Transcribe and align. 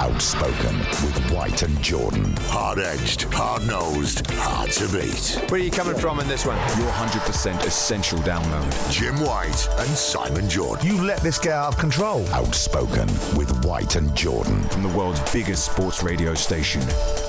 Outspoken 0.00 0.78
with 0.78 1.30
White 1.30 1.62
and 1.62 1.80
Jordan. 1.82 2.34
Hard 2.42 2.78
edged, 2.78 3.22
hard 3.32 3.66
nosed, 3.66 4.28
hard 4.32 4.70
to 4.72 4.88
beat. 4.88 5.40
Where 5.50 5.60
are 5.60 5.64
you 5.64 5.70
coming 5.70 5.96
from 5.96 6.20
in 6.20 6.26
this 6.26 6.44
one? 6.44 6.56
Your 6.78 6.90
100% 6.90 7.64
essential 7.64 8.18
download. 8.20 8.92
Jim 8.92 9.20
White 9.20 9.68
and 9.78 9.88
Simon 9.90 10.48
Jordan. 10.48 10.86
You 10.86 11.00
let 11.02 11.20
this 11.20 11.38
get 11.38 11.52
out 11.52 11.74
of 11.74 11.78
control. 11.78 12.26
Outspoken 12.28 13.06
with 13.36 13.64
White 13.64 13.96
and 13.96 14.14
Jordan. 14.16 14.62
From 14.64 14.82
the 14.82 14.88
world's 14.88 15.20
biggest 15.32 15.72
sports 15.72 16.02
radio 16.02 16.34
station, 16.34 16.82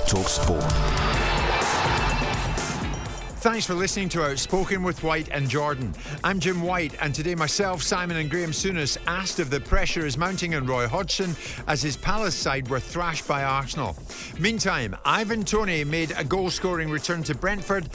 Talk 0.08 0.28
Sport. 0.28 1.15
Thanks 3.46 3.68
for 3.68 3.76
listening 3.76 4.10
to 4.10 4.24
Outspoken 4.24 4.82
with 4.82 5.04
White 5.04 5.30
and 5.30 5.48
Jordan. 5.48 5.94
I'm 6.24 6.40
Jim 6.40 6.64
White, 6.64 6.96
and 7.00 7.14
today 7.14 7.36
myself, 7.36 7.84
Simon, 7.84 8.18
and 8.18 8.28
Graeme 8.28 8.50
Souness 8.50 8.98
asked 9.06 9.40
if 9.40 9.52
the 9.52 9.60
pressure 9.60 10.04
is 10.04 10.18
mounting 10.18 10.56
on 10.56 10.66
Roy 10.66 10.88
Hodgson 10.88 11.36
as 11.68 11.84
his 11.84 11.96
Palace 11.96 12.34
side 12.34 12.68
were 12.68 12.80
thrashed 12.80 13.28
by 13.28 13.44
Arsenal. 13.44 13.96
Meantime, 14.40 14.96
Ivan 15.06 15.46
Toney 15.46 15.84
made 15.84 16.12
a 16.18 16.24
goal 16.24 16.50
scoring 16.50 16.90
return 16.90 17.22
to 17.22 17.36
Brentford. 17.36 17.88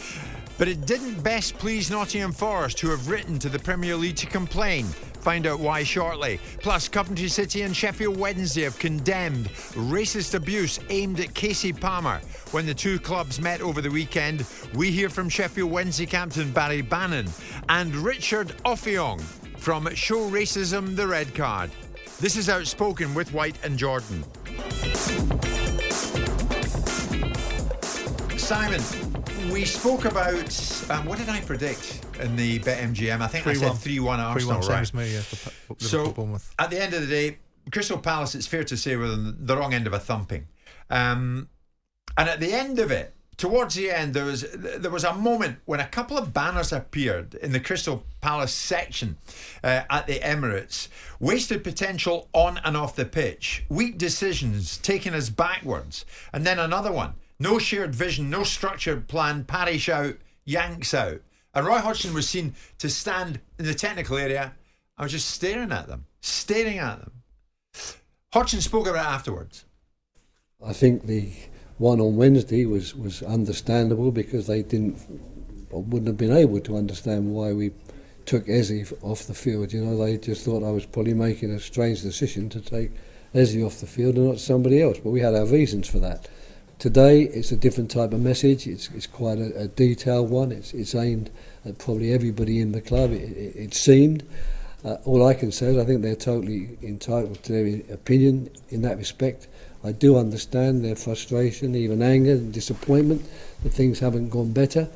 But 0.56 0.68
it 0.68 0.86
didn't 0.86 1.20
best 1.22 1.58
please 1.58 1.90
Nottingham 1.90 2.30
Forest, 2.30 2.78
who 2.78 2.90
have 2.90 3.08
written 3.08 3.40
to 3.40 3.48
the 3.48 3.58
Premier 3.58 3.96
League 3.96 4.16
to 4.16 4.26
complain. 4.26 4.86
Find 5.20 5.46
out 5.46 5.60
why 5.60 5.82
shortly. 5.84 6.40
Plus, 6.60 6.88
Coventry 6.88 7.28
City 7.28 7.62
and 7.62 7.76
Sheffield 7.76 8.16
Wednesday 8.16 8.62
have 8.62 8.78
condemned 8.78 9.48
racist 9.74 10.34
abuse 10.34 10.78
aimed 10.88 11.20
at 11.20 11.34
Kasey 11.34 11.78
Palmer. 11.78 12.20
When 12.52 12.66
the 12.66 12.74
two 12.74 12.98
clubs 12.98 13.40
met 13.40 13.60
over 13.60 13.80
the 13.80 13.90
weekend, 13.90 14.44
we 14.74 14.90
hear 14.90 15.08
from 15.08 15.28
Sheffield 15.28 15.70
Wednesday 15.70 16.06
captain 16.06 16.50
Barry 16.50 16.82
Bannan 16.82 17.28
and 17.68 17.94
Richard 17.94 18.48
Offiong 18.64 19.20
from 19.58 19.94
Show 19.94 20.30
Racism 20.30 20.96
the 20.96 21.06
Red 21.06 21.34
Card. 21.34 21.70
This 22.18 22.36
is 22.36 22.48
Outspoken 22.48 23.14
with 23.14 23.32
White 23.32 23.56
and 23.62 23.78
Jordan. 23.78 24.24
Simon, 28.36 28.80
we 29.50 29.64
spoke 29.64 30.04
about 30.04 30.90
um, 30.90 31.06
what 31.06 31.18
did 31.18 31.28
I 31.28 31.40
predict 31.40 32.04
in 32.20 32.36
the 32.36 32.58
BetMGM? 32.60 33.20
I 33.20 33.26
think 33.26 33.46
I 33.46 33.54
said 33.54 33.74
3 33.74 34.00
1 34.00 34.20
Arsenal, 34.20 34.60
3-1, 34.60 34.60
right? 34.60 34.64
same 34.64 34.78
as 34.78 34.94
me, 34.94 35.14
yeah, 35.14 35.76
So 35.78 36.38
at 36.58 36.70
the 36.70 36.80
end 36.80 36.94
of 36.94 37.02
the 37.02 37.06
day, 37.06 37.38
Crystal 37.72 37.98
Palace, 37.98 38.34
it's 38.34 38.46
fair 38.46 38.64
to 38.64 38.76
say, 38.76 38.96
were 38.96 39.06
on 39.06 39.36
the 39.40 39.56
wrong 39.56 39.74
end 39.74 39.86
of 39.86 39.92
a 39.92 39.98
thumping. 39.98 40.46
Um, 40.88 41.48
and 42.16 42.28
at 42.28 42.40
the 42.40 42.52
end 42.52 42.78
of 42.78 42.90
it, 42.90 43.14
towards 43.36 43.74
the 43.74 43.90
end, 43.90 44.14
there 44.14 44.24
was 44.24 44.44
there 44.52 44.90
was 44.90 45.04
a 45.04 45.14
moment 45.14 45.58
when 45.64 45.80
a 45.80 45.86
couple 45.86 46.18
of 46.18 46.32
banners 46.34 46.72
appeared 46.72 47.34
in 47.34 47.52
the 47.52 47.60
Crystal 47.60 48.04
Palace 48.20 48.52
section 48.52 49.16
uh, 49.64 49.82
at 49.88 50.06
the 50.06 50.20
Emirates. 50.20 50.88
Wasted 51.18 51.64
potential 51.64 52.28
on 52.32 52.58
and 52.64 52.76
off 52.76 52.96
the 52.96 53.04
pitch, 53.04 53.64
weak 53.68 53.98
decisions 53.98 54.78
taking 54.78 55.14
us 55.14 55.28
backwards, 55.28 56.04
and 56.32 56.46
then 56.46 56.58
another 56.58 56.92
one. 56.92 57.14
No 57.40 57.58
shared 57.58 57.94
vision, 57.94 58.28
no 58.28 58.44
structured 58.44 59.08
plan. 59.08 59.44
Parish 59.44 59.88
out, 59.88 60.16
Yanks 60.44 60.92
out. 60.94 61.22
And 61.54 61.66
Roy 61.66 61.78
Hodgson 61.78 62.14
was 62.14 62.28
seen 62.28 62.54
to 62.78 62.88
stand 62.88 63.40
in 63.58 63.64
the 63.64 63.74
technical 63.74 64.18
area. 64.18 64.54
I 64.96 65.04
was 65.04 65.12
just 65.12 65.30
staring 65.30 65.72
at 65.72 65.88
them, 65.88 66.04
staring 66.20 66.78
at 66.78 67.00
them. 67.00 67.12
Hodgson 68.32 68.60
spoke 68.60 68.86
about 68.86 69.06
it 69.06 69.08
afterwards. 69.08 69.64
I 70.64 70.74
think 70.74 71.06
the 71.06 71.32
one 71.78 72.00
on 72.00 72.16
Wednesday 72.16 72.66
was, 72.66 72.94
was 72.94 73.22
understandable 73.22 74.12
because 74.12 74.46
they 74.46 74.62
didn't 74.62 74.98
wouldn't 75.70 76.08
have 76.08 76.16
been 76.16 76.36
able 76.36 76.60
to 76.60 76.76
understand 76.76 77.32
why 77.32 77.52
we 77.52 77.70
took 78.26 78.48
Eze 78.48 78.92
off 79.02 79.26
the 79.26 79.34
field. 79.34 79.72
You 79.72 79.84
know, 79.84 79.96
they 79.96 80.18
just 80.18 80.44
thought 80.44 80.64
I 80.64 80.70
was 80.70 80.84
probably 80.84 81.14
making 81.14 81.52
a 81.52 81.60
strange 81.60 82.02
decision 82.02 82.48
to 82.50 82.60
take 82.60 82.90
Eze 83.34 83.62
off 83.62 83.80
the 83.80 83.86
field 83.86 84.16
and 84.16 84.28
not 84.28 84.40
somebody 84.40 84.82
else. 84.82 84.98
But 84.98 85.10
we 85.10 85.20
had 85.20 85.34
our 85.34 85.46
reasons 85.46 85.88
for 85.88 86.00
that. 86.00 86.28
Today, 86.80 87.24
it's 87.24 87.52
a 87.52 87.58
different 87.58 87.90
type 87.90 88.14
of 88.14 88.20
message. 88.22 88.66
It's, 88.66 88.88
it's 88.92 89.06
quite 89.06 89.38
a, 89.38 89.64
a 89.64 89.68
detailed 89.68 90.30
one. 90.30 90.50
It's, 90.50 90.72
it's 90.72 90.94
aimed 90.94 91.28
at 91.66 91.76
probably 91.76 92.10
everybody 92.10 92.58
in 92.58 92.72
the 92.72 92.80
club. 92.80 93.12
It, 93.12 93.20
it, 93.36 93.56
it 93.56 93.74
seemed. 93.74 94.26
Uh, 94.82 94.94
all 95.04 95.26
I 95.26 95.34
can 95.34 95.52
say 95.52 95.66
is 95.66 95.76
I 95.76 95.84
think 95.84 96.00
they're 96.00 96.16
totally 96.16 96.78
entitled 96.82 97.42
to 97.42 97.52
their 97.52 97.94
opinion 97.94 98.48
in 98.70 98.80
that 98.80 98.96
respect. 98.96 99.46
I 99.84 99.92
do 99.92 100.16
understand 100.16 100.82
their 100.82 100.96
frustration, 100.96 101.74
even 101.74 102.00
anger 102.00 102.32
and 102.32 102.50
disappointment 102.50 103.28
that 103.62 103.74
things 103.74 103.98
haven't 103.98 104.30
gone 104.30 104.54
better. 104.54 104.88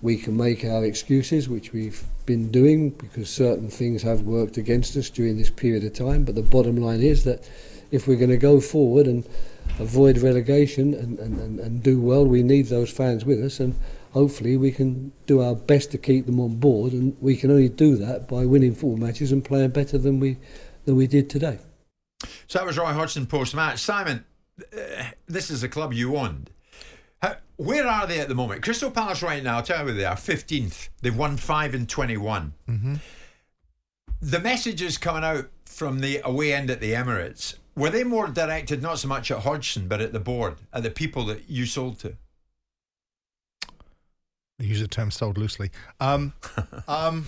We 0.00 0.16
can 0.16 0.34
make 0.34 0.64
our 0.64 0.82
excuses, 0.82 1.46
which 1.46 1.74
we've 1.74 2.02
been 2.24 2.50
doing, 2.50 2.88
because 2.88 3.28
certain 3.28 3.68
things 3.68 4.00
have 4.00 4.22
worked 4.22 4.56
against 4.56 4.96
us 4.96 5.10
during 5.10 5.36
this 5.36 5.50
period 5.50 5.84
of 5.84 5.92
time. 5.92 6.24
But 6.24 6.36
the 6.36 6.42
bottom 6.42 6.76
line 6.76 7.02
is 7.02 7.24
that 7.24 7.46
if 7.90 8.08
we're 8.08 8.16
going 8.16 8.30
to 8.30 8.38
go 8.38 8.62
forward 8.62 9.06
and 9.06 9.28
avoid 9.78 10.18
relegation 10.18 10.94
and, 10.94 11.18
and, 11.18 11.38
and, 11.38 11.60
and 11.60 11.82
do 11.82 12.00
well, 12.00 12.24
we 12.24 12.42
need 12.42 12.66
those 12.66 12.90
fans 12.90 13.24
with 13.24 13.42
us. 13.42 13.60
And 13.60 13.74
hopefully 14.12 14.56
we 14.56 14.70
can 14.70 15.12
do 15.26 15.40
our 15.40 15.54
best 15.54 15.90
to 15.92 15.98
keep 15.98 16.26
them 16.26 16.40
on 16.40 16.56
board. 16.56 16.92
And 16.92 17.16
we 17.20 17.36
can 17.36 17.50
only 17.50 17.68
do 17.68 17.96
that 17.96 18.28
by 18.28 18.44
winning 18.44 18.74
football 18.74 18.96
matches 18.96 19.32
and 19.32 19.44
playing 19.44 19.70
better 19.70 19.98
than 19.98 20.20
we, 20.20 20.38
than 20.84 20.96
we 20.96 21.06
did 21.06 21.30
today. 21.30 21.58
So 22.46 22.58
that 22.58 22.66
was 22.66 22.78
Roy 22.78 22.92
Hodgson 22.92 23.26
post 23.26 23.54
match. 23.54 23.78
Simon, 23.78 24.24
uh, 24.60 25.04
this 25.26 25.50
is 25.50 25.62
a 25.62 25.68
club 25.68 25.92
you 25.92 26.16
owned. 26.16 26.50
How, 27.20 27.36
where 27.56 27.86
are 27.86 28.06
they 28.06 28.20
at 28.20 28.28
the 28.28 28.34
moment? 28.34 28.62
Crystal 28.62 28.90
Palace 28.90 29.22
right 29.22 29.42
now, 29.42 29.56
I'll 29.56 29.62
tell 29.62 29.80
you 29.80 29.84
where 29.86 29.94
they 29.94 30.04
are, 30.04 30.16
15th. 30.16 30.88
They've 31.00 31.16
won 31.16 31.36
5 31.36 31.74
and 31.74 31.88
21. 31.88 32.52
Mm-hmm. 32.68 32.94
The 34.20 34.40
messages 34.40 34.98
coming 34.98 35.24
out 35.24 35.48
from 35.64 36.00
the 36.00 36.20
away 36.24 36.52
end 36.52 36.70
at 36.70 36.80
the 36.80 36.92
Emirates, 36.92 37.56
were 37.76 37.90
they 37.90 38.04
more 38.04 38.28
directed 38.28 38.82
not 38.82 38.98
so 38.98 39.08
much 39.08 39.30
at 39.30 39.40
Hodgson, 39.40 39.88
but 39.88 40.00
at 40.00 40.12
the 40.12 40.20
board, 40.20 40.56
at 40.72 40.82
the 40.82 40.90
people 40.90 41.24
that 41.26 41.48
you 41.48 41.66
sold 41.66 41.98
to? 42.00 42.16
They 44.58 44.66
use 44.66 44.80
the 44.80 44.88
term 44.88 45.10
sold 45.10 45.38
loosely. 45.38 45.70
Um, 45.98 46.34
um, 46.88 47.26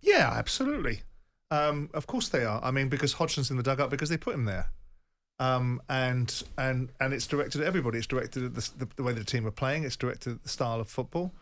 yeah, 0.00 0.32
absolutely. 0.34 1.02
Um, 1.50 1.90
of 1.94 2.06
course 2.06 2.28
they 2.28 2.44
are. 2.44 2.62
I 2.62 2.70
mean, 2.70 2.88
because 2.88 3.14
Hodgson's 3.14 3.50
in 3.50 3.56
the 3.56 3.62
dugout 3.62 3.90
because 3.90 4.08
they 4.08 4.16
put 4.16 4.34
him 4.34 4.44
there. 4.44 4.70
Um, 5.38 5.82
and 5.88 6.42
and 6.56 6.90
and 6.98 7.12
it's 7.12 7.26
directed 7.26 7.60
at 7.60 7.66
everybody. 7.66 7.98
It's 7.98 8.06
directed 8.06 8.44
at 8.44 8.54
the, 8.54 8.70
the, 8.78 8.88
the 8.96 9.02
way 9.02 9.12
the 9.12 9.24
team 9.24 9.46
are 9.46 9.50
playing. 9.50 9.84
It's 9.84 9.96
directed 9.96 10.32
at 10.32 10.42
the 10.42 10.48
style 10.48 10.80
of 10.80 10.88
football. 10.88 11.32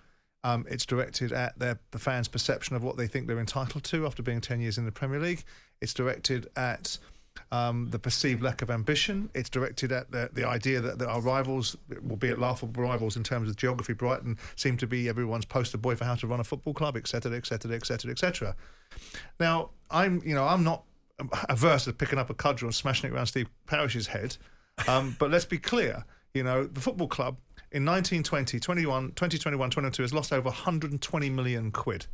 Um, 0.42 0.66
it's 0.68 0.84
directed 0.84 1.32
at 1.32 1.58
their 1.58 1.78
the 1.92 1.98
fans' 1.98 2.28
perception 2.28 2.74
of 2.76 2.82
what 2.82 2.96
they 2.96 3.06
think 3.06 3.28
they're 3.28 3.38
entitled 3.38 3.84
to 3.84 4.04
after 4.04 4.22
being 4.22 4.40
ten 4.40 4.60
years 4.60 4.78
in 4.78 4.84
the 4.84 4.92
Premier 4.92 5.20
League. 5.20 5.44
It's 5.80 5.94
directed 5.94 6.48
at 6.56 6.98
um, 7.52 7.90
the 7.90 7.98
perceived 7.98 8.42
lack 8.42 8.62
of 8.62 8.70
ambition. 8.70 9.30
It's 9.34 9.48
directed 9.48 9.92
at 9.92 10.10
the, 10.10 10.30
the 10.32 10.46
idea 10.46 10.80
that, 10.80 10.98
that 10.98 11.08
our 11.08 11.20
rivals, 11.20 11.76
albeit 12.10 12.38
laughable 12.38 12.82
rivals 12.82 13.16
in 13.16 13.22
terms 13.22 13.48
of 13.48 13.56
geography, 13.56 13.92
Brighton 13.92 14.38
seem 14.56 14.76
to 14.78 14.86
be 14.86 15.08
everyone's 15.08 15.44
poster 15.44 15.78
boy 15.78 15.94
for 15.94 16.04
how 16.04 16.14
to 16.16 16.26
run 16.26 16.40
a 16.40 16.44
football 16.44 16.74
club, 16.74 16.96
etc., 16.96 17.36
etc., 17.36 17.76
etc., 17.76 18.10
etc. 18.10 18.56
Now, 19.38 19.70
I'm 19.90 20.22
you 20.24 20.34
know 20.34 20.44
I'm 20.44 20.64
not 20.64 20.84
averse 21.48 21.84
to 21.84 21.92
picking 21.92 22.18
up 22.18 22.30
a 22.30 22.34
cudgel 22.34 22.66
and 22.66 22.74
smashing 22.74 23.10
it 23.10 23.14
around 23.14 23.26
Steve 23.26 23.48
Parish's 23.66 24.08
head, 24.08 24.36
um, 24.88 25.16
but 25.18 25.30
let's 25.30 25.44
be 25.44 25.58
clear. 25.58 26.04
You 26.34 26.42
know, 26.42 26.64
the 26.64 26.80
football 26.80 27.06
club 27.06 27.36
in 27.70 27.84
1920, 27.84 28.58
21, 28.58 29.12
2021, 29.12 29.70
22 29.70 30.02
has 30.02 30.12
lost 30.12 30.32
over 30.32 30.48
120 30.48 31.30
million 31.30 31.70
quid. 31.70 32.06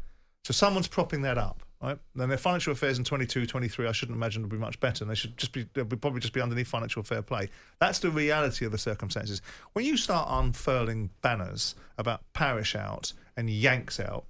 So 0.44 0.52
someone's 0.52 0.88
propping 0.88 1.22
that 1.22 1.38
up, 1.38 1.62
right? 1.82 1.98
Then 2.14 2.28
their 2.28 2.38
financial 2.38 2.72
affairs 2.72 2.98
in 2.98 3.04
22, 3.04 3.46
23, 3.46 3.86
I 3.86 3.92
shouldn't 3.92 4.16
imagine 4.16 4.42
will 4.42 4.50
be 4.50 4.58
much 4.58 4.78
better. 4.80 5.04
And 5.04 5.10
they 5.10 5.14
should 5.14 5.36
just 5.36 5.52
be, 5.52 5.66
they'll 5.74 5.84
be 5.84 5.96
probably 5.96 6.20
just 6.20 6.32
be 6.32 6.40
underneath 6.40 6.68
financial 6.68 7.02
fair 7.02 7.22
play. 7.22 7.48
That's 7.80 7.98
the 7.98 8.10
reality 8.10 8.64
of 8.64 8.72
the 8.72 8.78
circumstances. 8.78 9.40
When 9.72 9.84
you 9.84 9.96
start 9.96 10.28
unfurling 10.30 11.10
banners 11.22 11.74
about 11.98 12.22
Parish 12.32 12.74
out 12.74 13.12
and 13.36 13.48
Yanks 13.48 13.98
out, 13.98 14.24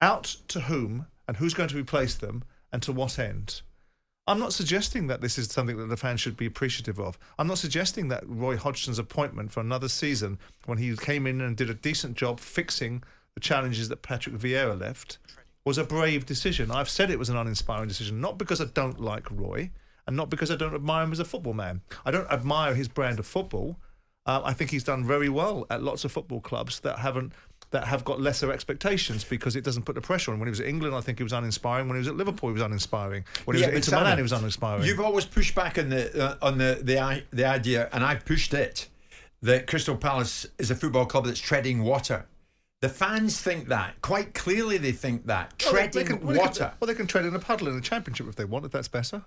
out 0.00 0.36
to 0.48 0.60
whom 0.60 1.06
and 1.26 1.36
who's 1.36 1.54
going 1.54 1.68
to 1.68 1.76
replace 1.76 2.14
them 2.14 2.44
and 2.72 2.82
to 2.82 2.92
what 2.92 3.18
end? 3.18 3.62
I'm 4.28 4.38
not 4.38 4.52
suggesting 4.52 5.06
that 5.06 5.22
this 5.22 5.38
is 5.38 5.50
something 5.50 5.78
that 5.78 5.88
the 5.88 5.96
fans 5.96 6.20
should 6.20 6.36
be 6.36 6.44
appreciative 6.44 7.00
of. 7.00 7.18
I'm 7.38 7.46
not 7.46 7.56
suggesting 7.56 8.08
that 8.08 8.28
Roy 8.28 8.58
Hodgson's 8.58 8.98
appointment 8.98 9.50
for 9.50 9.60
another 9.60 9.88
season, 9.88 10.38
when 10.66 10.76
he 10.76 10.94
came 10.96 11.26
in 11.26 11.40
and 11.40 11.56
did 11.56 11.70
a 11.70 11.74
decent 11.74 12.14
job 12.14 12.38
fixing 12.38 13.02
the 13.32 13.40
challenges 13.40 13.88
that 13.88 14.02
Patrick 14.02 14.34
Vieira 14.36 14.78
left, 14.78 15.16
was 15.68 15.78
a 15.78 15.84
brave 15.84 16.26
decision. 16.26 16.70
I've 16.70 16.88
said 16.88 17.10
it 17.10 17.18
was 17.18 17.28
an 17.28 17.36
uninspiring 17.36 17.88
decision, 17.88 18.20
not 18.20 18.38
because 18.38 18.60
I 18.60 18.64
don't 18.64 19.00
like 19.00 19.30
Roy 19.30 19.70
and 20.06 20.16
not 20.16 20.30
because 20.30 20.50
I 20.50 20.56
don't 20.56 20.74
admire 20.74 21.04
him 21.04 21.12
as 21.12 21.18
a 21.20 21.24
football 21.24 21.54
man. 21.54 21.82
I 22.04 22.10
don't 22.10 22.30
admire 22.30 22.74
his 22.74 22.88
brand 22.88 23.18
of 23.18 23.26
football. 23.26 23.76
Uh, 24.26 24.40
I 24.44 24.52
think 24.54 24.70
he's 24.70 24.84
done 24.84 25.04
very 25.04 25.28
well 25.28 25.66
at 25.70 25.82
lots 25.82 26.04
of 26.04 26.12
football 26.12 26.40
clubs 26.40 26.80
that 26.80 26.98
haven't 26.98 27.32
that 27.70 27.86
have 27.86 28.02
got 28.02 28.18
lesser 28.18 28.50
expectations 28.50 29.24
because 29.24 29.54
it 29.54 29.62
doesn't 29.62 29.82
put 29.82 29.94
the 29.94 30.00
pressure 30.00 30.32
on. 30.32 30.38
When 30.38 30.46
he 30.46 30.50
was 30.50 30.60
at 30.60 30.66
England, 30.66 30.94
I 30.94 31.02
think 31.02 31.18
he 31.18 31.22
was 31.22 31.34
uninspiring. 31.34 31.86
When 31.86 31.96
he 31.96 31.98
was 31.98 32.08
at 32.08 32.16
Liverpool, 32.16 32.48
he 32.48 32.54
was 32.54 32.62
uninspiring. 32.62 33.24
When 33.44 33.56
he 33.56 33.62
Yeah, 33.62 33.68
was 33.68 33.86
at 33.86 33.88
Inter 33.88 34.00
Milan, 34.00 34.16
he 34.16 34.22
was 34.22 34.32
uninspiring. 34.32 34.84
You've 34.84 35.00
always 35.00 35.26
pushed 35.26 35.54
back 35.54 35.78
on 35.78 35.90
the 35.90 36.02
uh, 36.24 36.36
on 36.40 36.56
the 36.58 36.80
the 36.82 37.22
the 37.30 37.44
idea, 37.44 37.90
and 37.92 38.02
I've 38.02 38.24
pushed 38.24 38.54
it 38.54 38.88
that 39.42 39.66
Crystal 39.66 39.96
Palace 39.96 40.46
is 40.58 40.70
a 40.70 40.74
football 40.74 41.06
club 41.06 41.26
that's 41.26 41.40
treading 41.40 41.82
water. 41.82 42.26
The 42.80 42.88
fans 42.88 43.40
think 43.40 43.68
that 43.68 44.00
quite 44.02 44.34
clearly. 44.34 44.78
They 44.78 44.92
think 44.92 45.26
that 45.26 45.54
Well, 45.64 45.72
they- 45.72 45.78
treading 45.78 46.04
they 46.04 46.04
can, 46.16 46.20
well, 46.26 46.34
they 46.34 46.40
water. 46.40 46.64
can- 46.66 46.72
well, 46.80 46.86
they 46.86 46.94
can 46.94 47.06
tread 47.06 47.24
in 47.24 47.34
a 47.34 47.38
puddle 47.40 47.68
in 47.68 47.74
the 47.74 47.80
championship 47.80 48.28
if 48.28 48.36
they 48.36 48.44
want, 48.44 48.64
if 48.64 48.72
that's 48.72 48.88
better. 48.88 49.24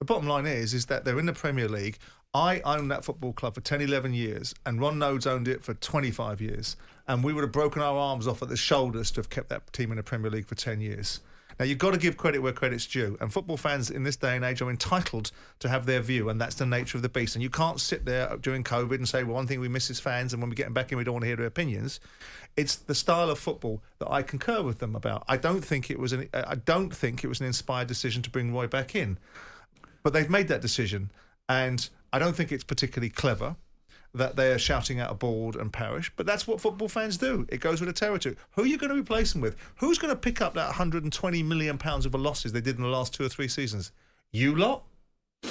The 0.00 0.04
bottom 0.04 0.26
line 0.28 0.46
is, 0.46 0.74
is 0.74 0.86
that 0.86 1.04
they're 1.04 1.18
in 1.18 1.26
the 1.26 1.32
Premier 1.32 1.68
League. 1.68 1.98
I 2.34 2.60
owned 2.60 2.90
that 2.90 3.04
football 3.04 3.32
club 3.32 3.54
for 3.54 3.60
10, 3.60 3.80
11 3.80 4.14
years, 4.14 4.54
and 4.66 4.80
Ron 4.80 4.98
Noades 4.98 5.26
owned 5.26 5.48
it 5.48 5.64
for 5.64 5.74
25 5.74 6.40
years. 6.40 6.76
And 7.06 7.24
we 7.24 7.32
would 7.32 7.42
have 7.42 7.52
broken 7.52 7.82
our 7.82 7.96
arms 7.96 8.26
off 8.28 8.42
at 8.42 8.48
the 8.48 8.56
shoulders 8.56 9.10
to 9.12 9.20
have 9.20 9.30
kept 9.30 9.48
that 9.48 9.72
team 9.72 9.90
in 9.90 9.96
the 9.96 10.02
Premier 10.02 10.30
League 10.30 10.46
for 10.46 10.54
10 10.54 10.80
years. 10.80 11.20
Now, 11.58 11.64
you've 11.64 11.78
got 11.78 11.92
to 11.92 11.98
give 11.98 12.16
credit 12.16 12.40
where 12.40 12.52
credit's 12.52 12.86
due. 12.86 13.16
And 13.20 13.32
football 13.32 13.56
fans 13.56 13.90
in 13.90 14.04
this 14.04 14.16
day 14.16 14.36
and 14.36 14.44
age 14.44 14.62
are 14.62 14.70
entitled 14.70 15.32
to 15.58 15.68
have 15.68 15.86
their 15.86 16.00
view, 16.00 16.28
and 16.28 16.40
that's 16.40 16.54
the 16.54 16.66
nature 16.66 16.98
of 16.98 17.02
the 17.02 17.08
beast. 17.08 17.34
And 17.34 17.42
you 17.42 17.50
can't 17.50 17.80
sit 17.80 18.04
there 18.04 18.36
during 18.36 18.62
COVID 18.64 18.94
and 18.94 19.08
say, 19.08 19.24
well, 19.24 19.34
one 19.34 19.46
thing 19.46 19.60
we 19.60 19.68
miss 19.68 19.90
is 19.90 19.98
fans, 20.00 20.32
and 20.32 20.42
when 20.42 20.50
we 20.50 20.56
get 20.56 20.64
them 20.64 20.74
back 20.74 20.92
in, 20.92 20.98
we 20.98 21.04
don't 21.04 21.14
want 21.14 21.22
to 21.22 21.28
hear 21.28 21.36
their 21.36 21.46
opinions. 21.46 22.00
It's 22.56 22.76
the 22.76 22.94
style 22.94 23.30
of 23.30 23.38
football 23.38 23.82
that 23.98 24.10
I 24.10 24.22
concur 24.22 24.62
with 24.62 24.78
them 24.78 24.96
about. 24.96 25.24
I 25.28 25.36
don't 25.36 25.64
think 25.64 25.90
it 25.90 25.98
was 25.98 26.12
an, 26.12 26.28
I 26.32 26.54
don't 26.54 26.94
think 26.94 27.24
it 27.24 27.28
was 27.28 27.40
an 27.40 27.46
inspired 27.46 27.88
decision 27.88 28.22
to 28.22 28.30
bring 28.30 28.52
Roy 28.52 28.66
back 28.66 28.94
in 28.94 29.18
but 30.02 30.12
they've 30.12 30.30
made 30.30 30.48
that 30.48 30.62
decision, 30.62 31.10
and 31.48 31.88
I 32.12 32.18
don't 32.18 32.34
think 32.34 32.52
it's 32.52 32.64
particularly 32.64 33.10
clever 33.10 33.56
that 34.14 34.36
they 34.36 34.52
are 34.52 34.58
shouting 34.58 35.00
out 35.00 35.10
a 35.10 35.14
board 35.14 35.56
and 35.56 35.72
parish. 35.72 36.12
But 36.16 36.26
that's 36.26 36.46
what 36.46 36.60
football 36.60 36.88
fans 36.88 37.16
do. 37.16 37.46
It 37.48 37.60
goes 37.60 37.80
with 37.80 37.88
the 37.88 37.92
territory. 37.92 38.36
Who 38.52 38.62
are 38.62 38.66
you 38.66 38.78
going 38.78 38.90
to 38.90 38.98
replace 38.98 39.32
them 39.32 39.42
with? 39.42 39.56
Who's 39.76 39.98
going 39.98 40.12
to 40.12 40.16
pick 40.16 40.40
up 40.40 40.54
that 40.54 40.66
120 40.66 41.42
million 41.42 41.78
pounds 41.78 42.06
of 42.06 42.12
the 42.12 42.18
losses 42.18 42.52
they 42.52 42.60
did 42.60 42.76
in 42.76 42.82
the 42.82 42.88
last 42.88 43.14
two 43.14 43.24
or 43.24 43.28
three 43.28 43.48
seasons? 43.48 43.92
You 44.32 44.54
lot. 44.56 44.84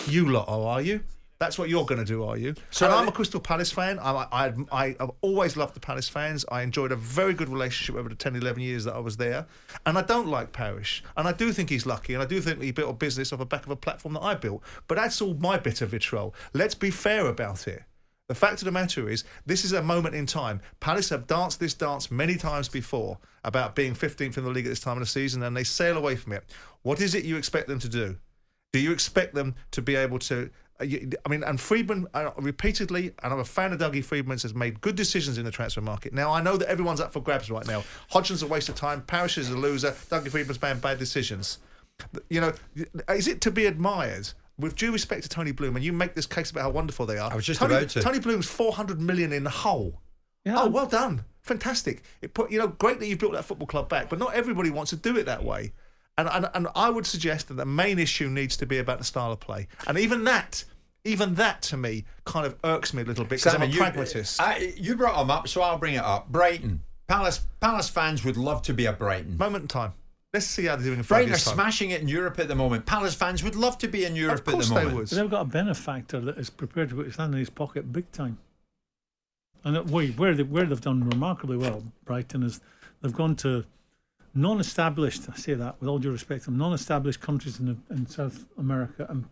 You 0.07 0.29
lot, 0.29 0.45
oh, 0.47 0.65
are 0.65 0.81
you? 0.81 1.01
That's 1.39 1.59
what 1.59 1.69
you're 1.69 1.85
going 1.85 1.99
to 1.99 2.05
do, 2.05 2.23
are 2.23 2.35
you? 2.35 2.55
So 2.71 2.87
and 2.87 2.95
I'm 2.95 3.07
a 3.07 3.11
Crystal 3.11 3.39
Palace 3.39 3.71
fan. 3.71 3.99
I, 3.99 4.27
I, 4.31 4.53
I, 4.71 4.95
I've 4.99 5.11
always 5.21 5.55
loved 5.55 5.75
the 5.75 5.79
Palace 5.79 6.09
fans. 6.09 6.43
I 6.51 6.63
enjoyed 6.63 6.91
a 6.91 6.95
very 6.95 7.35
good 7.35 7.47
relationship 7.47 7.95
over 7.95 8.09
the 8.09 8.15
10, 8.15 8.35
11 8.35 8.61
years 8.61 8.85
that 8.85 8.95
I 8.95 8.99
was 8.99 9.17
there. 9.17 9.45
And 9.85 9.99
I 9.99 10.01
don't 10.01 10.27
like 10.27 10.51
Parish. 10.51 11.03
And 11.15 11.27
I 11.27 11.33
do 11.33 11.53
think 11.53 11.69
he's 11.69 11.85
lucky. 11.85 12.15
And 12.15 12.23
I 12.23 12.25
do 12.25 12.41
think 12.41 12.61
he 12.61 12.71
built 12.71 12.89
a 12.89 12.93
business 12.93 13.31
off 13.31 13.39
the 13.39 13.45
back 13.45 13.65
of 13.65 13.71
a 13.71 13.75
platform 13.75 14.15
that 14.15 14.23
I 14.23 14.33
built. 14.33 14.63
But 14.87 14.95
that's 14.95 15.21
all 15.21 15.35
my 15.35 15.57
bit 15.57 15.81
of 15.81 15.89
vitriol. 15.89 16.33
Let's 16.53 16.75
be 16.75 16.89
fair 16.89 17.27
about 17.27 17.67
it. 17.67 17.83
The 18.27 18.35
fact 18.35 18.61
of 18.61 18.65
the 18.65 18.71
matter 18.71 19.09
is, 19.09 19.23
this 19.45 19.63
is 19.63 19.71
a 19.71 19.81
moment 19.81 20.13
in 20.13 20.25
time. 20.25 20.59
Palace 20.81 21.09
have 21.09 21.27
danced 21.27 21.59
this 21.59 21.73
dance 21.73 22.11
many 22.11 22.35
times 22.35 22.67
before 22.67 23.19
about 23.45 23.73
being 23.73 23.93
15th 23.93 24.37
in 24.37 24.43
the 24.43 24.49
league 24.49 24.65
at 24.65 24.69
this 24.69 24.81
time 24.81 24.97
of 24.97 25.01
the 25.01 25.05
season, 25.05 25.43
and 25.43 25.55
they 25.55 25.63
sail 25.63 25.97
away 25.97 26.17
from 26.17 26.33
it. 26.33 26.43
What 26.81 26.99
is 26.99 27.15
it 27.15 27.23
you 27.23 27.37
expect 27.37 27.67
them 27.67 27.79
to 27.79 27.87
do? 27.87 28.17
Do 28.73 28.79
you 28.79 28.91
expect 28.91 29.33
them 29.33 29.55
to 29.71 29.81
be 29.81 29.95
able 29.95 30.19
to? 30.19 30.49
uh, 30.79 30.85
I 31.25 31.29
mean, 31.29 31.43
and 31.43 31.59
Freedman 31.59 32.07
uh, 32.13 32.31
repeatedly, 32.37 33.13
and 33.23 33.33
I'm 33.33 33.39
a 33.39 33.45
fan 33.45 33.73
of 33.73 33.79
Dougie 33.79 34.03
Freedman's, 34.03 34.43
has 34.43 34.53
made 34.53 34.81
good 34.81 34.95
decisions 34.95 35.37
in 35.37 35.45
the 35.45 35.51
transfer 35.51 35.81
market. 35.81 36.13
Now, 36.13 36.31
I 36.31 36.41
know 36.41 36.57
that 36.57 36.67
everyone's 36.67 36.99
up 36.99 37.13
for 37.13 37.21
grabs 37.21 37.49
right 37.49 37.65
now. 37.65 37.83
Hodgson's 38.09 38.43
a 38.43 38.47
waste 38.47 38.69
of 38.69 38.75
time. 38.75 39.01
Parish 39.01 39.37
is 39.37 39.49
a 39.49 39.57
loser. 39.57 39.91
Dougie 40.09 40.29
Freedman's 40.29 40.61
made 40.61 40.81
bad 40.81 40.99
decisions. 40.99 41.59
You 42.29 42.41
know, 42.41 42.53
is 43.09 43.27
it 43.27 43.41
to 43.41 43.51
be 43.51 43.65
admired? 43.65 44.29
With 44.59 44.75
due 44.75 44.91
respect 44.91 45.23
to 45.23 45.29
Tony 45.29 45.51
Bloom, 45.51 45.75
and 45.75 45.85
you 45.85 45.93
make 45.93 46.15
this 46.15 46.25
case 46.25 46.49
about 46.49 46.63
how 46.63 46.69
wonderful 46.71 47.05
they 47.05 47.17
are. 47.17 47.31
I 47.31 47.35
was 47.35 47.45
just 47.45 47.59
Tony, 47.59 47.75
about 47.75 47.89
to. 47.89 48.01
Tony 48.01 48.19
Bloom's 48.19 48.47
400 48.47 48.99
million 48.99 49.31
in 49.31 49.43
the 49.43 49.51
hole. 49.51 50.01
Yeah. 50.45 50.61
Oh, 50.61 50.67
well 50.69 50.87
done. 50.87 51.25
Fantastic. 51.41 52.03
It 52.21 52.33
put 52.33 52.51
you 52.51 52.57
know, 52.59 52.67
great 52.67 52.99
that 52.99 53.07
you've 53.07 53.19
built 53.19 53.33
that 53.33 53.45
football 53.45 53.67
club 53.67 53.87
back, 53.87 54.09
but 54.09 54.17
not 54.17 54.33
everybody 54.33 54.69
wants 54.69 54.89
to 54.91 54.95
do 54.95 55.15
it 55.17 55.25
that 55.27 55.43
way. 55.43 55.73
And, 56.17 56.27
and 56.29 56.49
and 56.55 56.67
I 56.75 56.89
would 56.89 57.05
suggest 57.05 57.47
that 57.49 57.53
the 57.53 57.65
main 57.65 57.99
issue 57.99 58.27
needs 58.29 58.57
to 58.57 58.65
be 58.65 58.79
about 58.79 58.97
the 58.97 59.03
style 59.03 59.31
of 59.31 59.39
play. 59.39 59.67
And 59.85 59.99
even 59.99 60.23
that, 60.23 60.63
even 61.03 61.35
that 61.35 61.61
to 61.63 61.77
me 61.77 62.05
kind 62.25 62.45
of 62.45 62.55
irks 62.63 62.93
me 62.93 63.03
a 63.03 63.05
little 63.05 63.23
bit 63.23 63.39
because 63.39 63.53
I'm 63.53 63.61
a 63.61 63.65
you- 63.65 63.77
pragmatist. 63.77 64.41
I, 64.41 64.73
you 64.75 64.95
brought 64.95 65.17
them 65.17 65.29
up, 65.29 65.47
so 65.47 65.61
I'll 65.61 65.77
bring 65.77 65.93
it 65.93 66.03
up. 66.03 66.29
Brighton. 66.29 66.81
Palace 67.07 67.41
Palace 67.61 67.87
fans 67.89 68.25
would 68.25 68.35
love 68.35 68.61
to 68.63 68.73
be 68.73 68.87
at 68.87 68.97
Brighton. 68.97 69.37
Moment 69.37 69.61
in 69.63 69.67
time. 69.67 69.93
Let's 70.33 70.45
see 70.45 70.65
how 70.65 70.75
they're 70.75 70.85
doing 70.85 70.97
in 70.97 71.03
five 71.03 71.19
Brighton 71.25 71.33
are 71.33 71.37
time. 71.37 71.53
smashing 71.55 71.91
it 71.91 72.01
in 72.01 72.07
Europe 72.07 72.37
at 72.39 72.47
the 72.47 72.55
moment. 72.55 72.85
Palace 72.85 73.15
fans 73.15 73.43
would 73.43 73.55
love 73.55 73.77
to 73.79 73.87
be 73.87 74.03
in 74.05 74.15
Europe 74.15 74.45
Of 74.47 74.53
at 74.53 74.59
the 74.59 74.65
they 74.65 74.75
moment. 74.75 74.95
would. 74.95 75.09
But 75.09 75.15
they've 75.15 75.29
got 75.29 75.41
a 75.41 75.45
benefactor 75.45 76.19
that 76.19 76.37
is 76.37 76.49
prepared 76.49 76.89
to 76.89 76.95
put 76.95 77.05
his 77.05 77.15
hand 77.15 77.33
in 77.33 77.39
his 77.39 77.49
pocket 77.49 77.91
big 77.93 78.11
time. 78.11 78.37
And 79.63 79.77
uh, 79.77 79.81
it- 79.81 79.87
where 79.87 80.07
where, 80.09 80.33
they, 80.35 80.43
where 80.43 80.65
they've 80.65 80.81
done 80.81 81.09
remarkably 81.09 81.57
well, 81.57 81.83
Brighton, 82.05 82.43
is 82.43 82.59
they've 83.01 83.13
gone 83.13 83.35
to 83.37 83.65
non-established. 84.33 85.23
I 85.33 85.37
say 85.37 85.53
that 85.53 85.79
with 85.79 85.87
all 85.89 85.97
due 85.97 86.11
respect, 86.11 86.43
to 86.43 86.49
them, 86.51 86.59
non-established 86.59 87.21
countries 87.21 87.59
in, 87.59 87.65
the, 87.67 87.77
in 87.95 88.05
South 88.07 88.45
America 88.57 89.05
and 89.09 89.25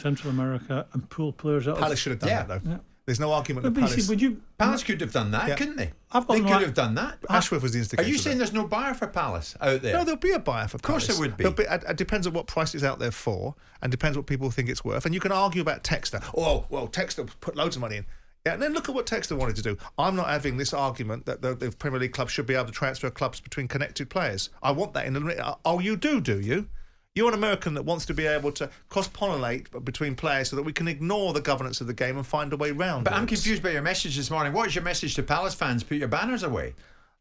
Central 0.00 0.30
America 0.32 0.86
and 0.92 1.08
pull 1.10 1.32
players 1.32 1.66
out. 1.68 1.78
Palace 1.78 1.92
of, 1.94 1.98
should 1.98 2.10
have 2.12 2.20
done 2.20 2.28
Yeah. 2.30 2.42
that 2.44 2.64
though. 2.64 2.70
Yeah. 2.70 2.78
There's 3.04 3.18
no 3.18 3.32
argument 3.32 3.64
But 3.64 3.74
that 3.74 3.80
Palace. 3.80 4.08
would 4.08 4.20
you? 4.22 4.40
Palace 4.58 4.84
could 4.84 5.00
have 5.00 5.12
done 5.12 5.32
that, 5.32 5.48
Yeah. 5.48 5.56
couldn't 5.56 5.76
they? 5.76 5.90
I've 6.12 6.24
got 6.26 6.34
they 6.34 6.40
no 6.40 6.52
could 6.52 6.62
have 6.62 6.74
done 6.74 6.94
that. 6.94 7.18
Ashworth 7.28 7.60
was 7.62 7.72
the 7.72 7.80
instigator. 7.80 8.06
Are 8.06 8.10
you 8.10 8.16
saying 8.16 8.38
there's 8.38 8.52
no 8.52 8.64
buyer 8.66 8.94
for 8.94 9.08
Palace 9.08 9.56
out 9.60 9.82
there? 9.82 9.92
No, 9.94 10.04
there'll 10.04 10.20
be 10.20 10.30
a 10.30 10.38
buyer 10.38 10.68
for 10.68 10.76
Of 10.76 10.82
course 10.82 11.06
Palace. 11.06 11.18
there 11.18 11.28
would 11.28 11.36
be. 11.36 11.42
There'll 11.64 11.82
It, 11.82 11.90
it 11.90 11.96
depends 11.96 12.28
on 12.28 12.32
what 12.32 12.46
price 12.46 12.76
it's 12.76 12.84
out 12.84 13.00
there 13.00 13.10
for, 13.10 13.56
and 13.82 13.90
depends 13.90 14.16
what 14.16 14.26
people 14.26 14.50
think 14.52 14.68
it's 14.68 14.84
worth. 14.84 15.04
And 15.04 15.12
you 15.14 15.20
can 15.20 15.32
argue 15.32 15.60
about 15.62 15.82
Textor. 15.82 16.22
Oh, 16.36 16.64
well, 16.70 16.86
Textor 16.86 17.28
put 17.40 17.56
loads 17.56 17.74
of 17.74 17.80
money 17.82 17.96
in. 17.96 18.06
Yeah, 18.46 18.54
and 18.54 18.62
then 18.62 18.72
look 18.72 18.88
at 18.88 18.94
what 18.94 19.06
Textor 19.06 19.36
wanted 19.36 19.56
to 19.56 19.62
do. 19.62 19.76
I'm 19.98 20.14
not 20.16 20.28
having 20.28 20.56
this 20.56 20.72
argument 20.72 21.26
that 21.26 21.42
the, 21.42 21.54
the 21.56 21.70
Premier 21.72 21.98
League 22.00 22.12
clubs 22.12 22.30
should 22.32 22.46
be 22.46 22.54
able 22.54 22.66
to 22.66 22.72
transfer 22.72 23.10
clubs 23.10 23.40
between 23.40 23.66
connected 23.68 24.10
players. 24.10 24.50
I 24.62 24.70
want 24.72 24.94
that 24.94 25.06
in 25.06 25.12
the. 25.14 25.56
Oh, 25.64 25.80
you 25.80 25.96
do, 25.96 26.20
do 26.20 26.38
you? 26.40 26.68
You're 27.14 27.28
an 27.28 27.34
American 27.34 27.74
that 27.74 27.84
wants 27.84 28.06
to 28.06 28.14
be 28.14 28.26
able 28.26 28.52
to 28.52 28.70
cross 28.88 29.06
pollinate 29.06 29.84
between 29.84 30.14
players 30.14 30.48
so 30.48 30.56
that 30.56 30.62
we 30.62 30.72
can 30.72 30.88
ignore 30.88 31.34
the 31.34 31.42
governance 31.42 31.80
of 31.82 31.86
the 31.86 31.92
game 31.92 32.16
and 32.16 32.26
find 32.26 32.50
a 32.54 32.56
way 32.56 32.70
round. 32.70 33.04
But 33.04 33.12
I'm 33.12 33.26
confused 33.26 33.62
by 33.62 33.70
your 33.70 33.82
message 33.82 34.16
this 34.16 34.30
morning. 34.30 34.54
What 34.54 34.68
is 34.68 34.74
your 34.74 34.84
message 34.84 35.14
to 35.16 35.22
Palace 35.22 35.52
fans? 35.54 35.82
Put 35.82 35.98
your 35.98 36.08
banners 36.08 36.42
away. 36.42 36.74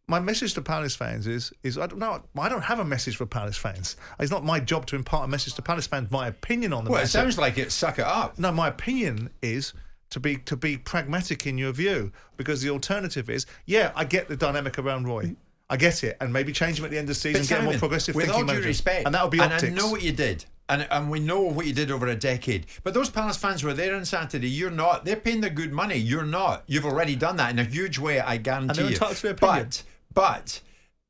my 0.07 0.19
message 0.19 0.53
to 0.53 0.61
Palace 0.61 0.95
fans 0.95 1.27
is 1.27 1.51
is 1.63 1.77
I 1.77 1.87
don't 1.87 1.99
know 1.99 2.21
I 2.37 2.47
don't 2.47 2.63
have 2.63 2.79
a 2.79 2.85
message 2.85 3.17
for 3.17 3.25
Palace 3.25 3.57
fans. 3.57 3.97
It's 4.17 4.31
not 4.31 4.45
my 4.45 4.61
job 4.61 4.85
to 4.87 4.95
impart 4.95 5.25
a 5.25 5.27
message 5.27 5.55
to 5.55 5.61
Palace 5.61 5.87
fans. 5.87 6.09
My 6.09 6.27
opinion 6.27 6.71
on 6.71 6.85
the 6.85 6.91
Well, 6.91 6.99
it 6.99 7.03
matter. 7.03 7.11
sounds 7.11 7.37
like 7.37 7.57
it. 7.57 7.71
Suck 7.73 7.99
it 7.99 8.05
up. 8.05 8.39
no, 8.39 8.51
my 8.53 8.69
opinion 8.69 9.29
is 9.41 9.73
to 10.11 10.21
be 10.21 10.37
to 10.37 10.55
be 10.55 10.77
pragmatic 10.77 11.45
in 11.45 11.57
your 11.57 11.73
view 11.73 12.13
because 12.37 12.61
the 12.61 12.69
alternative 12.69 13.29
is 13.29 13.45
yeah 13.65 13.91
I 13.93 14.05
get 14.05 14.29
the 14.29 14.37
dynamic 14.37 14.79
around 14.79 15.05
Roy. 15.05 15.35
I 15.71 15.77
get 15.77 16.03
it, 16.03 16.17
and 16.19 16.33
maybe 16.33 16.51
change 16.51 16.77
him 16.79 16.85
at 16.85 16.91
the 16.91 16.97
end 16.97 17.05
of 17.05 17.15
the 17.15 17.15
season, 17.15 17.41
But 17.43 17.47
get 17.49 17.59
a 17.61 17.63
more 17.63 17.73
progressive 17.79 18.13
with 18.13 18.25
thinking 18.25 18.41
all 18.41 18.45
due 18.45 18.53
manager. 18.53 18.67
respect, 18.67 19.05
and 19.05 19.15
that'll 19.15 19.29
be 19.29 19.39
and 19.39 19.53
optics. 19.53 19.71
I 19.71 19.75
know 19.75 19.89
what 19.89 20.01
you 20.03 20.11
did, 20.11 20.43
and 20.67 20.85
and 20.91 21.09
we 21.09 21.19
know 21.21 21.41
what 21.41 21.65
you 21.65 21.73
did 21.73 21.89
over 21.91 22.07
a 22.07 22.15
decade. 22.15 22.65
But 22.83 22.93
those 22.93 23.09
Palace 23.09 23.37
fans 23.37 23.63
were 23.63 23.73
there 23.73 23.95
on 23.95 24.03
Saturday. 24.03 24.49
You're 24.49 24.69
not. 24.69 25.05
They're 25.05 25.15
paying 25.15 25.39
their 25.41 25.49
good 25.49 25.71
money. 25.71 25.95
You're 25.95 26.25
not. 26.25 26.63
You've 26.67 26.85
already 26.85 27.15
done 27.15 27.37
that 27.37 27.51
in 27.51 27.57
a 27.59 27.63
huge 27.63 27.97
way. 27.97 28.19
I 28.19 28.35
guarantee 28.37 28.81
you. 28.81 28.87
entitled 28.89 29.17
to 29.17 29.29
opinion. 29.29 29.69
But 29.69 29.83
but. 30.13 30.61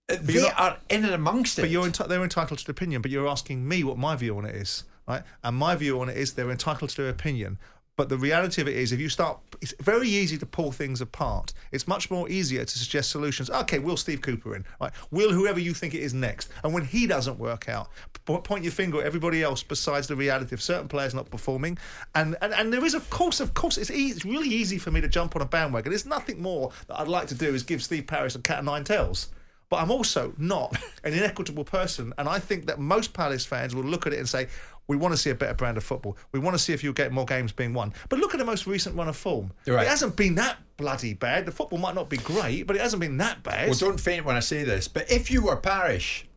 uh, 0.10 0.18
they 0.22 0.42
not- 0.44 0.60
are 0.60 0.78
in 0.90 1.06
and 1.06 1.14
amongst 1.16 1.58
it. 1.58 1.64
But 1.64 1.72
you're 1.72 1.86
enti- 1.88 2.08
they're 2.08 2.24
entitled 2.24 2.60
to 2.60 2.70
opinion. 2.72 3.02
But 3.02 3.10
you're 3.10 3.28
asking 3.28 3.68
me 3.68 3.84
what 3.84 3.98
my 3.98 4.16
view 4.16 4.38
on 4.38 4.46
it 4.46 4.56
is, 4.56 4.84
right? 5.08 5.24
And 5.44 5.56
my 5.58 5.76
view 5.76 6.00
on 6.02 6.10
it 6.10 6.18
is 6.18 6.34
they're 6.34 6.52
entitled 6.52 6.92
to 6.92 7.02
their 7.02 7.10
opinion. 7.10 7.58
But 7.98 8.10
the 8.10 8.18
reality 8.18 8.62
of 8.62 8.68
it 8.68 8.76
is, 8.76 8.94
if 8.94 9.00
you 9.00 9.10
start, 9.10 9.40
it's 9.62 9.74
very 9.80 10.08
easy 10.08 10.38
to 10.38 10.46
pull 10.46 10.72
things 10.72 11.02
apart. 11.02 11.54
It's 11.72 11.88
much 11.88 12.10
more 12.10 12.30
easier 12.30 12.64
to 12.64 12.78
suggest 12.80 13.12
solutions. 13.12 13.50
Okay, 13.50 13.80
will 13.80 13.98
Steve 13.98 14.22
Cooper 14.22 14.56
in? 14.56 14.66
Right, 14.80 14.92
will 15.12 15.32
whoever 15.32 15.60
you 15.60 15.74
think 15.74 15.94
it 15.94 16.00
is 16.00 16.14
next. 16.14 16.50
And 16.64 16.74
when 16.74 16.86
he 16.86 17.06
doesn't 17.06 17.38
work 17.38 17.68
out, 17.70 17.90
point 18.26 18.64
your 18.64 18.72
finger 18.72 19.02
at 19.02 19.06
everybody 19.06 19.44
else 19.44 19.62
besides 19.62 20.08
the 20.08 20.16
reality 20.16 20.56
of 20.56 20.62
certain 20.62 20.88
players 20.88 21.14
not 21.14 21.30
performing. 21.30 21.78
And 22.16 22.38
and, 22.42 22.54
and 22.54 22.72
there 22.72 22.84
is, 22.84 22.94
of 22.94 23.10
course, 23.10 23.40
of 23.40 23.54
course, 23.54 23.78
it's, 23.78 23.92
e- 23.92 24.08
it's 24.08 24.26
really 24.26 24.50
easy 24.50 24.78
for 24.78 24.90
me 24.90 25.02
to 25.02 25.08
jump 25.08 25.36
on 25.36 25.42
a 25.42 25.46
bandwagon. 25.46 25.92
There's 25.92 26.06
nothing 26.06 26.42
more 26.42 26.72
that 26.88 27.00
I'd 27.00 27.10
like 27.10 27.28
to 27.28 27.36
do 27.36 27.54
is 27.54 27.64
give 27.64 27.84
Steve 27.84 28.08
Parish 28.08 28.36
a 28.36 28.40
cat 28.40 28.60
of 28.60 28.66
nine 28.66 28.86
tails. 28.86 29.30
But 29.70 29.78
I'm 29.78 29.92
also 29.92 30.34
not 30.38 30.76
an 31.06 31.14
inequitable 31.14 31.64
person, 31.64 32.14
and 32.18 32.28
I 32.28 32.40
think 32.40 32.66
that 32.66 32.78
most 32.78 33.14
Palace 33.14 33.46
fans 33.46 33.74
will 33.74 33.86
look 33.86 34.06
at 34.06 34.12
it 34.12 34.20
and 34.20 34.28
say, 34.28 34.48
"We 34.92 34.98
want 34.98 35.14
to 35.14 35.18
see 35.18 35.30
a 35.30 35.36
better 35.36 35.54
brand 35.54 35.78
of 35.78 35.86
football. 35.86 36.18
We 36.34 36.40
want 36.40 36.54
to 36.56 36.60
see 36.60 36.74
if 36.74 36.84
you'll 36.84 36.92
get 36.92 37.14
more 37.14 37.24
games 37.24 37.54
being 37.54 37.74
won." 37.74 37.94
But 38.10 38.20
look 38.20 38.34
at 38.34 38.40
the 38.40 38.46
most 38.46 38.68
recent 38.68 38.98
run 38.98 39.08
of 39.08 39.16
form. 39.16 39.54
Right. 39.66 39.84
It 39.84 39.88
hasn't 39.88 40.18
been 40.18 40.36
that 40.36 40.58
bloody 40.76 41.14
bad. 41.14 41.46
The 41.46 41.54
football 41.54 41.80
might 41.80 41.96
not 41.96 42.10
be 42.10 42.18
great, 42.18 42.68
but 42.68 42.76
it 42.76 42.82
hasn't 42.82 43.00
been 43.00 43.16
that 43.18 43.42
bad. 43.42 43.70
Well, 43.70 43.78
don't 43.78 44.00
faint 44.02 44.26
when 44.26 44.36
I 44.36 44.42
say 44.42 44.66
this, 44.66 44.90
but 44.90 45.10
if 45.10 45.32
you 45.32 45.44
were 45.44 45.56
Parish, 45.56 46.28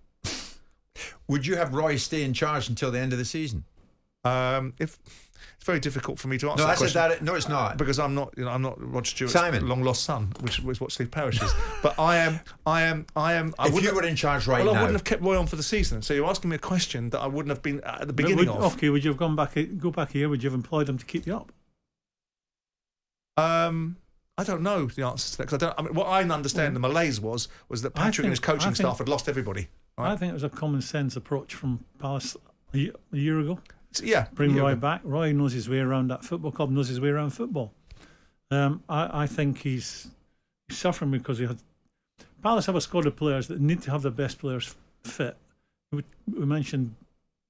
would 1.26 1.44
you 1.44 1.56
have 1.56 1.74
Roy 1.74 1.96
stay 1.96 2.22
in 2.22 2.32
charge 2.32 2.68
until 2.68 2.92
the 2.92 3.00
end 3.00 3.12
of 3.12 3.18
the 3.18 3.24
season? 3.24 3.64
Um, 4.22 4.74
if 4.78 4.98
it's 5.56 5.64
very 5.64 5.80
difficult 5.80 6.18
for 6.18 6.28
me 6.28 6.38
to 6.38 6.50
answer 6.50 6.62
No, 6.62 6.66
that 6.66 6.78
that's 6.78 6.80
a 6.80 6.84
question. 6.84 7.02
direct- 7.02 7.22
no, 7.22 7.34
it's 7.34 7.48
not. 7.48 7.76
because 7.78 7.98
I'm 7.98 8.14
not. 8.14 8.34
You 8.36 8.44
know, 8.44 8.50
I'm 8.50 8.62
not 8.62 8.76
Rod 8.80 9.06
Stewart's 9.06 9.32
Simon. 9.32 9.68
long 9.68 9.82
lost 9.82 10.04
son, 10.04 10.32
which 10.40 10.60
was 10.60 10.80
what 10.80 10.92
Steve 10.92 11.10
Parish 11.10 11.42
is. 11.42 11.52
but 11.82 11.98
I 11.98 12.16
am. 12.16 12.40
I 12.66 12.82
am. 12.82 13.06
I 13.16 13.34
am. 13.34 13.54
I 13.58 13.66
If 13.68 13.74
wouldn't 13.74 13.92
you 13.92 13.96
were 13.96 14.06
in 14.06 14.16
charge 14.16 14.46
right 14.46 14.58
now? 14.64 14.72
well, 14.72 14.74
I 14.76 14.80
wouldn't 14.82 14.96
have 14.98 15.04
kept 15.04 15.22
Roy 15.22 15.38
on 15.38 15.46
for 15.46 15.56
the 15.56 15.62
season. 15.62 16.02
So 16.02 16.14
you're 16.14 16.28
asking 16.28 16.50
me 16.50 16.56
a 16.56 16.58
question 16.58 17.10
that 17.10 17.20
I 17.20 17.26
wouldn't 17.26 17.50
have 17.50 17.62
been 17.62 17.80
at 17.84 18.06
the 18.06 18.12
beginning 18.12 18.38
would- 18.48 18.48
of. 18.64 18.74
Okay, 18.74 18.88
would 18.90 19.04
you 19.04 19.10
have 19.10 19.18
gone 19.18 19.36
back? 19.36 19.56
a- 19.56 19.64
Go 19.64 19.90
back 19.90 20.14
a 20.14 20.18
year? 20.18 20.28
Would 20.28 20.42
you 20.42 20.48
have 20.50 20.54
employed 20.54 20.86
them 20.86 20.98
to 20.98 21.04
keep 21.04 21.26
you 21.26 21.36
up? 21.36 21.52
Um, 23.36 23.96
I 24.38 24.44
don't 24.44 24.62
know 24.62 24.86
the 24.86 25.02
answer 25.04 25.30
to 25.32 25.36
that 25.38 25.44
because 25.48 25.62
I 25.62 25.66
don't. 25.66 25.78
I 25.78 25.82
mean, 25.82 25.94
what 25.94 26.06
I 26.06 26.22
understand 26.22 26.74
the 26.76 26.80
malaise 26.80 27.20
was 27.20 27.48
was 27.68 27.82
that 27.82 27.92
I 27.96 28.04
Patrick 28.04 28.24
and 28.26 28.32
his 28.32 28.40
coaching 28.40 28.62
think- 28.66 28.76
staff 28.76 28.98
had 28.98 29.08
lost 29.08 29.28
everybody. 29.28 29.68
I 29.96 30.02
Right? 30.10 30.18
think 30.18 30.30
it 30.30 30.34
was 30.34 30.42
a 30.42 30.48
common 30.48 30.82
sense 30.82 31.14
approach 31.14 31.54
from 31.54 31.84
Palace 32.00 32.36
a 32.72 32.78
year, 32.78 32.92
a 33.12 33.16
year 33.16 33.38
ago. 33.38 33.60
Yeah, 34.02 34.26
Bring 34.32 34.56
Roy 34.56 34.74
back. 34.74 35.00
Roy 35.04 35.32
knows 35.32 35.52
his 35.52 35.68
way 35.68 35.78
around 35.78 36.08
that 36.08 36.24
football 36.24 36.50
club, 36.52 36.70
knows 36.70 36.88
his 36.88 37.00
way 37.00 37.08
around 37.10 37.30
football. 37.30 37.72
Um, 38.50 38.82
I, 38.88 39.22
I 39.22 39.26
think 39.26 39.58
he's, 39.58 40.08
he's 40.68 40.78
suffering 40.78 41.10
because 41.10 41.38
he 41.38 41.46
had. 41.46 41.58
Palace 42.42 42.66
have 42.66 42.76
a 42.76 42.80
squad 42.80 43.06
of 43.06 43.16
players 43.16 43.48
that 43.48 43.60
need 43.60 43.82
to 43.82 43.90
have 43.90 44.02
their 44.02 44.12
best 44.12 44.38
players 44.38 44.74
fit. 45.02 45.36
We, 45.92 46.04
we 46.30 46.44
mentioned 46.44 46.94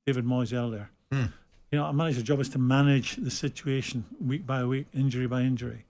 David 0.06 0.24
Moyes 0.24 0.52
earlier. 0.56 0.90
Hmm. 1.10 1.24
You 1.72 1.78
know, 1.80 1.86
a 1.86 1.92
manager's 1.92 2.22
job 2.22 2.38
is 2.40 2.48
to 2.50 2.58
manage 2.58 3.16
the 3.16 3.30
situation 3.30 4.04
week 4.20 4.46
by 4.46 4.64
week, 4.64 4.86
injury 4.94 5.26
by 5.26 5.42
injury. 5.42 5.84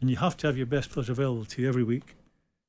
And 0.00 0.08
you 0.10 0.16
have 0.16 0.36
to 0.38 0.46
have 0.46 0.56
your 0.56 0.66
best 0.66 0.90
players 0.90 1.08
available 1.08 1.44
to 1.46 1.62
you 1.62 1.68
every 1.68 1.82
week 1.82 2.14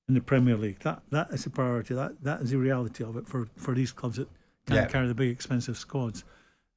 in 0.07 0.15
the 0.15 0.21
Premier 0.21 0.57
League. 0.57 0.79
That 0.79 1.01
that 1.11 1.29
is 1.31 1.45
a 1.45 1.49
priority. 1.51 1.93
That 1.93 2.23
that 2.23 2.41
is 2.41 2.49
the 2.51 2.57
reality 2.57 3.03
of 3.03 3.15
it 3.17 3.27
for, 3.27 3.47
for 3.57 3.75
these 3.75 3.91
clubs 3.91 4.15
that 4.17 4.27
can't 4.65 4.79
Yeah. 4.81 4.87
carry 4.87 5.07
the 5.07 5.13
big 5.13 5.29
expensive 5.29 5.77
squads. 5.77 6.23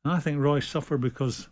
And 0.04 0.14
I 0.14 0.18
think 0.18 0.38
Roy 0.38 0.60
suffered 0.60 1.00
because 1.00 1.48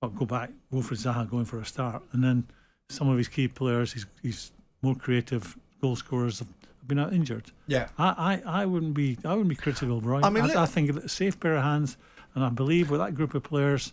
well, 0.00 0.10
go 0.10 0.24
back, 0.24 0.50
Wilfred 0.70 1.00
Zaha 1.00 1.28
going 1.28 1.44
for 1.44 1.58
a 1.58 1.64
start, 1.64 2.02
and 2.12 2.22
then 2.22 2.46
some 2.88 3.08
of 3.08 3.18
his 3.18 3.28
key 3.28 3.48
players, 3.48 3.92
he's 3.92 4.06
he's 4.22 4.52
more 4.82 4.94
creative 4.94 5.56
goal 5.80 5.96
scorers 5.96 6.38
have 6.38 6.48
been 6.86 6.98
out 6.98 7.12
injured. 7.12 7.50
Yeah. 7.66 7.88
I, 7.98 8.40
I, 8.46 8.62
I 8.62 8.66
wouldn't 8.66 8.94
be 8.94 9.18
I 9.24 9.30
wouldn't 9.30 9.48
be 9.48 9.56
critical 9.56 9.98
of 9.98 10.06
Roy. 10.06 10.20
I 10.22 10.30
mean, 10.30 10.44
I, 10.44 10.62
I 10.62 10.66
think 10.66 10.90
it's 10.90 11.04
a 11.04 11.08
safe 11.08 11.38
pair 11.40 11.56
of 11.56 11.62
hands, 11.62 11.96
and 12.34 12.44
I 12.44 12.48
believe 12.48 12.90
with 12.90 13.00
that 13.00 13.14
group 13.14 13.34
of 13.34 13.42
players, 13.42 13.92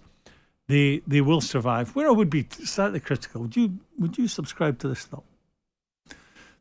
they 0.68 1.02
they 1.08 1.22
will 1.22 1.42
survive. 1.42 1.96
Where 1.96 2.08
I 2.08 2.12
would 2.12 2.30
be 2.30 2.48
slightly 2.50 3.00
critical, 3.00 3.42
would 3.42 3.56
you 3.56 3.80
would 3.98 4.18
you 4.18 4.28
subscribe 4.28 4.80
to 4.80 4.88
this 4.88 5.06
thought? 5.06 5.26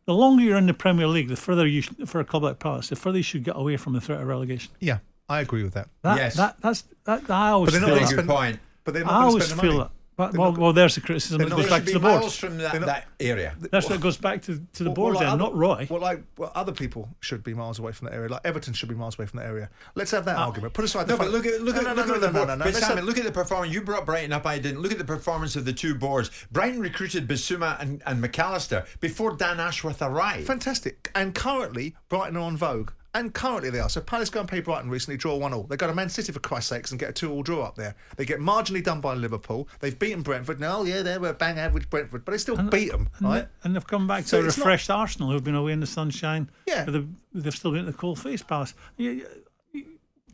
The 0.05 0.15
longer 0.15 0.43
you're 0.43 0.59
in 0.59 0.67
the 0.67 0.75
Premier 0.75 1.07
League, 1.07 1.29
the 1.29 1.37
further 1.37 1.67
you 1.67 1.83
for 1.83 2.21
a 2.21 2.25
club 2.25 2.43
like 2.43 2.59
Palace, 2.59 2.89
the 2.89 2.97
further 2.97 3.19
you 3.19 3.23
should 3.23 3.45
get 3.45 3.57
away 3.57 3.77
from 3.77 3.93
the 3.93 4.01
threat 4.01 4.21
of 4.21 4.27
relegation. 4.27 4.73
Yeah, 4.81 4.99
I 5.33 5.41
agree 5.41 5.63
with 5.65 5.75
that. 5.75 5.89
That, 6.03 6.17
Yes. 6.19 6.37
that 6.37 6.57
that's 6.61 6.85
that. 7.05 7.29
I 7.31 7.51
always 7.51 7.73
But 7.73 7.81
they're 7.81 7.81
feel 7.81 7.89
not 7.89 7.95
that. 7.95 8.01
gonna 8.01 8.07
Good 8.11 8.15
spend- 8.15 8.29
point. 8.29 8.61
But 8.85 8.95
they're 8.95 9.05
not 9.05 9.11
I 9.13 9.15
going 9.15 9.23
to 9.23 9.29
always 9.29 9.45
spend 9.47 9.61
feel 9.61 9.71
money. 9.73 9.83
that. 9.85 9.91
But, 10.15 10.37
well, 10.37 10.51
not- 10.53 10.61
well, 10.61 10.73
there's 10.75 10.95
the 10.95 11.01
criticism 11.01 11.39
that 11.39 11.49
goes 11.51 11.71
back 11.71 11.85
to 11.87 11.93
the 11.95 11.99
board. 11.99 12.31
from 12.33 12.59
that, 12.59 12.75
not- 12.75 12.87
that 12.87 13.07
area. 13.19 13.55
That's 13.59 13.87
Well- 13.89 13.97
what 13.97 14.03
goes 14.03 14.19
back 14.19 14.43
to, 14.43 14.61
to 14.75 14.85
the 14.85 14.91
Well, 14.91 14.95
board 14.95 15.15
well, 15.15 15.23
like 15.23 15.23
then, 15.23 15.29
other- 15.41 15.43
not 15.43 15.57
Roy. 15.57 15.87
Well, 15.89 16.01
like 16.03 16.23
well, 16.37 16.53
other 16.55 16.73
people 16.73 17.09
should 17.21 17.43
be 17.43 17.55
miles 17.55 17.79
away 17.79 17.93
from 17.93 18.09
that 18.09 18.15
area. 18.15 18.29
Like 18.29 18.43
Everton 18.45 18.75
should 18.75 18.91
be 18.91 18.95
miles 18.95 19.19
away 19.19 19.27
from 19.27 19.39
that 19.39 19.47
area. 19.47 19.71
Let's 19.95 20.11
have 20.11 20.25
that 20.27 20.37
uh, 20.37 20.41
argument. 20.47 20.75
Put 20.75 20.85
aside 20.85 21.07
the 21.07 21.13
No, 21.15 21.17
but 21.19 21.25
fact- 21.25 21.33
look 21.33 21.47
at 21.47 21.63
look 21.63 21.77
No, 21.77 21.81
at 21.81 21.85
no, 21.87 21.93
look 21.95 22.07
no, 22.09 22.15
at 22.15 22.21
no, 22.21 22.27
the 22.27 22.27
no, 22.27 22.33
board. 22.33 22.49
no, 22.49 22.55
no, 22.57 22.65
But 22.65 22.75
let's 22.75 22.81
Simon, 22.81 22.97
have- 22.99 23.07
look 23.07 23.19
at 23.19 23.25
the 23.25 23.33
performance. 23.33 23.73
You 23.73 23.81
brought 23.83 24.05
Brighton 24.05 24.33
up. 24.35 24.45
I 24.47 24.59
didn't. 24.59 24.81
Look 24.83 24.93
at 24.93 24.99
the 24.99 25.05
performance 25.05 25.57
of 25.57 25.65
the 25.65 25.73
two 25.73 25.95
boards. 25.95 26.31
Brighton 26.53 26.81
recruited 26.81 27.27
Bissouma 27.27 27.81
and, 27.81 28.03
and 28.05 28.21
Mac 28.21 28.39
Allister 28.39 28.85
before 29.01 29.35
Dan 29.37 29.61
Ashworth 29.61 30.03
arrived. 30.03 30.47
Fantastic. 30.47 31.11
And 31.15 31.35
currently, 31.35 31.97
Brighton 32.11 32.37
are 32.37 32.41
on 32.41 32.57
vogue. 32.59 32.91
And 33.15 33.35
currently 33.35 33.69
they 33.69 33.79
are. 33.79 33.91
So 33.91 34.01
Palace 34.01 34.31
go 34.31 34.41
and 34.41 34.49
play 34.49 34.61
Brighton 34.61 34.89
recently, 34.89 35.19
draw 35.19 35.37
one 35.37 35.53
all. 35.53 35.65
They 35.65 35.77
go 35.77 35.87
to 35.87 35.95
Man 35.95 36.09
City 36.09 36.33
for 36.33 36.39
Christ's 36.41 36.71
sakes 36.71 36.91
and 36.93 36.99
get 36.99 37.11
a 37.11 37.13
two 37.13 37.31
all 37.31 37.43
draw 37.43 37.63
up 37.63 37.77
there. 37.77 37.95
They 38.17 38.25
get 38.25 38.41
marginally 38.41 38.83
done 38.83 39.03
by 39.03 39.13
Liverpool. 39.15 39.69
They've 39.81 39.99
beaten 39.99 40.23
Brentford. 40.23 40.59
Now, 40.61 40.79
oh, 40.79 40.85
yeah, 40.85 41.03
they 41.03 41.19
were 41.19 41.35
bang 41.35 41.59
average 41.59 41.91
Brentford, 41.91 42.25
but 42.25 42.33
they 42.33 42.39
still 42.39 42.57
beat 42.57 42.91
them, 42.91 43.11
and, 43.19 43.29
right? 43.29 43.49
and 43.65 43.77
they've 43.77 43.87
come 43.87 44.07
back 44.07 44.25
So 44.25 44.39
to 44.39 44.45
a 44.45 44.49
it's 44.49 44.57
not- 44.57 44.65
refreshed 44.65 44.89
Arsenal 44.89 45.31
who've 45.31 45.45
been 45.45 45.55
away 45.55 45.73
in 45.73 45.81
the 45.81 45.87
sunshine. 45.87 46.49
Yeah. 46.67 46.87
But 46.87 46.93
they've, 46.93 47.09
they've 47.35 47.55
still 47.55 47.73
been 47.73 47.81
at 47.81 47.87
the 47.93 47.93
cold 47.99 48.19
face 48.19 48.43
Palace. 48.43 48.73
Yeah. 48.97 49.25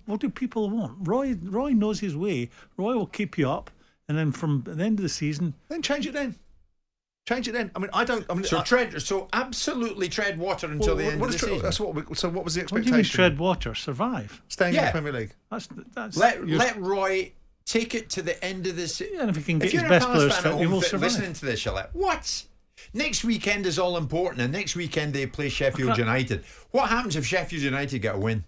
What 0.07 0.21
do 0.21 0.31
people 0.31 0.71
want? 0.71 0.97
Roy 1.07 1.35
Roy 1.43 1.71
knows 1.73 2.01
his 2.01 2.17
way. 2.17 2.49
Roy 2.77 2.95
will 2.95 3.07
keep 3.07 3.37
you 3.37 3.51
up. 3.51 3.71
And 4.09 4.17
then 4.17 4.33
from 4.33 4.63
the 4.65 4.83
end 4.83 4.99
of 4.99 5.03
the 5.03 5.09
season, 5.11 5.53
Then 5.69 5.83
change 5.83 6.07
it 6.07 6.15
then. 6.15 6.37
Change 7.29 7.47
it 7.47 7.53
then. 7.53 7.71
I 7.77 7.79
mean, 7.79 7.91
I 7.93 8.05
don't. 8.05 8.25
I 8.31 8.35
mean, 8.35 8.45
So 8.45 8.61
I, 8.61 8.63
tread. 8.63 9.03
So 9.03 9.29
absolutely 9.35 10.09
tread 10.09 10.39
water 10.39 10.67
until 10.67 10.97
well, 10.97 11.05
the 11.05 11.13
end 11.13 11.21
what 11.21 11.27
of 11.27 11.33
the 11.33 11.39
tre- 11.39 11.49
season. 11.51 11.63
That's 11.63 11.79
what. 11.79 11.95
We, 11.95 12.15
so 12.15 12.31
what 12.31 12.43
was 12.43 12.55
the 12.55 12.63
what 12.63 12.69
do 12.71 12.77
expectation? 12.79 12.93
you 12.95 12.97
mean 12.97 13.05
tread 13.05 13.39
water? 13.39 13.75
Survive. 13.75 14.41
Staying 14.49 14.75
in 14.77 14.85
the 14.87 14.91
Premier 14.91 15.13
League. 15.13 15.35
That's 15.51 15.69
that's 15.95 16.17
Let 16.17 16.37
you're- 16.39 16.57
let 16.57 16.81
Roy 16.81 17.33
take 17.67 17.95
it 17.95 18.09
to 18.11 18.23
the 18.23 18.43
end 18.43 18.67
of 18.67 18.77
the 18.77 18.89
season. 18.89 19.13
Yeah, 19.17 19.21
and 19.23 19.31
if 19.31 19.37
he 19.37 19.43
can 19.43 19.59
get 19.59 19.67
if 19.67 19.73
his 19.73 19.81
you're 19.83 19.91
best 19.91 20.05
a 20.05 20.09
Palace 20.09 20.19
players 20.23 20.35
fan 20.37 20.43
fit, 20.45 20.53
at 20.55 20.59
he 20.61 20.67
will 20.67 20.81
survive. 20.81 21.03
listening 21.03 21.33
to 21.35 21.45
this, 21.45 21.65
you're 21.67 21.75
what? 21.93 22.45
Next 22.95 23.25
weekend 23.25 23.67
is 23.67 23.79
all 23.79 23.99
important, 23.99 24.41
and 24.41 24.51
next 24.51 24.75
weekend 24.75 25.13
they 25.13 25.27
play 25.27 25.51
Sheffield 25.51 25.91
Okay. 25.91 26.01
United. 26.01 26.45
What 26.71 26.89
happens 26.89 27.15
if 27.17 27.27
Sheffield 27.27 27.63
United 27.63 27.99
get 27.99 28.15
a 28.15 28.19
win? 28.19 28.45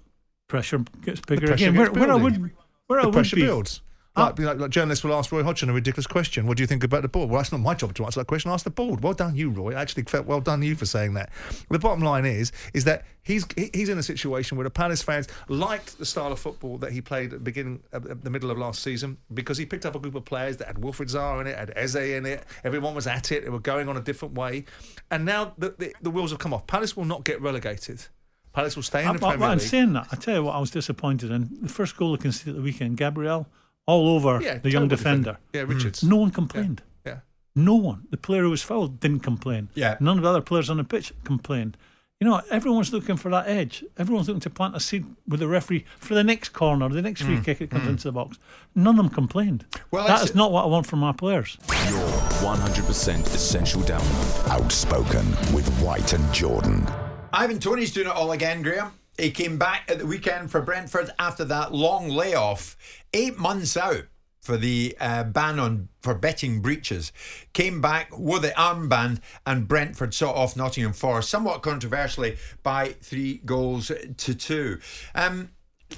pressure 0.48 0.78
gets 1.02 1.20
bigger 1.20 1.48
pressure 1.48 1.64
again. 1.68 1.74
gets 1.74 1.90
Where, 1.90 2.06
where 2.06 2.14
I 2.16 2.18
building. 2.18 2.42
would 2.42 2.50
where 2.86 2.98
I 3.00 3.02
the 3.02 3.08
would 3.08 3.12
pressure 3.12 3.36
be 3.36 3.42
builds. 3.42 3.82
Ah. 4.20 4.26
Like, 4.26 4.38
like, 4.38 4.58
like 4.58 4.70
journalists 4.70 5.04
will 5.04 5.14
ask 5.14 5.32
Roy 5.32 5.42
Hodgson 5.42 5.70
a 5.70 5.72
ridiculous 5.72 6.06
question. 6.06 6.46
What 6.46 6.56
do 6.56 6.62
you 6.62 6.66
think 6.66 6.84
about 6.84 7.02
the 7.02 7.08
board? 7.08 7.30
Well, 7.30 7.38
that's 7.38 7.52
not 7.52 7.60
my 7.60 7.74
job 7.74 7.94
to 7.94 8.04
answer 8.04 8.20
that 8.20 8.26
question. 8.26 8.50
Ask 8.50 8.64
the 8.64 8.70
board. 8.70 9.02
Well 9.02 9.12
done, 9.14 9.34
you, 9.36 9.50
Roy. 9.50 9.74
I 9.74 9.80
actually 9.80 10.04
felt 10.04 10.26
well 10.26 10.40
done 10.40 10.62
you 10.62 10.74
for 10.74 10.86
saying 10.86 11.14
that. 11.14 11.30
The 11.70 11.78
bottom 11.78 12.02
line 12.02 12.24
is, 12.26 12.52
is 12.74 12.84
that 12.84 13.04
he's 13.22 13.46
he's 13.74 13.88
in 13.88 13.98
a 13.98 14.02
situation 14.02 14.56
where 14.56 14.64
the 14.64 14.70
Palace 14.70 15.02
fans 15.02 15.28
liked 15.48 15.98
the 15.98 16.06
style 16.06 16.32
of 16.32 16.38
football 16.38 16.78
that 16.78 16.92
he 16.92 17.00
played 17.00 17.32
at 17.32 17.38
the 17.40 17.44
beginning, 17.44 17.82
at 17.92 18.24
the- 18.24 18.30
middle 18.30 18.50
of 18.50 18.58
last 18.58 18.82
season, 18.82 19.16
because 19.34 19.58
he 19.58 19.66
picked 19.66 19.84
up 19.84 19.94
a 19.94 19.98
group 19.98 20.14
of 20.14 20.24
players 20.24 20.56
that 20.58 20.66
had 20.68 20.78
Wilfred 20.78 21.08
Zaha 21.08 21.40
in 21.40 21.46
it, 21.48 21.58
had 21.58 21.72
Eze 21.76 21.96
in 21.96 22.26
it. 22.26 22.44
Everyone 22.64 22.94
was 22.94 23.06
at 23.06 23.32
it. 23.32 23.42
They 23.44 23.50
were 23.50 23.58
going 23.58 23.88
on 23.88 23.96
a 23.96 24.00
different 24.00 24.34
way, 24.34 24.64
and 25.10 25.24
now 25.24 25.52
the 25.58 25.74
the, 25.78 25.94
the 26.00 26.10
wheels 26.10 26.30
have 26.30 26.38
come 26.38 26.54
off. 26.54 26.66
Palace 26.66 26.96
will 26.96 27.04
not 27.04 27.24
get 27.24 27.40
relegated. 27.40 28.06
Palace 28.52 28.74
will 28.74 28.82
stay 28.82 29.02
in 29.02 29.08
I, 29.08 29.12
the 29.16 29.24
I, 29.26 29.30
Premier 29.30 29.48
I'm 29.48 29.58
League. 29.58 29.68
saying 29.68 29.92
that. 29.92 30.08
I 30.10 30.16
tell 30.16 30.34
you 30.34 30.42
what, 30.44 30.56
I 30.56 30.58
was 30.58 30.72
disappointed 30.72 31.30
in 31.30 31.48
the 31.62 31.68
first 31.68 31.96
goal 31.96 32.16
they 32.16 32.22
conceded 32.22 32.48
at 32.50 32.56
the 32.56 32.62
weekend. 32.62 32.96
Gabriel 32.96 33.46
all 33.90 34.08
over 34.16 34.40
Yeah, 34.40 34.58
the 34.58 34.70
young 34.70 34.88
terrible 34.88 34.96
defender. 34.96 35.38
Yeah, 35.52 35.62
Richards. 35.62 36.00
Mm. 36.00 36.08
No 36.08 36.16
one 36.16 36.30
complained. 36.30 36.82
Yeah. 37.04 37.18
No 37.56 37.74
one. 37.74 38.06
The 38.10 38.16
player 38.16 38.42
who 38.42 38.50
was 38.50 38.62
fouled 38.62 39.00
didn't 39.00 39.20
complain. 39.20 39.68
Yeah. 39.74 39.96
None 40.00 40.18
of 40.18 40.22
the 40.22 40.28
other 40.28 40.40
players 40.40 40.70
on 40.70 40.76
the 40.76 40.84
pitch 40.84 41.12
complained. 41.24 41.76
You 42.20 42.28
know, 42.28 42.42
everyone's 42.50 42.92
looking 42.92 43.16
for 43.16 43.30
that 43.30 43.48
edge. 43.48 43.82
Everyone's 43.96 44.28
looking 44.28 44.42
to 44.42 44.50
plant 44.50 44.76
a 44.76 44.80
seed 44.80 45.06
with 45.26 45.40
the 45.40 45.48
referee 45.48 45.86
for 45.98 46.12
the 46.12 46.22
next 46.22 46.50
corner, 46.50 46.86
the 46.90 47.00
next 47.00 47.22
free 47.22 47.36
mm, 47.36 47.44
kick 47.44 47.60
that 47.60 47.70
comes 47.70 47.84
mm. 47.84 47.90
into 47.90 48.04
the 48.04 48.12
box. 48.12 48.38
None 48.74 48.98
of 48.98 49.04
them 49.04 49.08
complained. 49.08 49.64
Well, 49.90 50.06
that's- 50.06 50.34
not 50.34 50.52
what 50.52 50.64
I 50.64 50.66
want 50.66 50.86
from 50.86 50.98
my 50.98 51.12
players. 51.12 51.56
Your 51.88 52.06
100% 52.42 53.26
essential 53.34 53.80
download. 53.80 54.48
Outspoken 54.50 55.30
with 55.54 55.66
White 55.80 56.12
and 56.12 56.34
Jordan. 56.34 56.86
Ivan 57.32 57.58
Toney's 57.58 57.90
doing 57.90 58.08
it 58.08 58.14
all 58.14 58.32
again, 58.32 58.60
Graeme. 58.60 58.92
He 59.20 59.30
came 59.30 59.58
back 59.58 59.90
at 59.90 59.98
the 59.98 60.06
weekend 60.06 60.50
for 60.50 60.60
Brentford 60.62 61.10
after 61.18 61.44
that 61.44 61.72
long 61.72 62.08
layoff, 62.08 62.76
eight 63.12 63.38
months 63.38 63.76
out 63.76 64.04
for 64.40 64.56
the 64.56 64.96
uh, 64.98 65.24
ban 65.24 65.58
on 65.58 65.88
for 66.00 66.14
betting 66.14 66.62
breaches. 66.62 67.12
Came 67.52 67.80
back 67.82 68.16
wore 68.18 68.38
the 68.38 68.48
armband, 68.50 69.20
and 69.46 69.68
Brentford 69.68 70.14
saw 70.14 70.32
off 70.32 70.56
Nottingham 70.56 70.94
Forest 70.94 71.28
somewhat 71.28 71.62
controversially 71.62 72.38
by 72.62 72.94
three 73.02 73.42
goals 73.44 73.92
to 74.16 74.34
two. 74.34 74.80
Um, 75.14 75.50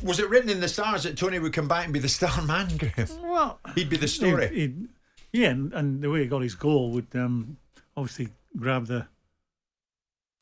was 0.03 0.19
it 0.19 0.29
written 0.29 0.51
in 0.51 0.61
the 0.61 0.69
stars 0.69 1.05
that 1.05 1.17
Toney 1.17 1.39
would 1.39 1.53
come 1.53 1.69
back 1.69 1.85
and 1.85 1.93
be 1.93 2.01
the 2.01 2.09
star 2.09 2.43
man, 2.47 2.77
Graeme? 2.77 3.07
Well, 3.23 3.61
He'd 3.77 3.89
be 3.91 3.97
the 3.97 4.09
story. 4.09 4.49
He'd- 4.49 4.61
he'd- 4.61 4.89
yeah, 5.35 5.49
and, 5.49 5.73
and 5.73 6.03
the 6.03 6.11
way 6.11 6.21
he 6.21 6.27
got 6.27 6.43
his 6.43 6.55
goal 6.55 6.91
would 6.91 7.07
um, 7.15 7.57
obviously 7.97 8.29
grab 8.59 8.87
the 8.87 9.07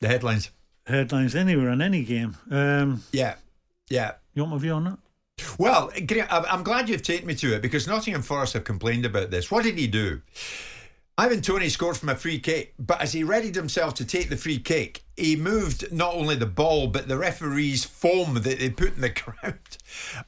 The 0.01 0.07
headlines. 0.09 0.51
Headlines 0.87 1.35
anywhere 1.35 1.69
in 1.69 1.81
any 1.81 2.03
game. 2.03 2.37
Um, 2.49 3.03
Yeah, 3.11 3.35
yeah. 3.89 4.13
you 4.33 4.43
want 4.43 4.53
my 4.53 4.59
view 4.59 4.73
on 4.73 4.83
that? 4.85 4.97
Well, 5.57 5.91
I'm 6.29 6.63
glad 6.63 6.89
you've 6.89 7.01
taken 7.01 7.27
me 7.27 7.35
to 7.35 7.55
it 7.55 7.61
because 7.61 7.87
Nottingham 7.87 8.21
Forest 8.21 8.53
have 8.53 8.63
complained 8.63 9.05
about 9.05 9.31
this. 9.31 9.49
What 9.49 9.63
did 9.63 9.77
he 9.77 9.87
do? 9.87 10.21
Ivan 11.17 11.41
Toney 11.41 11.69
scored 11.69 11.97
from 11.97 12.09
a 12.09 12.15
free 12.15 12.39
kick, 12.39 12.73
but 12.79 13.01
as 13.01 13.13
he 13.13 13.23
readied 13.23 13.55
himself 13.55 13.93
to 13.95 14.05
take 14.05 14.29
the 14.29 14.37
free 14.37 14.59
kick, 14.59 15.03
he 15.17 15.35
moved 15.35 15.91
not 15.91 16.15
only 16.15 16.35
the 16.35 16.45
ball 16.45 16.87
but 16.87 17.07
the 17.07 17.17
referee's 17.17 17.83
foam 17.83 18.35
that 18.35 18.43
they 18.59 18.69
put 18.69 18.95
in 18.95 19.01
the 19.01 19.09
ground 19.41 19.77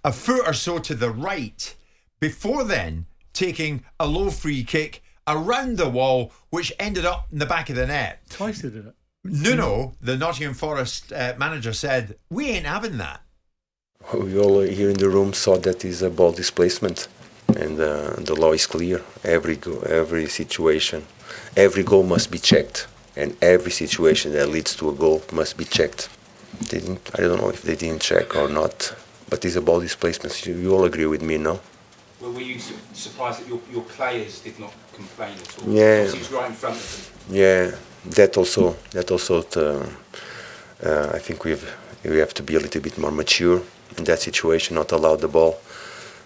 a 0.03 0.12
foot 0.12 0.48
or 0.48 0.53
so 0.53 0.77
to 0.79 0.93
the 0.93 1.10
right. 1.10 1.75
Before 2.19 2.63
then, 2.63 3.05
taking 3.33 3.83
a 4.00 4.05
low 4.07 4.29
free 4.29 4.63
kick 4.63 5.03
around 5.27 5.77
the 5.77 5.89
wall, 5.89 6.31
which 6.50 6.72
ended 6.79 7.05
up 7.05 7.27
in 7.31 7.39
the 7.39 7.45
back 7.45 7.69
of 7.69 7.75
the 7.75 7.88
net. 7.88 8.22
Twice 8.29 8.62
they 8.62 8.69
did 8.69 8.88
it. 8.88 8.95
Nuno, 9.23 9.93
the 10.01 10.17
Nottingham 10.17 10.53
Forest 10.53 11.13
uh, 11.13 11.33
manager, 11.37 11.73
said, 11.73 12.15
"We 12.29 12.49
ain't 12.49 12.65
having 12.65 12.97
that." 12.97 13.21
We 14.13 14.37
all 14.37 14.59
here 14.61 14.89
in 14.89 14.97
the 14.97 15.09
room 15.09 15.33
saw 15.33 15.57
that 15.59 15.85
is 15.85 16.01
a 16.01 16.09
ball 16.09 16.33
displacement, 16.33 17.07
and 17.55 17.79
uh, 17.79 18.15
the 18.17 18.35
law 18.35 18.51
is 18.51 18.65
clear. 18.67 19.01
Every 19.23 19.55
go- 19.55 19.79
every 19.81 20.27
situation, 20.27 21.05
every 21.55 21.83
goal 21.83 22.03
must 22.03 22.31
be 22.31 22.37
checked, 22.37 22.87
and 23.15 23.35
every 23.41 23.71
situation 23.71 24.33
that 24.33 24.49
leads 24.49 24.75
to 24.75 24.89
a 24.89 24.93
goal 24.93 25.23
must 25.31 25.57
be 25.57 25.63
checked. 25.63 26.09
They 26.69 26.79
didn't, 26.79 27.09
I 27.17 27.21
don't 27.21 27.39
know 27.41 27.49
if 27.49 27.61
they 27.61 27.75
didn't 27.77 28.01
check 28.01 28.35
or 28.35 28.49
not, 28.49 28.93
but 29.29 29.43
it's 29.45 29.55
a 29.55 29.61
ball 29.61 29.79
displacement. 29.79 30.45
You, 30.45 30.55
you 30.55 30.73
all 30.73 30.83
agree 30.83 31.05
with 31.07 31.21
me, 31.21 31.37
no? 31.37 31.61
Well, 32.19 32.31
were 32.33 32.41
you 32.41 32.59
su- 32.59 32.75
surprised 32.93 33.39
that 33.41 33.47
your, 33.47 33.59
your 33.71 33.83
players 33.83 34.41
did 34.41 34.59
not 34.59 34.73
complain 34.93 35.33
at 35.37 35.59
all? 35.63 35.73
Yeah. 35.73 36.03
Obviously, 36.05 36.19
it 36.19 36.21
was 36.23 36.31
right 36.31 36.49
in 36.49 36.55
front 36.55 36.75
of 36.75 37.25
them. 37.27 37.35
Yeah, 37.35 37.71
that 38.05 38.38
also 38.38 38.75
that 38.91 39.12
also 39.12 39.43
uh, 39.55 39.86
uh, 40.86 41.12
I 41.13 41.19
think 41.19 41.45
we've 41.45 41.75
we 42.03 42.17
have 42.17 42.33
to 42.33 42.43
be 42.43 42.55
a 42.55 42.60
little 42.60 42.81
bit 42.81 42.98
more 42.98 43.12
mature 43.12 43.62
in 43.98 44.03
that 44.05 44.19
situation, 44.19 44.75
not 44.75 44.91
allow 44.91 45.15
the 45.15 45.27
ball 45.27 45.57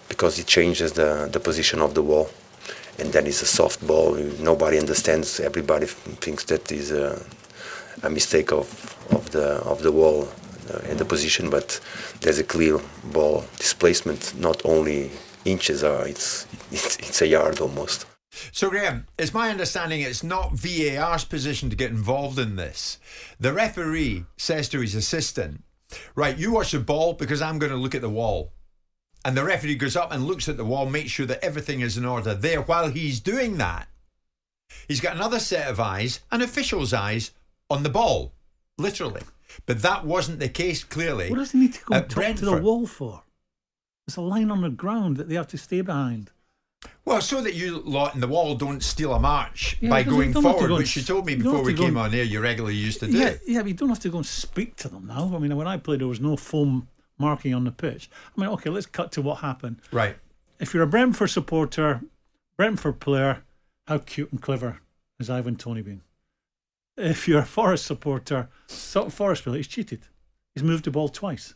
because 0.08 0.38
it 0.38 0.46
changes 0.46 0.92
the, 0.92 1.28
the 1.30 1.38
position 1.38 1.80
of 1.80 1.94
the 1.94 2.02
wall, 2.02 2.28
and 2.98 3.12
then 3.12 3.26
it's 3.26 3.42
a 3.42 3.46
soft 3.46 3.86
ball. 3.86 4.14
Nobody 4.40 4.78
understands. 4.78 5.38
Everybody 5.38 5.86
thinks 5.86 6.44
that 6.44 6.72
is 6.72 6.90
a, 6.90 7.22
a 8.02 8.10
mistake 8.10 8.52
of, 8.52 8.66
of 9.10 9.30
the 9.30 9.60
of 9.64 9.82
the 9.82 9.92
wall 9.92 10.28
uh, 10.72 10.80
and 10.88 10.98
the 10.98 11.04
position, 11.04 11.50
but 11.50 11.80
there's 12.20 12.38
a 12.38 12.44
clear 12.44 12.80
ball 13.12 13.44
displacement. 13.58 14.34
Not 14.40 14.62
only 14.64 15.10
inches, 15.44 15.84
are 15.84 16.08
it's 16.08 16.46
it's, 16.72 16.96
it's 16.96 17.22
a 17.22 17.26
yard 17.26 17.60
almost. 17.60 18.06
So, 18.52 18.70
Graeme, 18.70 19.06
it's 19.18 19.34
my 19.34 19.50
understanding 19.50 20.00
it's 20.00 20.22
not 20.22 20.52
VAR's 20.52 21.24
position 21.24 21.70
to 21.70 21.76
get 21.76 21.90
involved 21.90 22.38
in 22.38 22.56
this. 22.56 22.98
The 23.38 23.52
referee 23.52 24.24
says 24.36 24.68
to 24.70 24.80
his 24.80 24.94
assistant, 24.94 25.62
Right, 26.14 26.36
you 26.36 26.52
watch 26.52 26.72
the 26.72 26.80
ball 26.80 27.14
because 27.14 27.40
I'm 27.40 27.58
going 27.58 27.72
to 27.72 27.78
look 27.78 27.94
at 27.94 28.02
the 28.02 28.10
wall. 28.10 28.52
And 29.24 29.36
the 29.36 29.44
referee 29.44 29.76
goes 29.76 29.96
up 29.96 30.12
and 30.12 30.26
looks 30.26 30.48
at 30.48 30.56
the 30.56 30.64
wall, 30.64 30.86
makes 30.86 31.10
sure 31.10 31.26
that 31.26 31.42
everything 31.42 31.80
is 31.80 31.96
in 31.96 32.04
order 32.04 32.34
there. 32.34 32.62
While 32.62 32.88
he's 32.88 33.20
doing 33.20 33.58
that, 33.58 33.88
he's 34.86 35.00
got 35.00 35.16
another 35.16 35.40
set 35.40 35.68
of 35.68 35.80
eyes, 35.80 36.20
an 36.30 36.42
official's 36.42 36.92
eyes, 36.92 37.32
on 37.70 37.82
the 37.82 37.88
ball, 37.88 38.32
literally. 38.78 39.22
But 39.66 39.82
that 39.82 40.04
wasn't 40.04 40.40
the 40.40 40.48
case, 40.48 40.84
clearly. 40.84 41.30
What 41.30 41.38
does 41.38 41.52
he 41.52 41.58
need 41.58 41.74
to 41.74 41.84
go 41.84 42.00
to 42.00 42.44
the 42.44 42.62
wall 42.62 42.86
for? 42.86 43.22
There's 44.06 44.16
a 44.16 44.22
line 44.22 44.50
on 44.50 44.62
the 44.62 44.70
ground 44.70 45.16
that 45.16 45.28
they 45.28 45.34
have 45.34 45.48
to 45.48 45.58
stay 45.58 45.80
behind. 45.80 46.30
Well, 47.08 47.22
so 47.22 47.40
that 47.40 47.54
you 47.54 47.80
lot 47.86 48.14
in 48.14 48.20
the 48.20 48.28
wall 48.28 48.54
don't 48.54 48.82
steal 48.82 49.14
a 49.14 49.18
march 49.18 49.78
Yeah, 49.80 49.88
by 49.88 50.02
going 50.02 50.32
don't 50.32 50.44
have 50.44 50.52
to 50.52 50.58
forward, 50.58 50.68
go 50.68 50.76
which 50.76 50.94
you 50.94 51.02
told 51.02 51.24
me 51.24 51.36
before 51.36 51.62
we 51.62 51.72
came 51.72 51.96
on 51.96 52.12
air 52.14 52.22
you 52.22 52.38
regularly 52.38 52.76
used 52.76 53.00
to 53.00 53.06
do. 53.06 53.16
Yeah, 53.16 53.34
yeah, 53.46 53.60
but 53.60 53.68
you 53.68 53.74
don't 53.74 53.88
have 53.88 54.00
to 54.00 54.10
go 54.10 54.18
and 54.18 54.26
speak 54.26 54.76
to 54.76 54.88
them 54.88 55.06
now. 55.06 55.32
I 55.34 55.38
mean, 55.38 55.56
when 55.56 55.66
I 55.66 55.78
played, 55.78 56.00
there 56.00 56.06
was 56.06 56.20
no 56.20 56.36
foam 56.36 56.86
marking 57.16 57.54
on 57.54 57.64
the 57.64 57.72
pitch. 57.72 58.10
I 58.36 58.40
mean, 58.40 58.50
okay, 58.50 58.68
let's 58.68 58.84
cut 58.84 59.10
to 59.12 59.22
what 59.22 59.38
happened. 59.38 59.80
Right. 59.90 60.16
If 60.60 60.74
you're 60.74 60.82
a 60.82 60.86
Brentford 60.86 61.30
supporter, 61.30 62.02
Brentford 62.58 63.00
player, 63.00 63.42
how 63.86 63.98
cute 63.98 64.30
and 64.30 64.42
clever 64.42 64.80
has 65.18 65.30
Ivan 65.30 65.56
Toney 65.56 65.80
been? 65.80 66.02
If 66.98 67.26
you're 67.26 67.40
a 67.40 67.46
Forest 67.46 67.86
supporter, 67.86 68.50
Forest 68.68 69.44
player, 69.44 69.56
he's 69.56 69.66
cheated. 69.66 70.00
He's 70.54 70.62
moved 70.62 70.84
the 70.84 70.90
ball 70.90 71.08
twice. 71.08 71.54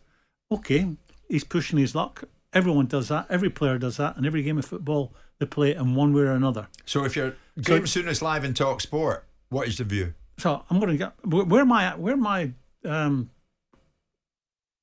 Okay, 0.50 0.96
he's 1.28 1.44
pushing 1.44 1.78
his 1.78 1.94
luck. 1.94 2.24
Everyone 2.54 2.86
does 2.86 3.08
that. 3.08 3.26
Every 3.30 3.48
player 3.50 3.78
does 3.78 3.96
that. 3.96 4.16
And 4.16 4.26
every 4.26 4.42
game 4.42 4.58
of 4.58 4.64
football, 4.64 5.14
they 5.38 5.46
play 5.46 5.70
it 5.70 5.78
in 5.78 5.94
one 5.94 6.12
way 6.12 6.22
or 6.22 6.32
another. 6.32 6.68
So 6.84 7.04
if 7.04 7.16
you're 7.16 7.34
Graeme 7.62 7.84
Souness 7.84 8.20
live 8.22 8.44
in 8.44 8.52
Talk 8.54 8.80
Sport, 8.80 9.24
what 9.48 9.68
is 9.68 9.78
the 9.78 9.84
view? 9.84 10.14
So 10.38 10.62
I'm 10.70 10.78
going 10.80 10.90
to 10.90 10.98
get 10.98 11.12
where 11.26 11.64
I? 11.72 11.94
Where 11.94 12.14
am 12.14 12.26
I? 12.26 12.50
Um, 12.84 13.30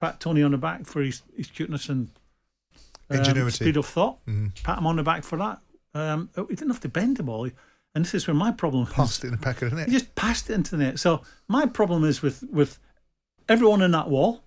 pat 0.02 0.20
Toney 0.20 0.42
on 0.44 0.52
the 0.52 0.58
back 0.58 0.86
for 0.86 1.02
his, 1.02 1.22
his 1.36 1.48
cuteness 1.48 1.90
and 1.90 2.10
um, 3.10 3.18
Ingenuity. 3.18 3.52
speed 3.56 3.78
of 3.78 3.86
thought. 3.86 4.24
Mhm. 4.26 4.64
Pat 4.64 4.78
him 4.78 4.88
on 4.88 4.96
the 4.96 5.04
back 5.04 5.24
for 5.24 5.38
that. 5.38 5.60
Um, 5.94 6.30
he 6.36 6.44
didn't 6.56 6.70
have 6.70 6.80
to 6.82 6.90
bend 6.90 7.18
the 7.18 7.24
ball, 7.24 7.50
and 7.96 8.06
this 8.06 8.14
is 8.14 8.28
where 8.28 8.36
my 8.36 8.52
problem. 8.52 8.86
Passed 8.86 9.24
it 9.24 9.28
in 9.28 9.32
the 9.32 9.38
back 9.38 9.62
of 9.62 9.72
the 9.72 9.76
net. 9.76 9.88
He 9.88 9.94
just 9.94 10.14
passed 10.16 10.50
it 10.50 10.54
into 10.54 10.72
the 10.78 10.84
net. 10.84 11.00
So 11.00 11.24
my 11.48 11.66
problem 11.66 12.04
is 12.04 12.22
with 12.22 12.44
with 12.52 12.80
everyone 13.50 13.82
in 13.82 13.92
that 13.92 14.10
wall, 14.10 14.44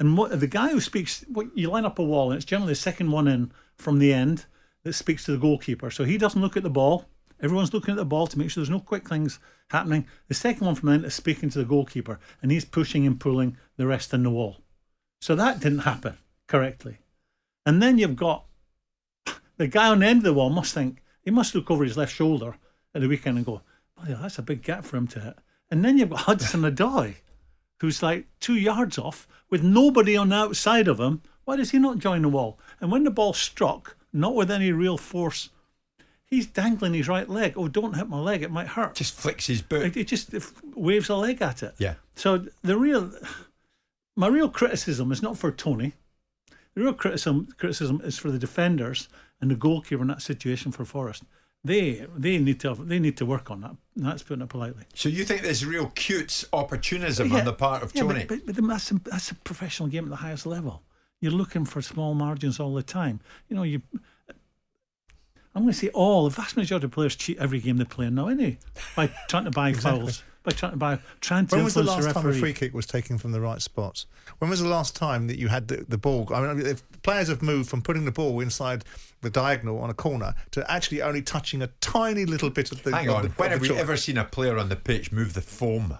and 0.00 0.16
what, 0.16 0.40
the 0.40 0.46
guy 0.46 0.70
who 0.70 0.80
speaks. 0.80 1.24
What 1.28 1.56
you 1.56 1.70
line 1.70 1.84
up 1.84 1.98
a 1.98 2.02
wall, 2.02 2.30
and 2.30 2.36
it's 2.36 2.46
generally 2.46 2.72
the 2.72 2.76
second 2.76 3.12
one 3.12 3.28
in 3.28 3.52
from 3.76 3.98
the 3.98 4.12
end 4.12 4.46
that 4.82 4.94
speaks 4.94 5.26
to 5.26 5.32
the 5.32 5.38
goalkeeper. 5.38 5.90
So 5.90 6.04
he 6.04 6.16
doesn't 6.16 6.40
look 6.40 6.56
at 6.56 6.62
the 6.62 6.70
ball. 6.70 7.04
Everyone's 7.42 7.74
looking 7.74 7.92
at 7.92 7.98
the 7.98 8.04
ball 8.04 8.26
to 8.26 8.38
make 8.38 8.50
sure 8.50 8.62
there's 8.62 8.70
no 8.70 8.80
quick 8.80 9.08
things 9.08 9.38
happening. 9.68 10.06
The 10.28 10.34
second 10.34 10.66
one 10.66 10.74
from 10.74 10.88
the 10.88 10.94
end 10.94 11.04
is 11.04 11.14
speaking 11.14 11.50
to 11.50 11.58
the 11.58 11.64
goalkeeper, 11.64 12.18
and 12.42 12.50
he's 12.50 12.64
pushing 12.64 13.06
and 13.06 13.20
pulling 13.20 13.58
the 13.76 13.86
rest 13.86 14.12
in 14.14 14.22
the 14.22 14.30
wall. 14.30 14.56
So 15.20 15.34
that 15.36 15.60
didn't 15.60 15.80
happen 15.80 16.16
correctly. 16.48 16.98
And 17.66 17.82
then 17.82 17.98
you've 17.98 18.16
got 18.16 18.46
the 19.58 19.68
guy 19.68 19.88
on 19.88 19.98
the 19.98 20.06
end 20.06 20.18
of 20.18 20.24
the 20.24 20.32
wall 20.32 20.48
must 20.48 20.72
think 20.72 21.02
he 21.20 21.30
must 21.30 21.54
look 21.54 21.70
over 21.70 21.84
his 21.84 21.98
left 21.98 22.14
shoulder 22.14 22.56
at 22.94 23.02
the 23.02 23.08
weekend 23.08 23.36
and 23.36 23.44
go, 23.44 23.60
"Oh 23.98 24.04
yeah, 24.08 24.18
that's 24.22 24.38
a 24.38 24.42
big 24.42 24.62
gap 24.62 24.84
for 24.84 24.96
him 24.96 25.06
to 25.08 25.20
hit." 25.20 25.38
And 25.70 25.84
then 25.84 25.98
you've 25.98 26.08
got 26.08 26.20
Hudson 26.26 26.62
Odoi, 26.62 27.16
who's 27.80 28.02
like 28.02 28.26
two 28.40 28.56
yards 28.56 28.98
off 28.98 29.26
with 29.48 29.62
nobody 29.62 30.16
on 30.16 30.28
the 30.28 30.36
outside 30.36 30.88
of 30.88 31.00
him. 31.00 31.22
Why 31.44 31.56
does 31.56 31.72
he 31.72 31.78
not 31.78 31.98
join 31.98 32.22
the 32.22 32.28
wall? 32.28 32.58
And 32.80 32.92
when 32.92 33.04
the 33.04 33.10
ball 33.10 33.32
struck, 33.32 33.96
not 34.12 34.34
with 34.34 34.50
any 34.50 34.72
real 34.72 34.96
force, 34.96 35.50
he's 36.24 36.46
dangling 36.46 36.94
his 36.94 37.08
right 37.08 37.28
leg. 37.28 37.54
Oh, 37.56 37.68
don't 37.68 37.96
hit 37.96 38.08
my 38.08 38.18
leg; 38.18 38.42
it 38.42 38.50
might 38.50 38.68
hurt. 38.68 38.94
Just 38.94 39.14
flicks 39.14 39.46
his 39.46 39.62
boot. 39.62 39.96
It, 39.96 39.96
it 39.96 40.06
just 40.06 40.32
it 40.32 40.44
waves 40.74 41.08
a 41.08 41.16
leg 41.16 41.42
at 41.42 41.62
it. 41.62 41.74
Yeah. 41.78 41.94
So 42.14 42.46
the 42.62 42.76
real, 42.76 43.12
my 44.16 44.28
real 44.28 44.48
criticism 44.48 45.10
is 45.10 45.22
not 45.22 45.38
for 45.38 45.50
Toney. 45.50 45.94
The 46.74 46.82
real 46.82 46.94
criticism 46.94 47.48
criticism 47.58 48.00
is 48.04 48.18
for 48.18 48.30
the 48.30 48.38
defenders 48.38 49.08
and 49.40 49.50
the 49.50 49.56
goalkeeper 49.56 50.02
in 50.02 50.08
that 50.08 50.22
situation 50.22 50.70
for 50.70 50.84
Forest. 50.84 51.24
They 51.62 52.06
they 52.16 52.38
need 52.38 52.58
to 52.60 52.74
they 52.74 52.98
need 52.98 53.16
to 53.18 53.26
work 53.26 53.50
on 53.50 53.60
that. 53.60 53.76
That's 53.96 54.22
putting 54.22 54.42
it 54.42 54.48
politely. 54.48 54.84
So 54.94 55.08
you 55.10 55.24
think 55.24 55.42
there's 55.42 55.64
real 55.66 55.88
cute 55.94 56.44
opportunism 56.54 57.30
Yeah, 57.30 57.40
on 57.40 57.44
the 57.44 57.52
part 57.52 57.82
of 57.82 57.94
yeah, 57.94 58.02
Toney? 58.02 58.24
But, 58.26 58.46
but, 58.46 58.56
but 58.56 58.66
that's, 58.66 58.90
a, 58.90 58.94
that's 59.04 59.30
a 59.30 59.34
professional 59.34 59.88
game 59.90 60.04
at 60.04 60.10
the 60.10 60.16
highest 60.16 60.46
level. 60.46 60.82
You're 61.20 61.32
looking 61.32 61.66
for 61.66 61.82
small 61.82 62.14
margins 62.14 62.58
all 62.58 62.72
the 62.72 62.82
time. 62.82 63.20
You 63.48 63.56
know, 63.56 63.62
you. 63.62 63.82
I'm 65.54 65.62
going 65.62 65.72
to 65.74 65.78
say 65.78 65.88
all 65.88 66.24
the 66.24 66.30
vast 66.30 66.56
majority 66.56 66.86
of 66.86 66.92
players 66.92 67.14
cheat 67.16 67.36
every 67.38 67.58
game 67.60 67.76
they 67.76 67.84
play 67.84 68.08
now, 68.08 68.28
anyway, 68.28 68.58
by 68.96 69.08
trying 69.28 69.44
to 69.44 69.50
buy 69.50 69.68
Exactly. 69.70 70.00
fouls, 70.00 70.22
by 70.42 70.52
trying 70.52 70.72
to 70.72 70.78
buy, 70.78 70.98
trying 71.20 71.46
to 71.48 71.56
When 71.56 71.64
was 71.64 71.74
the 71.74 71.80
influence 71.80 72.06
last 72.06 72.14
time 72.14 72.26
a 72.26 72.32
free 72.32 72.52
kick 72.52 72.72
was 72.72 72.86
taken 72.86 73.18
from 73.18 73.32
the 73.32 73.40
right 73.40 73.60
spots? 73.60 74.06
When 74.38 74.50
was 74.50 74.60
the 74.60 74.68
last 74.68 74.96
time 74.96 75.26
that 75.26 75.38
you 75.38 75.48
had 75.48 75.68
the, 75.68 75.84
the 75.88 75.98
ball? 75.98 76.28
I 76.34 76.40
mean, 76.54 76.66
if 76.66 76.82
players 77.02 77.28
have 77.28 77.42
moved 77.42 77.68
from 77.68 77.82
putting 77.82 78.04
the 78.04 78.12
ball 78.12 78.40
inside 78.40 78.84
the 79.20 79.30
diagonal 79.30 79.78
on 79.80 79.90
a 79.90 79.94
corner 79.94 80.34
to 80.52 80.70
actually 80.70 81.02
only 81.02 81.22
touching 81.22 81.60
a 81.62 81.66
tiny 81.80 82.24
little 82.24 82.50
bit 82.50 82.72
of 82.72 82.82
the. 82.82 82.90
Hang 82.94 83.08
on, 83.10 83.22
the- 83.24 83.28
when 83.30 83.52
of 83.52 83.60
have 83.60 83.68
the 83.68 83.74
we 83.74 83.78
ever 83.80 83.96
seen 83.96 84.16
a 84.16 84.24
player 84.24 84.56
on 84.58 84.68
the 84.68 84.76
pitch 84.76 85.12
move 85.12 85.34
the 85.34 85.42
foam? 85.42 85.98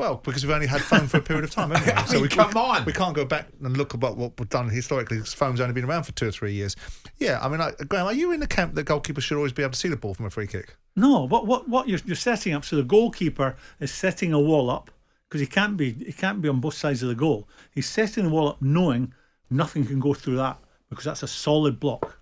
Well, 0.00 0.14
because 0.14 0.42
we've 0.46 0.54
only 0.54 0.66
had 0.66 0.80
foam 0.80 1.08
for 1.08 1.18
a 1.18 1.20
period 1.20 1.44
of 1.44 1.50
time, 1.50 1.70
haven't 1.72 1.86
we? 1.86 1.92
I 2.02 2.12
mean, 2.14 2.22
we 2.22 2.28
come 2.28 2.50
we, 2.54 2.58
on. 2.58 2.84
We 2.86 2.92
can't 2.94 3.14
go 3.14 3.26
back 3.26 3.48
and 3.62 3.76
look 3.76 3.92
about 3.92 4.16
what 4.16 4.32
we've 4.40 4.48
done 4.48 4.70
historically 4.70 5.18
because 5.18 5.34
foam's 5.34 5.60
only 5.60 5.74
been 5.74 5.84
around 5.84 6.04
for 6.04 6.12
two 6.12 6.28
or 6.28 6.30
three 6.30 6.54
years. 6.54 6.74
Yeah, 7.18 7.38
I 7.42 7.50
mean, 7.50 7.60
I, 7.60 7.72
Graeme, 7.86 8.06
are 8.06 8.14
you 8.14 8.32
in 8.32 8.40
the 8.40 8.46
camp 8.46 8.74
that 8.76 8.86
goalkeepers 8.86 9.20
should 9.20 9.36
always 9.36 9.52
be 9.52 9.62
able 9.62 9.72
to 9.72 9.78
see 9.78 9.88
the 9.88 9.98
ball 9.98 10.14
from 10.14 10.24
a 10.24 10.30
free 10.30 10.46
kick? 10.46 10.74
No, 10.96 11.26
what 11.26 11.46
what 11.46 11.68
what 11.68 11.86
you're, 11.86 12.00
you're 12.06 12.16
setting 12.16 12.54
up? 12.54 12.64
So 12.64 12.76
the 12.76 12.82
goalkeeper 12.82 13.56
is 13.78 13.92
setting 13.92 14.32
a 14.32 14.40
wall 14.40 14.70
up 14.70 14.90
because 15.28 15.42
he 15.42 15.46
can't 15.46 15.76
be 15.76 15.92
he 15.92 16.12
can't 16.12 16.40
be 16.40 16.48
on 16.48 16.60
both 16.60 16.74
sides 16.74 17.02
of 17.02 17.10
the 17.10 17.14
goal. 17.14 17.46
He's 17.70 17.86
setting 17.86 18.24
the 18.24 18.30
wall 18.30 18.48
up, 18.48 18.62
knowing 18.62 19.12
nothing 19.50 19.84
can 19.84 20.00
go 20.00 20.14
through 20.14 20.36
that 20.36 20.56
because 20.88 21.04
that's 21.04 21.22
a 21.22 21.28
solid 21.28 21.78
block. 21.78 22.18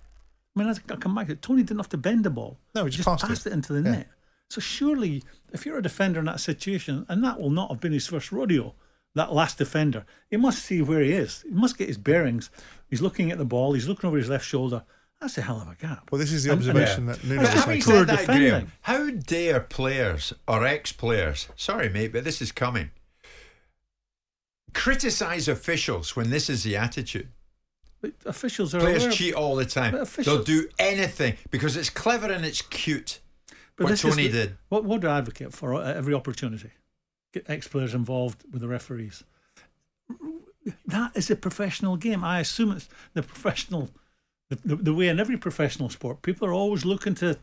I 0.57 0.61
mean, 0.65 0.69
I 0.69 0.97
come 0.97 1.15
back. 1.15 1.29
to 1.29 1.35
it, 1.35 1.43
Toney 1.43 1.63
didn't 1.63 1.79
have 1.79 1.89
to 1.91 1.97
bend 1.97 2.25
the 2.25 2.31
ball. 2.31 2.59
No, 2.75 2.87
he 2.87 2.91
just 2.91 3.07
passed 3.07 3.47
it. 3.47 3.51
it 3.51 3.53
into 3.53 3.73
the 3.73 3.89
Yeah. 3.89 3.97
net. 3.99 4.09
So 4.51 4.61
surely, 4.61 5.23
if 5.53 5.67
you're 5.67 5.79
a 5.79 5.83
defender 5.83 6.21
in 6.21 6.27
that 6.27 6.41
situation, 6.41 7.05
and 7.09 7.23
that 7.23 7.39
will 7.41 7.51
not 7.51 7.71
have 7.71 7.81
been 7.81 7.93
his 7.93 8.07
first 8.07 8.33
rodeo, 8.33 8.75
that 9.15 9.33
last 9.33 9.59
defender, 9.59 10.07
he 10.31 10.37
must 10.37 10.65
see 10.65 10.81
where 10.81 11.01
he 11.03 11.13
is. 11.13 11.43
He 11.43 11.51
must 11.55 11.77
get 11.77 11.89
his 11.89 11.99
bearings. 11.99 12.51
He's 12.89 13.03
looking 13.03 13.31
at 13.31 13.39
the 13.39 13.45
ball. 13.45 13.73
He's 13.75 13.89
looking 13.89 14.09
over 14.09 14.17
his 14.17 14.29
left 14.29 14.47
shoulder. 14.47 14.85
That's 15.21 15.37
a 15.37 15.43
hell 15.43 15.61
of 15.61 15.69
a 15.69 15.75
gap. 15.75 16.11
Well, 16.11 16.19
this 16.21 16.33
is 16.33 16.45
the 16.45 16.53
And- 16.53 16.61
and- 16.63 16.71
observation 16.71 17.07
that 17.07 17.25
Nuno 17.25 17.43
But 17.43 17.51
was 17.55 17.61
having 17.65 17.79
making. 17.79 17.93
Said 17.93 18.07
that. 18.07 18.27
Graeme, 18.27 18.73
how 18.83 19.11
dare 19.11 19.61
players 19.61 20.33
or 20.47 20.65
ex-players, 20.65 21.49
sorry 21.57 21.89
mate, 21.89 22.13
but 22.13 22.25
this 22.25 22.41
is 22.41 22.53
coming, 22.53 22.91
criticise 24.73 25.49
officials 25.49 26.15
when 26.17 26.31
this 26.31 26.49
is 26.49 26.63
the 26.63 26.77
attitude? 26.77 27.29
But 28.01 28.13
officials 28.27 28.75
are 28.75 28.81
Players 28.81 29.03
aware- 29.05 29.13
cheat 29.13 29.35
all 29.35 29.57
the 29.57 29.65
time. 29.67 29.93
But 29.93 30.03
officials- 30.03 30.37
They'll 30.47 30.63
do 30.63 30.69
anything 30.79 31.37
because 31.51 31.77
it's 31.77 31.91
clever 31.91 32.31
and 32.31 32.45
it's 32.47 32.63
cute. 32.63 33.19
But 33.79 33.85
what 33.85 33.93
is 33.93 34.03
Toney 34.03 34.29
did. 34.29 34.59
What, 34.69 34.85
what 34.85 35.01
do 35.01 35.07
I 35.07 35.19
advocate 35.19 35.53
for 35.53 35.81
at 35.81 35.97
every 35.97 36.13
opportunity? 36.13 36.71
Get 37.33 37.49
ex 37.49 37.69
players 37.69 37.95
involved 37.95 38.43
with 38.53 38.61
the 38.61 38.69
referees. 38.69 39.23
That 40.87 41.13
is 41.15 41.31
a 41.31 41.37
professional 41.37 41.97
game. 41.97 42.25
I 42.25 42.41
assume 42.41 42.73
it's 42.73 42.89
the 43.15 43.23
professional, 43.23 43.91
the, 44.51 44.57
the, 44.57 44.77
the 44.77 44.95
way 44.95 45.09
in 45.09 45.21
every 45.21 45.37
professional 45.37 45.89
sport. 45.91 46.23
People 46.23 46.49
are 46.49 46.53
always 46.53 46.85
looking 46.85 47.15
to, 47.17 47.39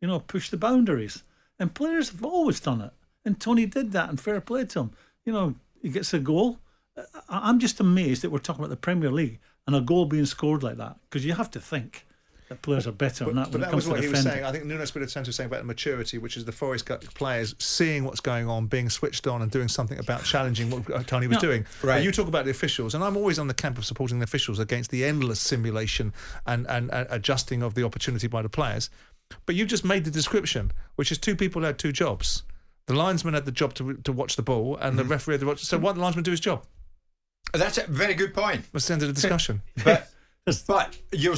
you 0.00 0.08
know, 0.08 0.18
push 0.18 0.50
the 0.50 0.56
boundaries. 0.56 1.22
And 1.58 1.72
players 1.72 2.10
have 2.10 2.24
always 2.24 2.58
done 2.58 2.80
it. 2.80 2.90
And 3.24 3.40
Toney 3.40 3.66
did 3.66 3.92
that, 3.92 4.08
and 4.08 4.20
fair 4.20 4.40
play 4.40 4.64
to 4.64 4.80
him. 4.80 4.90
You 5.24 5.32
know, 5.32 5.54
he 5.80 5.88
gets 5.88 6.12
a 6.12 6.18
goal. 6.18 6.58
I'm 7.28 7.60
just 7.60 7.78
amazed 7.78 8.22
that 8.22 8.30
we're 8.30 8.38
talking 8.38 8.64
about 8.64 8.70
the 8.70 8.76
Premier 8.76 9.10
League 9.10 9.38
and 9.66 9.76
a 9.76 9.80
goal 9.80 10.06
being 10.06 10.26
scored 10.26 10.62
like 10.62 10.78
that 10.78 10.96
because 11.02 11.24
you 11.24 11.34
have 11.34 11.50
to 11.52 11.60
think 11.60 12.06
that 12.48 12.62
players 12.62 12.86
are 12.86 12.92
better 12.92 13.24
But, 13.24 13.34
than 13.34 13.36
that 13.42 13.50
but 13.50 13.52
when 13.54 13.60
it 13.62 13.64
that 13.64 13.70
comes 13.72 13.84
was 13.84 13.88
what 13.88 13.96
to 13.96 14.02
he 14.02 14.08
was 14.08 14.22
saying. 14.22 14.44
I 14.44 14.52
think 14.52 14.64
Nuno 14.66 14.82
Espirito 14.82 15.10
Santo 15.10 15.28
was 15.28 15.36
saying 15.36 15.48
about 15.48 15.58
the 15.62 15.64
maturity, 15.66 16.18
which 16.18 16.36
is 16.36 16.44
the 16.44 16.52
Forest 16.52 16.86
Gump 16.86 17.02
players 17.14 17.54
seeing 17.58 18.04
what's 18.04 18.20
going 18.20 18.48
on, 18.48 18.66
being 18.66 18.88
switched 18.88 19.26
on, 19.26 19.42
and 19.42 19.50
doing 19.50 19.66
something 19.68 19.98
about 19.98 20.22
challenging 20.24 20.70
what 20.70 20.86
Toney 21.08 21.26
was 21.26 21.36
No. 21.36 21.40
doing. 21.40 21.66
Right. 21.82 21.96
But 21.96 22.04
you 22.04 22.12
talk 22.12 22.28
about 22.28 22.44
the 22.44 22.52
officials, 22.52 22.94
and 22.94 23.02
I'm 23.02 23.16
always 23.16 23.38
on 23.38 23.48
the 23.48 23.54
camp 23.54 23.78
of 23.78 23.84
supporting 23.84 24.20
the 24.20 24.24
officials 24.24 24.58
against 24.60 24.90
the 24.92 25.04
endless 25.04 25.40
simulation 25.40 26.12
and, 26.46 26.66
and, 26.68 26.90
and 26.92 27.06
adjusting 27.10 27.62
of 27.62 27.74
the 27.74 27.82
opportunity 27.84 28.28
by 28.28 28.42
the 28.42 28.48
players. 28.48 28.90
But 29.44 29.56
you've 29.56 29.68
just 29.68 29.84
made 29.84 30.04
the 30.04 30.10
description, 30.12 30.70
which 30.94 31.10
is 31.10 31.18
two 31.18 31.34
people 31.34 31.62
had 31.62 31.78
two 31.80 31.90
jobs. 31.90 32.44
The 32.86 32.94
linesman 32.94 33.34
had 33.34 33.44
the 33.44 33.50
job 33.50 33.74
to 33.74 33.94
to 34.04 34.12
watch 34.12 34.36
the 34.36 34.42
ball, 34.42 34.76
and 34.76 34.96
the 34.96 35.02
Mm-hmm. 35.02 35.10
referee 35.10 35.34
had 35.34 35.40
the 35.40 35.46
watch. 35.46 35.64
So 35.64 35.78
why 35.78 35.90
did 35.90 35.96
the 35.98 36.02
linesman 36.02 36.22
do 36.22 36.30
his 36.30 36.38
job? 36.38 36.64
That's 37.52 37.78
a 37.78 37.86
very 37.88 38.14
good 38.14 38.34
point. 38.34 38.66
That's 38.72 38.86
the 38.86 38.92
end 38.92 39.02
of 39.02 39.08
the 39.08 39.14
discussion. 39.20 39.62
But 39.82 40.08
but 40.66 40.96
your 41.12 41.34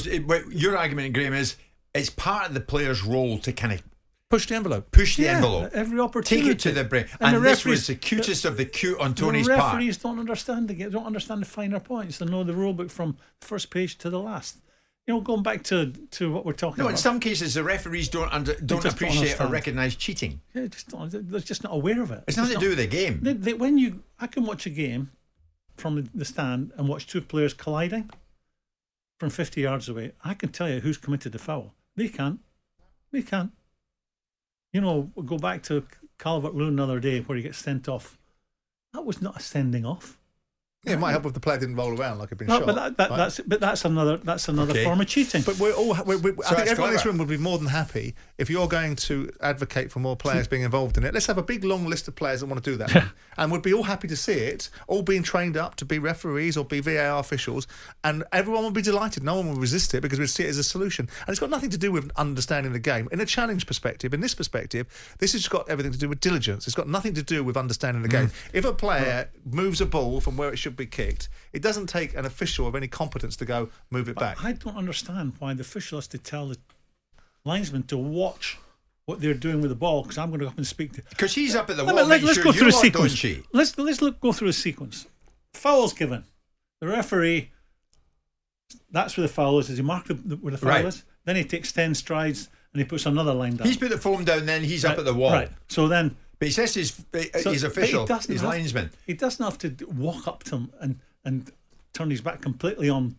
your 0.51 0.77
argument, 0.77 1.13
Graeme, 1.13 1.33
is 1.33 1.55
it's 1.93 2.09
part 2.09 2.47
of 2.47 2.53
the 2.53 2.59
player's 2.61 3.03
role 3.03 3.37
to 3.39 3.51
kind 3.51 3.73
of 3.73 3.81
Push 4.29 4.45
the 4.45 4.55
envelope. 4.55 4.91
push 4.91 5.17
the 5.17 5.23
Yeah, 5.23 5.37
envelope, 5.37 5.71
every 5.73 5.99
opportunity, 5.99 6.45
take 6.49 6.55
it 6.55 6.59
to 6.59 6.71
the 6.71 6.83
brain. 6.83 7.05
And 7.19 7.35
And, 7.35 7.43
the 7.43 7.49
this 7.49 7.65
was 7.65 7.87
the 7.87 7.95
cutest 7.95 8.45
of 8.45 8.57
the 8.57 8.65
cute 8.65 8.99
on 8.99 9.15
The 9.15 9.21
Toney's 9.21 9.47
part. 9.47 9.73
referees 9.73 9.97
don't 9.97 10.19
understand 10.19 10.67
the 10.67 10.75
game, 10.75 10.91
don't 10.91 11.07
understand 11.07 11.41
the 11.41 11.47
finer 11.47 11.79
points. 11.79 12.19
They 12.19 12.27
know 12.27 12.43
the 12.43 12.53
rule 12.53 12.73
book 12.73 12.91
from 12.91 13.17
the 13.39 13.47
first 13.47 13.71
page 13.71 13.97
to 13.97 14.11
the 14.11 14.19
last. 14.19 14.57
You 15.07 15.15
know, 15.15 15.21
going 15.21 15.41
back 15.41 15.63
to, 15.63 15.91
to 16.11 16.31
what 16.31 16.45
we're 16.45 16.53
talking 16.53 16.77
No, 16.77 16.83
about. 16.85 16.91
in 16.91 16.97
some 16.97 17.19
cases 17.19 17.55
the 17.55 17.63
referees 17.63 18.07
don't 18.07 18.31
under, 18.31 18.53
don't 18.53 18.83
just 18.83 18.99
don't 18.99 19.09
appreciate 19.09 19.41
or 19.41 19.47
recognise 19.47 19.95
cheating. 19.95 20.41
yeah, 20.53 20.67
just 20.67 20.89
don't, 20.89 21.09
they're 21.31 21.39
just 21.39 21.63
not 21.63 21.73
aware 21.73 21.99
of 21.99 22.11
it. 22.11 22.23
It's 22.27 22.37
nothing 22.37 22.53
to 22.53 22.59
do 22.59 22.69
with 22.69 22.77
the 22.77 22.85
game. 22.85 23.21
They, 23.23 23.33
they, 23.33 23.53
when 23.53 23.79
you, 23.79 24.03
I 24.19 24.27
can 24.27 24.45
watch 24.45 24.67
a 24.67 24.69
game 24.69 25.09
from 25.75 25.95
the, 25.95 26.09
the 26.13 26.25
stand 26.25 26.71
and 26.77 26.87
watch 26.87 27.07
two 27.07 27.21
players 27.21 27.55
colliding 27.55 28.11
from 29.19 29.29
50 29.29 29.61
yards 29.61 29.89
away. 29.89 30.13
I 30.23 30.33
can 30.33 30.49
tell 30.49 30.69
you 30.69 30.79
who's 30.79 30.97
committed 30.97 31.33
the 31.33 31.39
foul. 31.39 31.73
They 31.95 32.07
can't. 32.07 32.39
They 33.11 33.21
can't. 33.21 33.51
You 34.71 34.81
know, 34.81 35.11
we'll 35.15 35.25
go 35.25 35.37
back 35.37 35.63
to 35.63 35.85
Calvert 36.17 36.55
Lewin 36.55 36.73
another 36.73 36.99
day 36.99 37.19
where 37.21 37.35
he 37.35 37.43
gets 37.43 37.57
sent 37.57 37.89
off. 37.89 38.17
That 38.93 39.05
was 39.05 39.21
not 39.21 39.37
a 39.37 39.41
sending 39.41 39.85
off. 39.85 40.18
Yeah, 40.85 40.93
it 40.93 40.99
might 40.99 41.11
help 41.11 41.25
if 41.25 41.33
the 41.33 41.41
player 41.41 41.57
didn't 41.57 41.75
roll 41.75 41.99
around 41.99 42.19
like 42.19 42.29
he'd 42.29 42.37
been 42.37 42.47
No, 42.47 42.59
shot. 42.59 42.65
but 42.67 42.75
that, 42.75 42.97
that, 42.97 43.09
right? 43.09 43.17
that's 43.17 43.41
but 43.41 43.59
that's 43.59 43.83
another 43.83 44.15
that's 44.15 44.47
another 44.47 44.71
Okay. 44.71 44.85
form 44.85 45.01
of 45.01 45.07
cheating. 45.07 45.41
But 45.41 45.59
we're 45.59 45.73
all. 45.73 45.93
We're, 46.05 46.17
we 46.17 46.31
I 46.31 46.49
So 46.49 46.55
think 46.55 46.69
everyone 46.69 46.91
in 46.91 46.95
this 46.95 47.05
room 47.05 47.17
would 47.17 47.27
be 47.27 47.35
more 47.35 47.57
than 47.57 47.67
happy 47.67 48.15
if 48.37 48.49
you're 48.49 48.67
going 48.69 48.95
to 48.95 49.29
advocate 49.41 49.91
for 49.91 49.99
more 49.99 50.15
players 50.15 50.47
being 50.47 50.61
involved 50.61 50.97
in 50.97 51.03
it. 51.03 51.13
Let's 51.13 51.25
have 51.25 51.37
a 51.37 51.43
big 51.43 51.65
long 51.65 51.85
list 51.85 52.07
of 52.07 52.15
players 52.15 52.39
that 52.39 52.45
want 52.45 52.63
to 52.63 52.71
do 52.71 52.77
that, 52.77 53.11
and 53.37 53.51
we'd 53.51 53.61
be 53.61 53.73
all 53.73 53.83
happy 53.83 54.07
to 54.07 54.15
see 54.15 54.31
it, 54.31 54.69
all 54.87 55.01
being 55.01 55.21
trained 55.21 55.57
up 55.57 55.75
to 55.75 55.85
be 55.85 55.99
referees 55.99 56.55
or 56.55 56.63
be 56.63 56.79
VAR 56.79 57.19
officials, 57.19 57.67
and 58.05 58.23
everyone 58.31 58.63
would 58.63 58.73
be 58.73 58.81
delighted. 58.81 59.21
No 59.21 59.35
one 59.35 59.49
would 59.49 59.57
resist 59.57 59.93
it 59.93 59.99
because 59.99 60.17
we'd 60.17 60.27
see 60.27 60.45
it 60.45 60.49
as 60.49 60.57
a 60.57 60.63
solution, 60.63 61.09
and 61.19 61.29
it's 61.29 61.39
got 61.39 61.49
nothing 61.49 61.71
to 61.71 61.77
do 61.77 61.91
with 61.91 62.09
understanding 62.15 62.71
the 62.71 62.79
game. 62.79 63.09
In 63.11 63.19
a 63.19 63.25
challenge 63.25 63.67
perspective, 63.67 64.13
in 64.13 64.21
this 64.21 64.33
perspective, 64.33 64.87
this 65.19 65.33
has 65.33 65.45
got 65.49 65.67
everything 65.67 65.91
to 65.91 65.99
do 65.99 66.07
with 66.07 66.21
diligence. 66.21 66.67
It's 66.67 66.75
got 66.75 66.87
nothing 66.87 67.15
to 67.15 67.23
do 67.23 67.43
with 67.43 67.57
understanding 67.57 68.01
the 68.01 68.07
mm. 68.07 68.11
game. 68.11 68.31
If 68.53 68.63
a 68.63 68.71
player 68.71 69.29
moves 69.43 69.81
a 69.81 69.85
ball 69.85 70.21
from 70.21 70.37
where 70.37 70.53
it 70.53 70.57
should 70.57 70.68
be 70.75 70.85
kicked, 70.85 71.29
it 71.53 71.61
doesn't 71.61 71.87
take 71.87 72.15
an 72.15 72.25
official 72.25 72.67
of 72.67 72.75
any 72.75 72.87
competence 72.87 73.35
to 73.37 73.45
go 73.45 73.69
move 73.89 74.09
it 74.09 74.15
back. 74.15 74.43
I 74.43 74.53
don't 74.53 74.77
understand 74.77 75.33
why 75.39 75.53
the 75.53 75.61
official 75.61 75.97
has 75.97 76.07
to 76.09 76.17
tell 76.17 76.47
the 76.47 76.57
linesman 77.45 77.83
to 77.83 77.97
watch 77.97 78.57
what 79.05 79.21
they're 79.21 79.33
doing 79.33 79.61
with 79.61 79.69
the 79.69 79.75
ball 79.75 80.03
because 80.03 80.17
I'm 80.17 80.29
going 80.29 80.39
to 80.39 80.45
go 80.45 80.51
up 80.51 80.57
and 80.57 80.67
speak 80.67 80.93
to. 80.93 81.03
Because 81.09 81.33
he's 81.33 81.55
up 81.55 81.69
at 81.69 81.77
the 81.77 81.85
wall, 81.85 82.05
Let, 82.05 82.23
us 82.23 82.35
sure 82.35 82.43
go 82.43 82.51
through 82.51 82.69
a 82.69 82.71
lot 82.71 82.81
sequence. 82.81 83.25
Let's 83.51 83.77
let's 83.77 84.01
look, 84.01 84.19
go 84.19 84.31
through 84.31 84.49
a 84.49 84.53
sequence. 84.53 85.07
Fouls 85.53 85.93
given. 85.93 86.25
The 86.79 86.87
referee. 86.87 87.51
That's 88.91 89.17
where 89.17 89.25
the 89.27 89.33
foul 89.33 89.57
is. 89.59 89.67
Does 89.67 89.77
he 89.77 89.83
mark 89.83 90.05
the, 90.05 90.13
the, 90.13 90.35
where 90.35 90.51
the 90.51 90.57
foul 90.57 90.69
Right. 90.69 90.85
is? 90.85 91.03
Then 91.25 91.35
he 91.35 91.43
takes 91.43 91.71
ten 91.71 91.95
strides 91.95 92.49
and 92.73 92.79
he 92.81 92.85
puts 92.85 93.05
another 93.05 93.33
line 93.33 93.55
down. 93.55 93.67
He's 93.67 93.77
put 93.77 93.89
the 93.89 93.97
form 93.97 94.23
down, 94.23 94.45
then 94.45 94.63
he's 94.63 94.85
up 94.85 94.97
at 94.97 95.05
the 95.05 95.13
wall. 95.13 95.31
Right. 95.31 95.49
So 95.67 95.87
then 95.87 96.15
But 96.39 96.47
he 96.47 96.51
says 96.53 96.73
he's, 96.73 96.99
uh, 97.13 97.21
so- 97.39 97.51
he's 97.51 97.63
but 97.63 97.75
he 97.75 97.81
official, 97.81 98.07
he's 98.07 98.41
have- 98.41 98.49
linesman. 98.49 98.91
He 99.05 99.13
doesn't 99.13 99.43
have 99.43 99.57
to 99.59 99.85
walk 99.87 100.27
up 100.27 100.43
to 100.45 100.55
him 100.55 100.71
and 100.79 100.99
and 101.25 101.51
turn 101.93 102.09
his 102.09 102.21
back 102.21 102.41
completely 102.41 102.89
on 102.89 103.17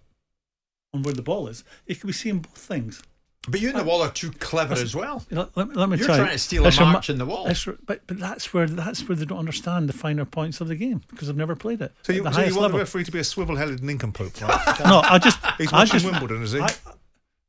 on 0.92 1.02
where 1.02 1.14
the 1.14 1.22
ball 1.22 1.46
is. 1.48 1.62
He 1.87 1.94
could 1.94 2.06
be 2.09 2.12
seeing 2.12 2.40
both 2.40 2.59
things. 2.59 3.02
But 3.48 3.61
you 3.61 3.68
and 3.68 3.78
the 3.78 3.83
uh, 3.83 3.87
wall 3.87 4.02
are 4.02 4.11
too 4.11 4.33
clever 4.33 4.74
as 4.74 4.94
well. 4.94 5.24
Let, 5.30 5.56
let, 5.56 5.74
let 5.74 5.88
me 5.88 5.96
You're 5.96 6.06
tell 6.06 6.16
you, 6.16 6.22
trying 6.24 6.35
to 6.35 6.38
steal 6.38 6.66
a 6.66 6.80
march 6.80 7.09
in 7.09 7.16
the 7.16 7.24
wall. 7.24 7.50
but 7.87 8.06
but 8.06 8.18
that's 8.18 8.52
where 8.52 8.66
that's 8.66 9.09
where 9.09 9.16
they 9.16 9.24
don't 9.24 9.38
understand 9.38 9.88
the 9.88 9.94
finer 9.94 10.26
points 10.26 10.61
of 10.61 10.68
the 10.68 10.76
game 10.76 11.00
because 11.09 11.28
they've 11.28 11.37
never 11.37 11.56
played 11.56 11.80
it. 11.80 11.92
So 12.02 12.12
you, 12.12 12.22
so 12.24 12.28
you 12.40 12.52
want 12.52 12.56
level. 12.56 12.70
the 12.72 12.78
referee 12.78 13.04
to 13.04 13.11
be 13.12 13.18
a 13.18 13.24
swivel-headed 13.24 13.83
nincompoop, 13.83 14.38
right? 14.42 14.80
no, 14.85 15.00
I 15.00 15.18
just 15.18 15.38
He's 15.56 15.72
I 15.72 15.78
watching 15.78 16.00
just, 16.00 16.04
Wimbledon, 16.04 16.42
is 16.42 16.52
he? 16.52 16.61
I, 16.61 16.70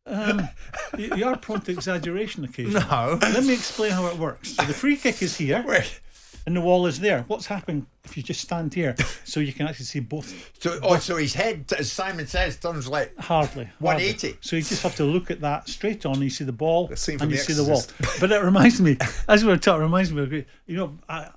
um, 0.05 0.47
you, 0.97 1.15
you 1.15 1.25
are 1.25 1.37
prone 1.37 1.61
to 1.61 1.71
exaggeration 1.71 2.43
occasionally. 2.43 2.85
No. 2.91 3.17
Let 3.21 3.43
me 3.43 3.53
explain 3.53 3.91
how 3.91 4.07
it 4.07 4.17
works. 4.17 4.55
So 4.55 4.63
the 4.63 4.73
free 4.73 4.97
kick 4.97 5.21
is 5.21 5.37
here, 5.37 5.63
Wait. 5.67 5.99
and 6.45 6.55
the 6.55 6.61
wall 6.61 6.85
is 6.87 6.99
there. 6.99 7.23
What's 7.27 7.45
happening 7.45 7.85
if 8.03 8.17
you 8.17 8.23
just 8.23 8.41
stand 8.41 8.73
here, 8.73 8.95
so 9.25 9.39
you 9.39 9.53
can 9.53 9.67
actually 9.67 9.85
see 9.85 9.99
both? 9.99 10.27
So, 10.59 10.79
oh, 10.81 10.97
so 10.97 11.17
his 11.17 11.33
head, 11.35 11.71
as 11.77 11.91
Simon 11.91 12.25
says, 12.27 12.57
turns 12.57 12.87
like 12.87 13.15
Hardly. 13.17 13.65
hardly. 13.65 14.07
180. 14.07 14.37
So 14.41 14.55
you 14.55 14.63
just 14.63 14.81
have 14.83 14.95
to 14.95 15.03
look 15.03 15.29
at 15.29 15.41
that 15.41 15.69
straight 15.69 16.05
on. 16.05 16.13
And 16.15 16.23
you 16.23 16.29
see 16.31 16.43
the 16.45 16.51
ball, 16.51 16.87
The 16.87 17.17
and 17.21 17.29
you 17.31 17.37
The 17.37 17.43
see 17.43 17.53
the 17.53 17.63
wall. 17.63 17.83
But 18.19 18.31
it 18.31 18.43
reminds 18.43 18.81
me, 18.81 18.97
as 19.27 19.43
we 19.43 19.51
were 19.51 19.57
talking, 19.57 19.81
it 19.81 19.85
reminds 19.85 20.11
me 20.11 20.23
of 20.23 20.29
great. 20.29 20.47
You 20.65 20.77
know, 20.77 20.97
I 21.07 21.29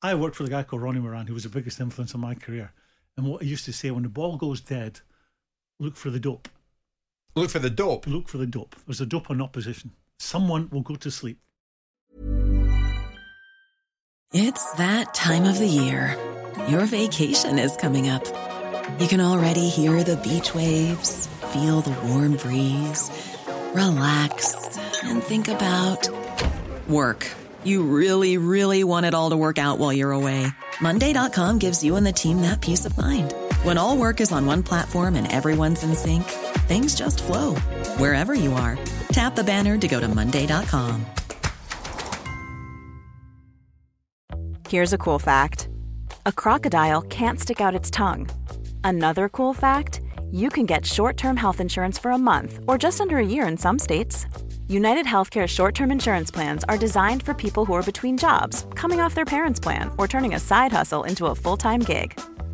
I 0.00 0.14
worked 0.14 0.38
with 0.38 0.46
a 0.48 0.50
guy 0.52 0.62
called 0.62 0.82
Ronnie 0.82 1.00
Moran, 1.00 1.26
who 1.26 1.34
was 1.34 1.42
the 1.42 1.48
biggest 1.48 1.80
influence 1.80 2.14
on 2.14 2.20
my 2.20 2.34
career. 2.36 2.72
And 3.16 3.26
what 3.26 3.42
he 3.42 3.48
used 3.48 3.64
to 3.64 3.72
say, 3.72 3.90
when 3.90 4.04
the 4.04 4.08
ball 4.08 4.36
goes 4.36 4.60
dead, 4.60 5.00
look 5.80 5.96
for 5.96 6.10
the 6.10 6.20
dope. 6.20 6.48
Look 7.38 7.50
for 7.50 7.60
the 7.60 7.70
dope. 7.70 8.08
Look 8.08 8.28
for 8.28 8.36
the 8.36 8.46
dope. 8.46 8.74
There's 8.84 9.00
a 9.00 9.06
dope 9.06 9.30
on 9.30 9.40
opposition. 9.40 9.92
Someone 10.18 10.68
will 10.70 10.80
go 10.80 10.96
to 10.96 11.08
sleep. 11.08 11.38
It's 14.32 14.72
that 14.72 15.14
time 15.14 15.44
of 15.44 15.56
the 15.60 15.68
year. 15.68 16.16
Your 16.68 16.84
vacation 16.86 17.60
is 17.60 17.76
coming 17.76 18.08
up. 18.08 18.24
You 18.98 19.06
can 19.06 19.20
already 19.20 19.68
hear 19.68 20.02
the 20.02 20.16
beach 20.16 20.52
waves, 20.52 21.28
feel 21.52 21.80
the 21.80 21.94
warm 22.08 22.36
breeze, 22.38 23.08
relax, 23.72 24.76
and 25.04 25.22
think 25.22 25.46
about 25.46 26.08
work. 26.88 27.24
You 27.62 27.84
really, 27.84 28.36
really 28.36 28.82
want 28.82 29.06
it 29.06 29.14
all 29.14 29.30
to 29.30 29.36
work 29.36 29.58
out 29.58 29.78
while 29.78 29.92
you're 29.92 30.10
away. 30.10 30.48
Monday.com 30.80 31.60
gives 31.60 31.84
you 31.84 31.94
and 31.94 32.04
the 32.04 32.12
team 32.12 32.42
that 32.42 32.60
peace 32.60 32.84
of 32.84 32.98
mind. 32.98 33.32
When 33.62 33.78
all 33.78 33.96
work 33.96 34.20
is 34.20 34.32
on 34.32 34.46
one 34.46 34.64
platform 34.64 35.14
and 35.14 35.30
everyone's 35.30 35.82
in 35.84 35.94
sync, 35.94 36.24
things 36.68 36.94
just 36.94 37.22
flow 37.24 37.54
wherever 37.96 38.34
you 38.34 38.52
are. 38.52 38.78
Tap 39.12 39.34
the 39.34 39.44
banner 39.44 39.78
to 39.78 39.88
go 39.88 39.98
to 40.00 40.08
Monday.com. 40.08 41.04
Here's 44.68 44.92
a 44.92 44.98
cool 44.98 45.18
fact 45.18 45.70
a 46.26 46.32
crocodile 46.32 47.00
can't 47.00 47.40
stick 47.40 47.60
out 47.60 47.74
its 47.74 47.90
tongue. 47.90 48.28
Another 48.84 49.30
cool 49.30 49.54
fact 49.54 50.02
you 50.30 50.50
can 50.50 50.66
get 50.66 50.84
short 50.84 51.16
term 51.16 51.38
health 51.38 51.58
insurance 51.58 51.98
for 51.98 52.10
a 52.10 52.18
month 52.18 52.60
or 52.68 52.76
just 52.76 53.00
under 53.00 53.16
a 53.16 53.26
year 53.26 53.48
in 53.48 53.56
some 53.56 53.78
states. 53.78 54.26
United 54.68 55.06
Healthcare 55.06 55.46
short 55.46 55.74
term 55.74 55.90
insurance 55.90 56.30
plans 56.30 56.64
are 56.64 56.76
designed 56.76 57.22
for 57.22 57.32
people 57.32 57.64
who 57.64 57.72
are 57.72 57.82
between 57.82 58.18
jobs, 58.18 58.66
coming 58.74 59.00
off 59.00 59.14
their 59.14 59.24
parents' 59.24 59.58
plan, 59.58 59.90
or 59.96 60.06
turning 60.06 60.34
a 60.34 60.40
side 60.40 60.72
hustle 60.72 61.04
into 61.04 61.26
a 61.26 61.34
full 61.34 61.56
time 61.56 61.80
gig. 61.80 62.20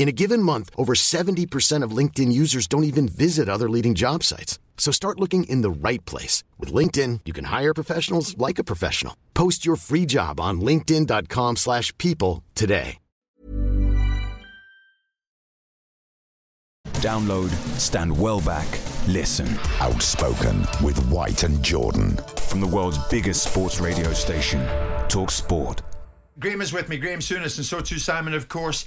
In 0.00 0.08
a 0.08 0.12
given 0.12 0.42
month, 0.42 0.70
over 0.78 0.94
70% 0.94 1.84
of 1.84 1.90
LinkedIn 1.90 2.32
users 2.32 2.66
don't 2.66 2.84
even 2.84 3.06
visit 3.06 3.50
other 3.50 3.68
leading 3.68 3.94
job 3.94 4.24
sites. 4.24 4.58
So 4.78 4.90
start 4.90 5.20
looking 5.20 5.44
in 5.44 5.60
the 5.60 5.70
right 5.70 6.02
place. 6.06 6.42
With 6.58 6.72
LinkedIn, 6.72 7.20
you 7.26 7.34
can 7.34 7.44
hire 7.44 7.74
professionals 7.74 8.34
like 8.38 8.58
a 8.58 8.64
professional. 8.64 9.14
Post 9.34 9.66
your 9.66 9.76
free 9.76 10.06
job 10.06 10.40
on 10.40 10.62
linkedin.com 10.62 11.56
slash 11.56 11.96
people 11.98 12.42
today. 12.54 12.96
Download, 17.00 17.50
stand 17.78 18.18
well 18.18 18.40
back, 18.40 18.68
listen. 19.06 19.48
Outspoken 19.80 20.66
with 20.82 20.98
White 21.10 21.42
and 21.44 21.62
Jordan. 21.62 22.16
From 22.48 22.60
the 22.60 22.66
world's 22.66 22.98
biggest 23.08 23.42
sports 23.42 23.80
radio 23.80 24.14
station, 24.14 24.66
Talk 25.08 25.30
Sport. 25.30 25.82
Graeme 26.38 26.62
is 26.62 26.72
with 26.72 26.88
me, 26.88 26.96
Graeme 26.96 27.18
Souness, 27.18 27.58
and 27.58 27.66
so 27.66 27.80
too 27.80 27.98
Simon, 27.98 28.32
of 28.32 28.48
course. 28.48 28.86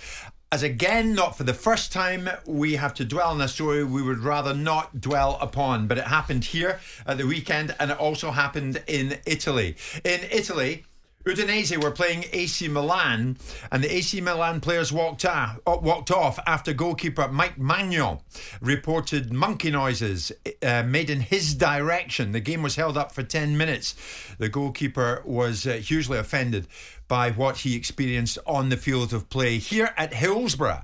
As 0.53 0.61
again, 0.61 1.15
not 1.15 1.35
for 1.35 1.43
the 1.43 1.53
first 1.55 1.91
time, 1.91 2.29
we 2.45 2.75
have 2.75 2.93
to 2.93 3.03
dwell 3.03 3.31
on 3.31 3.41
a 3.41 3.47
story 3.47 3.83
we 3.83 4.03
would 4.03 4.19
rather 4.19 4.53
not 4.53 5.01
dwell 5.01 5.39
upon, 5.41 5.87
but 5.87 5.97
it 5.97 6.03
happened 6.03 6.43
here 6.45 6.79
at 7.07 7.17
the 7.17 7.25
weekend 7.25 7.75
and 7.79 7.89
it 7.89 7.97
also 7.97 8.29
happened 8.29 8.83
in 8.85 9.17
Italy. 9.25 9.75
In 10.03 10.19
Italy, 10.29 10.85
Udinese 11.25 11.81
were 11.81 11.91
playing 11.91 12.25
AC 12.33 12.67
Milan, 12.67 13.37
and 13.71 13.83
the 13.83 13.93
AC 13.93 14.19
Milan 14.19 14.59
players 14.59 14.91
walked, 14.91 15.23
uh, 15.23 15.53
walked 15.65 16.11
off 16.11 16.37
after 16.45 16.73
goalkeeper 16.73 17.29
Mike 17.29 17.57
Maignan 17.57 18.19
reported 18.61 19.31
monkey 19.31 19.71
noises 19.71 20.33
uh, 20.61 20.83
made 20.83 21.09
in 21.09 21.21
his 21.21 21.55
direction. 21.55 22.33
The 22.33 22.41
game 22.41 22.61
was 22.61 22.75
held 22.75 22.97
up 22.97 23.13
for 23.13 23.23
10 23.23 23.57
minutes. 23.57 23.95
The 24.37 24.49
goalkeeper 24.49 25.21
was 25.25 25.65
uh, 25.65 25.73
hugely 25.73 26.17
offended 26.17 26.67
by 27.07 27.31
what 27.31 27.59
he 27.59 27.75
experienced 27.75 28.37
on 28.45 28.69
the 28.69 28.77
field 28.77 29.13
of 29.13 29.29
play. 29.29 29.59
Here 29.59 29.93
at 29.95 30.13
Hillsborough, 30.13 30.83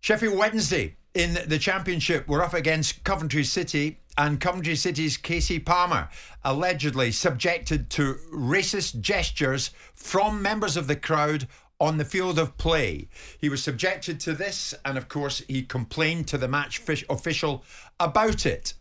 Sheffield 0.00 0.36
Wednesday 0.36 0.96
in 1.14 1.38
the 1.46 1.58
Championship 1.58 2.26
were 2.26 2.42
up 2.42 2.54
against 2.54 3.04
Coventry 3.04 3.44
City, 3.44 4.00
and 4.16 4.40
Coventry 4.40 4.76
City's 4.76 5.18
Kasey 5.18 5.64
Palmer 5.64 6.08
allegedly 6.44 7.10
subjected 7.12 7.90
to 7.90 8.14
racist 8.32 9.00
gestures 9.00 9.70
from 9.94 10.42
members 10.42 10.76
of 10.76 10.86
the 10.86 10.96
crowd 10.96 11.48
on 11.80 11.98
the 11.98 12.04
field 12.04 12.38
of 12.38 12.56
play. 12.56 13.08
He 13.38 13.48
was 13.48 13.62
subjected 13.62 14.20
to 14.20 14.32
this, 14.32 14.74
and 14.84 14.96
of 14.96 15.08
course, 15.08 15.42
he 15.48 15.62
complained 15.62 16.28
to 16.28 16.38
the 16.38 16.48
match 16.48 16.80
official 17.08 17.64
about 17.98 18.46
it. 18.46 18.74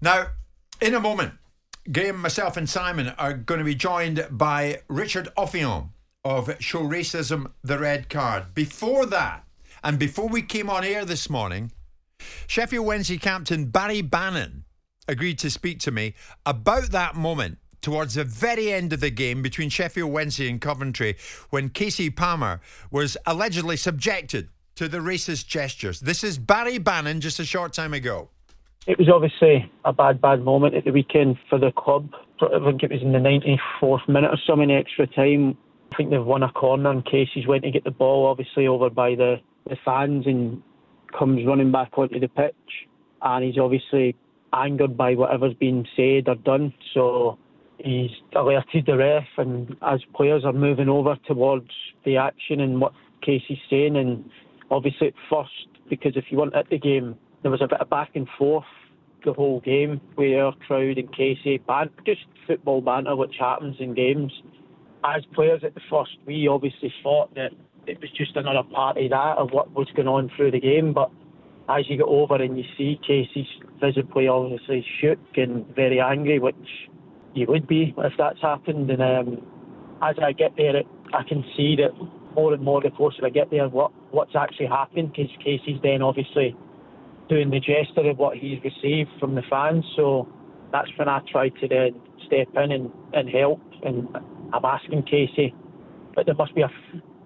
Now, 0.00 0.28
in 0.80 0.94
a 0.94 1.00
moment, 1.00 1.34
Graeme, 1.90 2.20
myself, 2.20 2.56
and 2.56 2.68
Simon 2.68 3.08
are 3.18 3.32
going 3.32 3.58
to 3.58 3.64
be 3.64 3.74
joined 3.74 4.26
by 4.30 4.82
Richard 4.88 5.28
Offiong 5.36 5.90
of 6.24 6.54
Show 6.60 6.82
Racism 6.82 7.50
the 7.62 7.78
Red 7.78 8.08
Card. 8.08 8.54
Before 8.54 9.06
that, 9.06 9.44
and 9.82 9.98
before 9.98 10.28
we 10.28 10.42
came 10.42 10.68
on 10.68 10.84
air 10.84 11.04
this 11.04 11.30
morning, 11.30 11.72
Sheffield 12.48 12.86
Wednesday 12.86 13.18
captain 13.18 13.66
Barry 13.66 14.00
Bannan 14.00 14.64
agreed 15.06 15.38
to 15.40 15.50
speak 15.50 15.80
to 15.80 15.90
me 15.90 16.14
about 16.46 16.90
that 16.92 17.14
moment 17.14 17.58
towards 17.82 18.14
the 18.14 18.24
very 18.24 18.72
end 18.72 18.92
of 18.94 19.00
the 19.00 19.10
game 19.10 19.42
between 19.42 19.68
Sheffield 19.68 20.10
Wednesday 20.10 20.48
and 20.48 20.58
Coventry 20.58 21.16
when 21.50 21.68
Kasey 21.68 22.14
Palmer 22.14 22.60
was 22.90 23.18
allegedly 23.26 23.76
subjected 23.76 24.48
to 24.76 24.88
the 24.88 24.98
racist 24.98 25.46
gestures. 25.46 26.00
This 26.00 26.24
is 26.24 26.38
Barry 26.38 26.78
Bannan 26.78 27.20
just 27.20 27.38
a 27.38 27.44
short 27.44 27.74
time 27.74 27.92
ago. 27.92 28.30
It 28.86 28.98
was 28.98 29.10
obviously 29.10 29.70
a 29.84 29.92
bad, 29.92 30.18
bad 30.18 30.42
moment 30.42 30.74
at 30.74 30.86
the 30.86 30.90
weekend 30.90 31.36
for 31.50 31.58
the 31.58 31.70
club. 31.70 32.10
I 32.40 32.58
think 32.64 32.82
it 32.82 32.90
was 32.90 33.02
in 33.02 33.12
the 33.12 33.18
94th 33.18 34.08
minute 34.08 34.30
or 34.30 34.38
so 34.38 34.52
something 34.52 34.70
extra 34.70 35.06
time. 35.06 35.58
I 35.92 35.96
think 35.96 36.10
they've 36.10 36.24
won 36.24 36.42
a 36.42 36.50
corner 36.50 36.90
and 36.90 37.04
Kasey's 37.04 37.46
went 37.46 37.64
to 37.64 37.70
get 37.70 37.84
the 37.84 37.90
ball, 37.90 38.26
obviously 38.26 38.66
over 38.66 38.88
by 38.88 39.14
the, 39.14 39.36
the 39.68 39.76
fans 39.84 40.26
and 40.26 40.62
comes 41.16 41.46
running 41.46 41.72
back 41.72 41.96
onto 41.96 42.18
the 42.20 42.28
pitch. 42.28 42.54
And 43.22 43.44
he's 43.44 43.58
obviously 43.58 44.16
angered 44.52 44.96
by 44.96 45.14
whatever's 45.14 45.54
been 45.54 45.86
said 45.96 46.28
or 46.28 46.36
done. 46.36 46.72
So 46.94 47.38
he's 47.78 48.10
alerted 48.34 48.86
the 48.86 48.96
ref, 48.96 49.26
and 49.36 49.76
as 49.82 50.00
players 50.14 50.44
are 50.44 50.52
moving 50.52 50.88
over 50.88 51.16
towards 51.26 51.70
the 52.04 52.16
action 52.16 52.60
and 52.60 52.80
what 52.80 52.92
Kasey's 53.26 53.58
saying, 53.70 53.96
and 53.96 54.28
obviously 54.70 55.08
at 55.08 55.14
first, 55.30 55.68
because 55.88 56.16
if 56.16 56.24
you 56.30 56.38
weren't 56.38 56.54
at 56.54 56.68
the 56.70 56.78
game, 56.78 57.16
there 57.42 57.50
was 57.50 57.62
a 57.62 57.68
bit 57.68 57.80
of 57.80 57.88
back 57.88 58.10
and 58.14 58.28
forth 58.38 58.64
the 59.24 59.32
whole 59.32 59.60
game 59.60 60.00
where 60.14 60.52
crowd 60.66 60.98
and 60.98 61.12
Kasey 61.12 61.64
ban 61.66 61.90
just 62.06 62.20
football 62.46 62.80
banter 62.80 63.16
which 63.16 63.34
happens 63.38 63.76
in 63.80 63.94
games. 63.94 64.32
As 65.04 65.24
players 65.34 65.62
at 65.64 65.74
the 65.74 65.80
first 65.90 66.10
we 66.26 66.48
obviously 66.48 66.92
thought 67.02 67.34
that 67.34 67.50
it 67.88 68.00
was 68.00 68.10
just 68.16 68.36
another 68.36 68.62
part 68.72 68.96
of 68.96 69.10
that 69.10 69.38
of 69.38 69.50
what 69.50 69.70
was 69.72 69.88
going 69.94 70.08
on 70.08 70.30
through 70.36 70.50
the 70.50 70.60
game 70.60 70.92
but 70.92 71.10
as 71.68 71.88
you 71.88 71.96
get 71.96 72.06
over 72.06 72.36
and 72.36 72.56
you 72.56 72.64
see 72.76 72.98
Kasey's 73.08 73.48
visibly 73.80 74.28
obviously 74.28 74.84
shook 75.00 75.18
and 75.36 75.66
very 75.74 76.00
angry 76.00 76.38
which 76.38 76.56
you 77.34 77.46
would 77.48 77.66
be 77.66 77.94
if 77.98 78.12
that's 78.18 78.40
happened 78.40 78.90
and 78.90 79.02
um, 79.02 79.46
as 80.02 80.16
I 80.22 80.32
get 80.32 80.52
there 80.56 80.76
it, 80.76 80.86
I 81.12 81.22
can 81.22 81.44
see 81.56 81.76
that 81.76 81.90
more 82.34 82.52
and 82.52 82.62
more 82.62 82.80
the 82.80 82.90
closer 82.90 83.26
I 83.26 83.30
get 83.30 83.50
there 83.50 83.68
what 83.68 83.92
what's 84.10 84.36
actually 84.36 84.66
happened 84.66 85.12
because 85.12 85.30
Kasey's 85.44 85.80
then 85.82 86.02
obviously 86.02 86.56
doing 87.28 87.50
the 87.50 87.60
gesture 87.60 88.08
of 88.08 88.18
what 88.18 88.36
he's 88.36 88.58
received 88.64 89.10
from 89.20 89.34
the 89.34 89.42
fans. 89.48 89.84
So 89.96 90.28
that's 90.72 90.88
when 90.96 91.08
I 91.08 91.20
try 91.30 91.50
to 91.50 91.68
then 91.68 92.00
step 92.26 92.48
in 92.56 92.72
and, 92.72 92.90
and 93.12 93.28
help. 93.28 93.60
And 93.82 94.08
I'm 94.52 94.64
asking 94.64 95.02
Kasey, 95.02 95.54
but 96.14 96.26
there 96.26 96.34
must 96.34 96.54
be 96.54 96.62
a, 96.62 96.70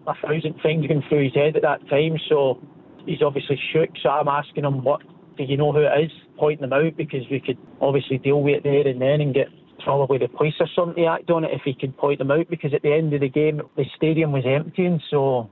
a 0.06 0.14
thousand 0.14 0.54
things 0.62 0.86
going 0.86 1.02
through 1.08 1.24
his 1.24 1.34
head 1.34 1.56
at 1.56 1.62
that 1.62 1.86
time. 1.88 2.16
So 2.28 2.60
he's 3.06 3.22
obviously 3.22 3.58
shook. 3.72 3.90
So 4.02 4.08
I'm 4.08 4.28
asking 4.28 4.64
him, 4.64 4.84
what 4.84 5.00
do 5.36 5.44
you 5.44 5.56
know 5.56 5.72
who 5.72 5.80
it 5.80 6.04
is? 6.04 6.10
Pointing 6.38 6.68
them 6.68 6.72
out 6.72 6.96
because 6.96 7.22
we 7.30 7.40
could 7.40 7.58
obviously 7.80 8.18
deal 8.18 8.42
with 8.42 8.56
it 8.56 8.62
there 8.64 8.86
and 8.86 9.00
then 9.00 9.20
and 9.20 9.34
get 9.34 9.48
probably 9.84 10.18
the 10.18 10.28
police 10.28 10.54
or 10.60 10.68
something 10.76 11.02
to 11.02 11.10
act 11.10 11.30
on 11.30 11.44
it 11.44 11.50
if 11.52 11.62
he 11.64 11.74
could 11.74 11.96
point 11.96 12.18
them 12.18 12.30
out 12.30 12.48
because 12.48 12.72
at 12.72 12.82
the 12.82 12.92
end 12.92 13.12
of 13.14 13.20
the 13.20 13.28
game 13.28 13.60
the 13.76 13.84
stadium 13.96 14.30
was 14.30 14.44
emptying 14.46 15.00
so 15.10 15.50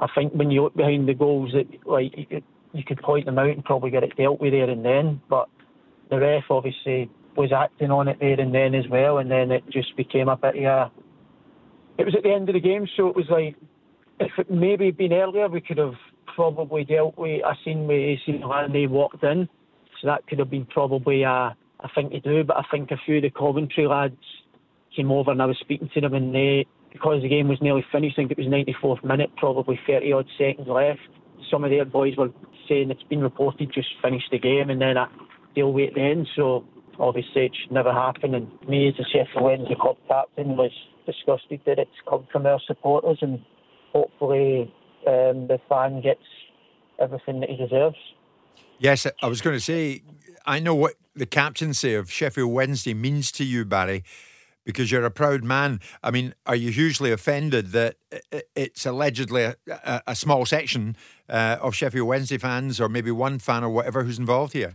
I 0.00 0.06
think 0.14 0.32
when 0.32 0.50
you 0.50 0.62
look 0.62 0.74
behind 0.74 1.06
the 1.06 1.12
goals 1.12 1.52
that 1.52 1.66
like 1.86 2.14
you 2.76 2.84
could 2.84 3.00
point 3.02 3.26
them 3.26 3.38
out 3.38 3.50
and 3.50 3.64
probably 3.64 3.90
get 3.90 4.02
it 4.02 4.16
dealt 4.16 4.40
with 4.40 4.52
there 4.52 4.68
and 4.68 4.84
then. 4.84 5.20
But 5.28 5.48
the 6.10 6.18
ref 6.18 6.44
obviously 6.50 7.10
was 7.36 7.52
acting 7.52 7.90
on 7.90 8.08
it 8.08 8.18
there 8.20 8.38
and 8.38 8.54
then 8.54 8.74
as 8.74 8.84
well, 8.90 9.18
and 9.18 9.30
then 9.30 9.50
it 9.50 9.64
just 9.70 9.96
became 9.96 10.28
a 10.28 10.36
bit. 10.36 10.56
Yeah, 10.56 10.88
it 11.98 12.04
was 12.04 12.14
at 12.16 12.22
the 12.22 12.32
end 12.32 12.48
of 12.48 12.54
the 12.54 12.60
game, 12.60 12.86
so 12.96 13.08
it 13.08 13.16
was 13.16 13.26
like 13.30 13.56
if 14.20 14.32
it 14.38 14.50
maybe 14.50 14.90
been 14.90 15.12
earlier, 15.12 15.48
we 15.48 15.60
could 15.60 15.78
have 15.78 15.94
probably 16.34 16.84
dealt 16.84 17.16
with 17.16 17.42
a 17.44 17.54
scene 17.64 17.86
where 17.86 17.98
AC 17.98 18.22
Milan 18.28 18.72
they 18.72 18.86
walked 18.86 19.22
in, 19.22 19.48
so 20.00 20.06
that 20.08 20.26
could 20.26 20.38
have 20.38 20.50
been 20.50 20.66
probably 20.66 21.22
a, 21.22 21.56
a 21.80 21.88
thing 21.94 22.10
to 22.10 22.20
do. 22.20 22.44
But 22.44 22.58
I 22.58 22.64
think 22.70 22.90
a 22.90 22.96
few 23.04 23.16
of 23.16 23.22
the 23.22 23.30
Coventry 23.30 23.86
lads 23.86 24.16
came 24.94 25.10
over 25.10 25.30
and 25.30 25.42
I 25.42 25.46
was 25.46 25.58
speaking 25.60 25.90
to 25.94 26.00
them, 26.00 26.14
and 26.14 26.34
they 26.34 26.66
because 26.96 27.20
the 27.20 27.28
game 27.28 27.48
was 27.48 27.60
nearly 27.60 27.84
finished, 27.92 28.14
I 28.16 28.22
think 28.22 28.30
it 28.30 28.38
was 28.38 28.46
94th 28.46 29.04
minute, 29.04 29.30
probably 29.36 29.78
30 29.86 30.12
odd 30.12 30.26
seconds 30.38 30.66
left. 30.66 31.00
Some 31.50 31.62
of 31.62 31.70
their 31.70 31.84
boys 31.84 32.16
were 32.16 32.30
saying 32.68 32.90
it's 32.90 33.02
been 33.02 33.20
reported 33.20 33.70
just 33.72 33.88
finished 34.02 34.30
the 34.30 34.38
game 34.38 34.70
and 34.70 34.80
then 34.80 34.96
I 34.96 35.06
deal 35.54 35.74
with 35.74 35.90
it 35.90 35.94
then. 35.94 36.26
So 36.34 36.64
obviously 36.98 37.46
it 37.46 37.52
should 37.60 37.72
never 37.72 37.92
happen. 37.92 38.34
And 38.34 38.48
me 38.66 38.88
as 38.88 38.94
a 38.98 39.04
Sheffield 39.04 39.44
Wednesday 39.44 39.76
club 39.78 39.98
captain 40.08 40.56
was 40.56 40.70
disgusted 41.04 41.60
that 41.66 41.78
it's 41.78 41.90
come 42.08 42.26
from 42.32 42.46
our 42.46 42.60
supporters 42.66 43.18
and 43.20 43.40
hopefully 43.96 44.74
um, 45.06 45.46
the 45.48 45.58
fan 45.68 46.00
gets 46.02 46.20
everything 47.00 47.40
that 47.40 47.50
he 47.50 47.56
deserves. 47.56 47.96
Yes, 48.78 49.06
I 49.22 49.26
was 49.26 49.40
going 49.40 49.56
to 49.56 49.60
say, 49.60 50.02
I 50.44 50.58
know 50.58 50.74
what 50.74 50.94
the 51.14 51.26
captaincy 51.26 51.94
of 51.94 52.10
Sheffield 52.10 52.52
Wednesday 52.52 52.92
means 52.94 53.32
to 53.32 53.44
you, 53.44 53.64
Barry 53.64 54.04
because 54.66 54.90
you're 54.90 55.04
a 55.04 55.10
proud 55.12 55.44
man. 55.44 55.80
I 56.02 56.10
mean, 56.10 56.34
are 56.44 56.56
you 56.56 56.72
hugely 56.72 57.12
offended 57.12 57.70
that 57.70 57.94
it's 58.56 58.84
allegedly 58.84 59.44
a, 59.44 59.54
a, 59.68 60.02
a 60.08 60.14
small 60.16 60.44
section 60.44 60.96
uh, 61.28 61.58
of 61.62 61.76
Sheffield 61.76 62.08
Wednesday 62.08 62.36
fans, 62.36 62.80
or 62.80 62.88
maybe 62.88 63.12
one 63.12 63.38
fan 63.38 63.62
or 63.62 63.70
whatever, 63.70 64.02
who's 64.02 64.18
involved 64.18 64.54
here? 64.54 64.74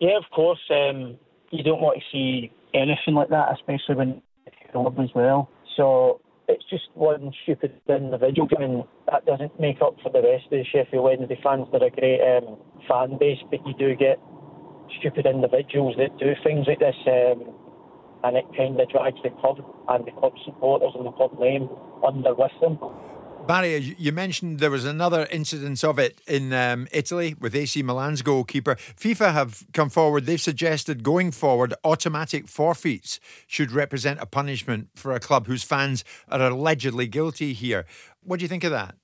Yeah, 0.00 0.16
of 0.16 0.30
course. 0.30 0.60
Um, 0.70 1.18
you 1.50 1.64
don't 1.64 1.80
want 1.80 1.98
to 1.98 2.04
see 2.12 2.52
anything 2.72 3.14
like 3.14 3.28
that, 3.30 3.52
especially 3.52 3.96
when 3.96 4.22
club 4.70 4.98
as 5.00 5.10
well. 5.14 5.50
So 5.76 6.20
it's 6.52 6.64
just 6.68 6.88
one 6.94 7.32
stupid 7.42 7.72
individual, 7.88 8.48
and 8.58 8.84
that 9.10 9.24
doesn't 9.24 9.58
make 9.58 9.80
up 9.80 9.96
for 10.02 10.12
the 10.12 10.22
rest 10.22 10.44
of 10.46 10.50
the 10.50 10.64
Sheffield 10.70 11.04
Wednesday 11.04 11.40
fans. 11.42 11.66
They're 11.72 11.84
a 11.84 11.90
great 11.90 12.20
um, 12.20 12.58
fan 12.88 13.18
base, 13.18 13.38
but 13.50 13.66
you 13.66 13.74
do 13.78 13.96
get 13.96 14.20
stupid 15.00 15.26
individuals 15.26 15.96
that 15.98 16.16
do 16.18 16.34
things 16.44 16.66
like 16.68 16.78
this. 16.78 16.96
Um, 17.06 17.54
and 18.24 18.36
it 18.36 18.44
kind 18.56 18.78
of 18.78 18.88
drags 18.88 19.18
the 19.24 19.30
club 19.40 19.58
and 19.88 20.06
the 20.06 20.12
club 20.12 20.32
supporters 20.44 20.92
and 20.94 21.06
the 21.06 21.12
club 21.12 21.38
name 21.40 21.68
under 22.06 22.34
with 22.34 22.52
them. 22.60 22.78
Barry, 23.46 23.96
you 23.98 24.12
mentioned 24.12 24.60
there 24.60 24.70
was 24.70 24.84
another 24.84 25.26
incidence 25.30 25.82
of 25.82 25.98
it 25.98 26.20
in 26.28 26.52
um, 26.52 26.86
Italy 26.92 27.34
with 27.40 27.56
AC 27.56 27.82
Milan's 27.82 28.22
goalkeeper. 28.22 28.76
FIFA 28.76 29.32
have 29.32 29.64
come 29.72 29.90
forward. 29.90 30.26
They've 30.26 30.40
suggested 30.40 31.02
going 31.02 31.32
forward, 31.32 31.74
automatic 31.82 32.46
forfeits 32.46 33.18
should 33.48 33.72
represent 33.72 34.20
a 34.20 34.26
punishment 34.26 34.90
for 34.94 35.12
a 35.12 35.20
club 35.20 35.48
whose 35.48 35.64
fans 35.64 36.04
are 36.28 36.40
allegedly 36.40 37.08
guilty 37.08 37.52
here. 37.52 37.84
What 38.22 38.38
do 38.38 38.44
you 38.44 38.48
think 38.48 38.62
of 38.62 38.70
that? 38.70 38.94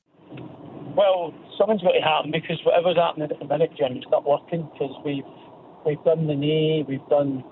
Well, 0.96 1.34
something's 1.58 1.82
got 1.82 1.92
to 1.92 2.00
happen 2.00 2.30
because 2.30 2.60
whatever's 2.64 2.96
happening 2.96 3.30
at 3.30 3.38
the 3.38 3.44
minute, 3.44 3.70
Jim, 3.76 3.96
it's 3.96 4.06
not 4.10 4.24
working 4.24 4.68
because 4.72 4.94
we've 5.04 5.26
we've 5.84 6.02
done 6.04 6.26
the 6.28 6.34
knee, 6.34 6.84
we've 6.86 7.06
done 7.10 7.42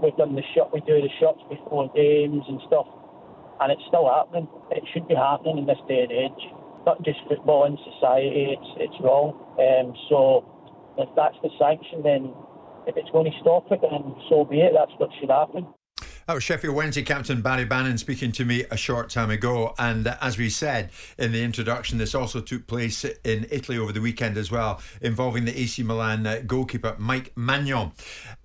we've 0.00 0.16
done 0.16 0.36
the 0.36 0.42
shot, 0.54 0.72
we 0.72 0.80
do 0.80 1.00
the 1.00 1.10
shots 1.20 1.40
before 1.50 1.90
games 1.94 2.44
and 2.48 2.60
stuff, 2.66 2.86
and 3.60 3.72
it's 3.72 3.82
still 3.88 4.08
happening. 4.08 4.48
It 4.70 4.84
should 4.92 5.06
be 5.08 5.14
happening 5.14 5.58
in 5.58 5.66
this 5.66 5.78
day 5.88 6.02
and 6.02 6.12
age. 6.12 6.42
Not 6.86 7.02
just 7.04 7.18
football 7.28 7.64
in 7.66 7.78
society, 7.94 8.56
it's 8.58 8.70
it's 8.78 8.98
wrong. 9.00 9.38
Um, 9.58 9.94
so 10.08 10.44
if 10.98 11.08
that's 11.14 11.36
the 11.42 11.50
sanction, 11.58 12.02
then 12.02 12.34
if 12.86 12.96
it's 12.96 13.10
going 13.10 13.30
to 13.30 13.38
stop 13.40 13.70
it, 13.70 13.80
then 13.82 14.14
so 14.28 14.44
be 14.44 14.60
it. 14.60 14.72
That's 14.74 14.92
what 14.98 15.10
should 15.20 15.30
happen. 15.30 15.66
That 16.28 16.34
was 16.34 16.44
Sheffield 16.44 16.76
Wednesday 16.76 17.02
captain 17.02 17.42
Barry 17.42 17.64
Bannan 17.64 17.98
speaking 17.98 18.30
to 18.32 18.44
me 18.44 18.64
a 18.70 18.76
short 18.76 19.10
time 19.10 19.28
ago. 19.28 19.74
And 19.76 20.06
as 20.20 20.38
we 20.38 20.50
said 20.50 20.90
in 21.18 21.32
the 21.32 21.42
introduction, 21.42 21.98
this 21.98 22.14
also 22.14 22.40
took 22.40 22.68
place 22.68 23.04
in 23.24 23.48
Italy 23.50 23.76
over 23.76 23.90
the 23.90 24.00
weekend 24.00 24.36
as 24.36 24.48
well, 24.48 24.80
involving 25.00 25.46
the 25.46 25.58
AC 25.58 25.82
Milan 25.82 26.24
uh, 26.24 26.42
goalkeeper 26.46 26.94
Mike 26.96 27.34
Maignan. 27.34 27.90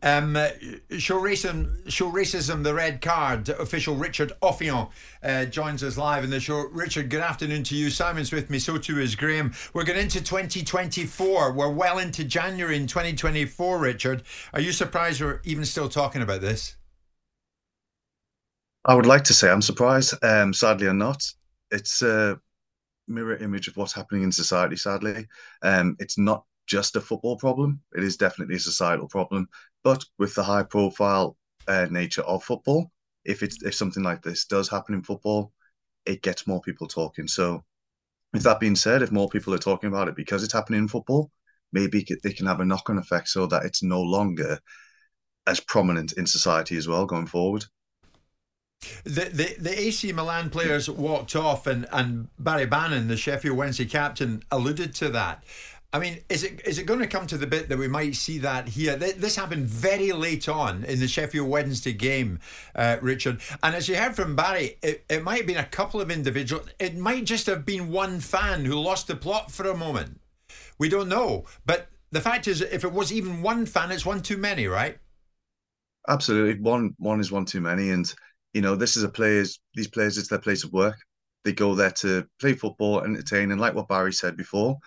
Um, 0.01 0.35
uh, 0.35 0.49
show, 0.97 1.21
racism, 1.21 1.87
show 1.87 2.11
Racism, 2.11 2.63
the 2.63 2.73
red 2.73 2.99
card. 2.99 3.47
Official 3.49 3.95
Richard 3.95 4.33
Offiong 4.41 4.89
uh, 5.21 5.45
joins 5.45 5.83
us 5.83 5.99
live 5.99 6.23
in 6.23 6.31
the 6.31 6.39
show. 6.39 6.67
Richard, 6.71 7.11
good 7.11 7.21
afternoon 7.21 7.61
to 7.65 7.75
you. 7.75 7.91
Simon's 7.91 8.31
with 8.31 8.49
me, 8.49 8.57
so 8.57 8.79
too 8.79 8.99
is 8.99 9.15
Graeme. 9.15 9.53
We're 9.75 9.83
going 9.83 9.99
into 9.99 10.23
2024. 10.23 11.53
We're 11.53 11.69
well 11.69 11.99
into 11.99 12.23
January 12.23 12.75
in 12.75 12.87
2024, 12.87 13.77
Richard. 13.77 14.23
Are 14.51 14.61
you 14.61 14.71
surprised 14.71 15.21
we're 15.21 15.41
even 15.43 15.63
still 15.63 15.89
talking 15.89 16.23
about 16.23 16.41
this? 16.41 16.75
I 18.87 18.95
would 18.95 19.05
like 19.05 19.25
to 19.25 19.33
say 19.33 19.51
I'm 19.51 19.61
surprised. 19.61 20.15
Um, 20.23 20.53
sadly, 20.53 20.87
I'm 20.87 20.97
not. 20.97 21.21
It's 21.71 22.01
a 22.01 22.39
mirror 23.07 23.35
image 23.35 23.67
of 23.67 23.75
what's 23.75 23.93
happening 23.93 24.23
in 24.23 24.31
society. 24.31 24.77
Sadly, 24.77 25.27
um, 25.61 25.97
it's 25.99 26.17
not 26.17 26.45
just 26.67 26.95
a 26.95 27.01
football 27.01 27.37
problem. 27.37 27.81
It 27.95 28.03
is 28.03 28.15
definitely 28.15 28.55
a 28.55 28.59
societal 28.59 29.09
problem. 29.09 29.49
But 29.83 30.05
with 30.17 30.33
the 30.35 30.43
high-profile 30.43 31.35
uh, 31.67 31.87
nature 31.91 32.21
of 32.21 32.45
football, 32.45 32.91
if 33.25 33.43
it's 33.43 33.61
if 33.63 33.75
something 33.75 34.03
like 34.03 34.21
this 34.21 34.45
does 34.45 34.69
happen 34.69 34.95
in 34.95 35.03
football, 35.03 35.51
it 36.05 36.21
gets 36.21 36.47
more 36.47 36.61
people 36.61 36.87
talking. 36.87 37.27
So, 37.27 37.65
with 38.31 38.43
that 38.43 38.61
being 38.61 38.77
said, 38.77 39.01
if 39.01 39.11
more 39.11 39.27
people 39.27 39.53
are 39.53 39.59
talking 39.59 39.89
about 39.89 40.07
it 40.07 40.15
because 40.15 40.43
it's 40.43 40.53
happening 40.53 40.79
in 40.79 40.87
football, 40.87 41.29
maybe 41.73 42.05
they 42.23 42.31
can 42.31 42.45
have 42.45 42.61
a 42.61 42.65
knock-on 42.65 42.97
effect 42.97 43.27
so 43.27 43.47
that 43.47 43.65
it's 43.65 43.83
no 43.83 44.01
longer 44.01 44.59
as 45.45 45.59
prominent 45.59 46.13
in 46.13 46.25
society 46.25 46.77
as 46.77 46.87
well 46.87 47.05
going 47.05 47.27
forward. 47.27 47.65
The, 49.03 49.25
the 49.25 49.55
the 49.59 49.79
AC 49.79 50.11
Milan 50.11 50.49
players 50.49 50.89
walked 50.89 51.35
off, 51.35 51.65
and, 51.67 51.87
and 51.91 52.27
Barry 52.37 52.65
Bannan, 52.65 53.07
the 53.07 53.17
Sheffield 53.17 53.57
Wednesday 53.57 53.85
captain, 53.85 54.43
alluded 54.51 54.93
to 54.95 55.09
that. 55.09 55.43
I 55.93 55.99
mean, 55.99 56.19
is 56.29 56.43
it 56.43 56.61
is 56.65 56.77
it 56.77 56.85
going 56.85 56.99
to 56.99 57.07
come 57.07 57.25
to 57.27 57.37
the 57.37 57.47
bit 57.47 57.69
that 57.69 57.77
we 57.77 57.87
might 57.87 58.15
see 58.15 58.37
that 58.39 58.67
here? 58.67 58.95
This 58.97 59.37
happened 59.37 59.67
very 59.67 60.11
late 60.11 60.49
on 60.49 60.83
in 60.83 60.99
the 60.99 61.07
Sheffield 61.07 61.49
Wednesday 61.49 61.93
game, 61.93 62.39
uh, 62.75 62.97
Richard. 63.01 63.39
And 63.63 63.73
as 63.73 63.87
you 63.87 63.95
heard 63.95 64.15
from 64.15 64.35
Barry, 64.35 64.77
it, 64.83 65.05
it 65.09 65.23
might 65.23 65.37
have 65.37 65.47
been 65.47 65.57
a 65.57 65.65
couple 65.65 66.01
of 66.01 66.11
individuals. 66.11 66.67
It 66.77 66.97
might 66.97 67.23
just 67.23 67.45
have 67.45 67.65
been 67.65 67.89
one 67.89 68.19
fan 68.19 68.65
who 68.65 68.75
lost 68.75 69.07
the 69.07 69.15
plot 69.15 69.49
for 69.49 69.67
a 69.69 69.77
moment. 69.77 70.19
We 70.77 70.89
don't 70.89 71.09
know. 71.09 71.45
But 71.65 71.87
the 72.11 72.21
fact 72.21 72.47
is, 72.47 72.61
if 72.61 72.83
it 72.83 72.91
was 72.91 73.13
even 73.13 73.41
one 73.41 73.65
fan, 73.65 73.91
it's 73.91 74.05
one 74.05 74.21
too 74.21 74.37
many, 74.37 74.67
right? 74.67 74.97
Absolutely, 76.09 76.61
one 76.61 76.95
one 76.99 77.19
is 77.19 77.31
one 77.31 77.45
too 77.45 77.61
many, 77.61 77.89
and 77.91 78.13
you 78.57 78.61
know, 78.61 78.75
this 78.75 78.97
is 78.97 79.03
a 79.03 79.09
players. 79.09 79.59
These 79.75 79.89
players, 79.89 80.17
it's 80.17 80.29
their 80.29 80.39
place 80.39 80.63
of 80.63 80.73
work. 80.73 80.97
They 81.43 81.53
go 81.53 81.75
there 81.75 81.91
to 81.91 82.27
play 82.39 82.53
football, 82.53 83.03
entertain, 83.03 83.51
and 83.51 83.61
like 83.61 83.75
what 83.75 83.87
Barry 83.87 84.11
said 84.11 84.35
before, 84.35 84.79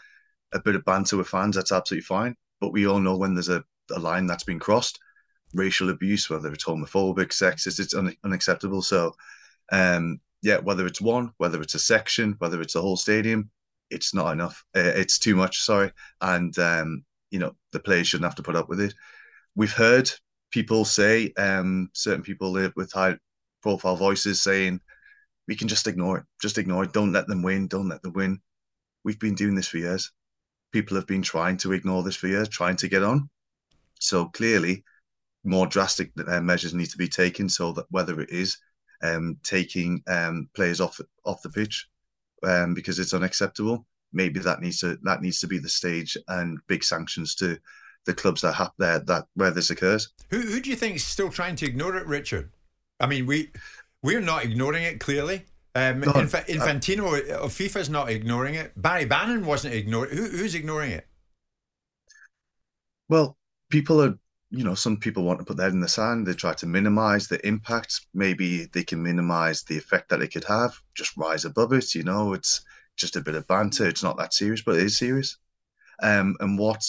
a 0.53 0.59
bit 0.59 0.75
of 0.75 0.85
banter 0.85 1.17
with 1.17 1.29
fans. 1.29 1.55
That's 1.55 1.71
absolutely 1.71 2.03
fine. 2.03 2.35
But 2.61 2.73
we 2.73 2.89
all 2.89 2.99
know 2.99 3.17
when 3.17 3.33
there's 3.33 3.49
a, 3.49 3.63
a 3.95 4.01
line 4.01 4.27
that's 4.27 4.43
been 4.43 4.59
crossed, 4.59 4.99
racial 5.55 5.91
abuse, 5.91 6.29
whether 6.29 6.53
it's 6.53 6.65
homophobic, 6.65 7.29
sexist, 7.29 7.79
it's 7.79 7.95
un- 7.95 8.17
unacceptable. 8.25 8.83
So, 8.83 9.15
um, 9.71 10.19
yeah, 10.43 10.59
whether 10.59 10.85
it's 10.85 11.01
one, 11.01 11.31
whether 11.37 11.63
it's 11.63 11.77
a 11.77 11.79
section, 11.79 12.35
whether 12.39 12.61
it's 12.61 12.75
a 12.75 12.81
whole 12.81 12.97
stadium, 12.97 13.53
it's 13.89 14.13
not 14.13 14.33
enough. 14.33 14.65
Uh, 14.77 14.81
it's 14.97 15.21
too 15.21 15.37
much. 15.37 15.61
Sorry, 15.61 15.93
and 16.21 16.59
um, 16.59 17.05
you 17.31 17.39
know 17.39 17.55
the 17.71 17.79
players 17.79 18.09
shouldn't 18.09 18.27
have 18.27 18.35
to 18.35 18.43
put 18.43 18.57
up 18.57 18.69
with 18.69 18.81
it. 18.81 18.95
We've 19.55 19.73
heard 19.73 20.11
people 20.51 20.85
say, 20.85 21.33
um, 21.39 21.89
certain 21.93 22.25
people 22.25 22.51
live 22.51 22.73
with 22.75 22.91
high 22.91 23.17
profile 23.63 23.97
voices 23.97 24.43
saying 24.43 24.81
we 25.49 25.57
can 25.57 25.69
just 25.69 25.87
ignore 25.87 26.19
it, 26.19 26.25
just 26.41 26.59
ignore 26.59 26.85
it. 26.85 26.93
Don't 26.93 27.13
let 27.13 27.27
them 27.27 27.43
win. 27.43 27.67
Don't 27.69 27.89
let 27.89 28.03
them 28.03 28.13
win. 28.13 28.41
We've 29.05 29.19
been 29.19 29.35
doing 29.35 29.55
this 29.55 29.69
for 29.69 29.79
years. 29.79 30.13
People 30.73 30.97
have 30.97 31.07
been 31.07 31.23
trying 31.23 31.57
to 31.59 31.73
ignore 31.73 32.03
this 32.03 32.17
for 32.17 32.29
years, 32.29 32.49
trying 32.49 32.77
to 32.77 32.89
get 32.89 33.03
on. 33.03 33.29
So 33.99 34.27
clearly, 34.27 34.85
more 35.45 35.67
drastic 35.67 36.13
uh, 36.27 36.41
measures 36.41 36.75
need 36.75 36.91
to 36.91 36.99
be 36.99 37.09
taken. 37.09 37.49
So 37.49 37.73
that 37.73 37.87
whether 37.91 38.21
it 38.21 38.31
is 38.31 38.59
um, 39.03 39.39
taking 39.43 40.03
um, 40.07 40.49
players 40.55 40.81
off 40.81 41.01
off 41.25 41.43
the 41.43 41.51
pitch 41.51 41.89
um, 42.43 42.75
because 42.75 42.99
it's 42.99 43.15
unacceptable, 43.15 43.87
maybe 44.13 44.41
that 44.41 44.61
needs 44.61 44.79
to 44.81 44.99
that 45.03 45.23
needs 45.23 45.41
to 45.41 45.47
be 45.47 45.59
the 45.59 45.69
stage 45.69 46.17
and 46.29 46.59
big 46.69 46.85
sanctions 46.85 47.35
to 47.37 47.59
the 48.07 48.15
clubs 48.15 48.41
that 48.41 48.53
have 48.53 48.73
there 48.79 49.01
that 49.01 49.27
where 49.35 49.51
this 49.51 49.71
occurs. 49.71 50.11
Who 50.31 50.41
who 50.41 50.61
do 50.61 50.71
you 50.71 50.77
think 50.77 50.97
is 50.97 51.05
still 51.05 51.31
trying 51.31 51.57
to 51.57 51.67
ignore 51.67 51.97
it, 51.97 52.07
Richard? 52.07 52.51
I 53.01 53.07
mean, 53.07 53.27
we 53.27 53.51
we're 54.03 54.21
not 54.21 54.45
ignoring 54.45 54.85
it 54.85 55.01
clearly. 55.01 55.45
Um, 55.75 56.01
no, 56.01 56.13
Inf- 56.13 56.47
Infantino 56.47 57.31
of 57.31 57.45
uh, 57.45 57.47
FIFA's 57.47 57.89
not 57.89 58.11
ignoring 58.11 58.55
it. 58.55 58.73
Barry 58.77 59.05
Bannan 59.05 59.47
wasn't 59.47 59.75
ignoring. 59.75 60.17
Who, 60.17 60.25
who's 60.25 60.55
ignoring 60.55 60.93
it? 60.93 61.07
Well, 63.09 63.37
people 63.71 64.03
are. 64.03 64.19
You 64.53 64.65
know, 64.65 64.75
some 64.75 64.97
people 64.97 65.23
want 65.23 65.39
to 65.39 65.45
put 65.45 65.59
that 65.59 65.71
in 65.71 65.79
the 65.79 65.87
sand. 65.87 66.27
They 66.27 66.35
try 66.35 66.55
to 66.55 66.67
minimize 66.67 67.29
the 67.29 67.47
impact. 67.47 68.01
Maybe 68.15 68.65
they 68.65 68.83
can 68.83 69.01
minimize 69.01 69.63
the 69.63 69.79
effect 69.79 70.09
that 70.09 70.23
it 70.23 70.33
could 70.33 70.43
have. 70.43 70.75
Just 70.97 71.17
rise 71.17 71.45
above 71.45 71.73
it. 71.73 71.95
You 71.95 72.03
know, 72.03 72.33
it's 72.33 72.61
just 72.97 73.15
a 73.15 73.21
bit 73.21 73.37
of 73.37 73.47
banter. 73.47 73.87
It's 73.87 74.03
not 74.03 74.19
that 74.19 74.35
serious, 74.35 74.63
but 74.63 74.75
it 74.75 74.83
is 74.83 74.99
serious. 74.99 75.39
Um, 76.03 76.35
and 76.41 76.59
what 76.59 76.83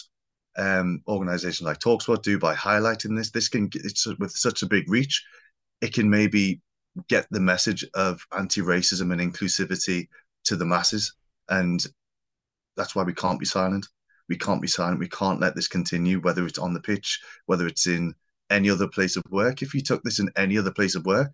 um, 0.58 1.04
organizations 1.08 1.62
like 1.62 1.78
Talksport 1.78 2.24
do 2.24 2.40
by 2.40 2.56
highlighting 2.56 3.16
this, 3.16 3.30
this 3.30 3.48
can 3.48 3.70
it's 3.76 4.08
with 4.18 4.32
such 4.32 4.64
a 4.64 4.68
big 4.68 4.90
reach 4.90 5.24
it 5.82 5.94
can 5.94 6.10
maybe 6.10 6.62
get 7.08 7.28
the 7.32 7.40
message 7.40 7.86
of 7.94 8.26
anti-racism 8.38 9.12
and 9.12 9.34
inclusivity 9.34 10.08
to 10.44 10.56
the 10.56 10.66
masses. 10.66 11.14
And 11.50 11.86
that's 12.76 12.96
why 12.96 13.04
we 13.04 13.14
can't 13.14 13.40
be 13.40 13.46
silent. 13.46 13.88
We 14.30 14.38
can't 14.38 14.62
be 14.62 14.68
silent. 14.68 15.00
We 15.00 15.10
can't 15.10 15.42
let 15.42 15.56
this 15.56 15.68
continue 15.68 16.20
whether 16.22 16.46
it's 16.46 16.60
on 16.60 16.74
the 16.74 16.82
pitch 16.82 17.20
whether 17.46 17.68
it's 17.68 17.88
in 17.88 18.14
any 18.50 18.70
other 18.70 18.88
place 18.88 19.16
of 19.16 19.24
work. 19.30 19.62
If 19.62 19.74
you 19.74 19.82
took 19.82 20.04
this 20.04 20.20
in 20.20 20.30
any 20.36 20.58
other 20.58 20.72
place 20.72 20.96
of 20.96 21.06
work 21.06 21.32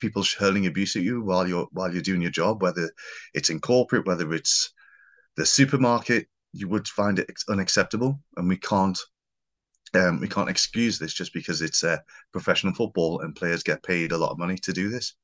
people 0.00 0.24
hurling 0.38 0.66
abuse 0.66 0.96
at 0.96 1.02
you 1.02 1.22
while 1.22 1.48
you're 1.48 1.66
while 1.72 1.90
you're 1.90 2.02
doing 2.02 2.20
your 2.20 2.30
job 2.30 2.60
whether 2.60 2.90
it's 3.32 3.48
in 3.48 3.60
corporate 3.60 4.06
whether 4.06 4.34
it's 4.34 4.72
the 5.36 5.46
supermarket 5.46 6.26
you 6.54 6.68
would 6.68 6.86
find 6.86 7.18
it 7.18 7.28
unacceptable. 7.48 8.20
And 8.36 8.48
we 8.48 8.56
can't 8.56 8.98
um, 9.94 10.20
we 10.20 10.28
can't 10.28 10.48
excuse 10.48 10.98
this 10.98 11.12
just 11.12 11.32
because 11.32 11.62
it's 11.62 11.84
uh, 11.84 11.98
professional 12.32 12.74
football 12.74 13.20
and 13.20 13.34
players 13.34 13.62
get 13.62 13.82
paid 13.82 14.12
a 14.12 14.18
lot 14.18 14.30
of 14.30 14.38
money 14.38 14.56
to 14.58 14.72
do 14.72 14.88
this. 14.88 15.14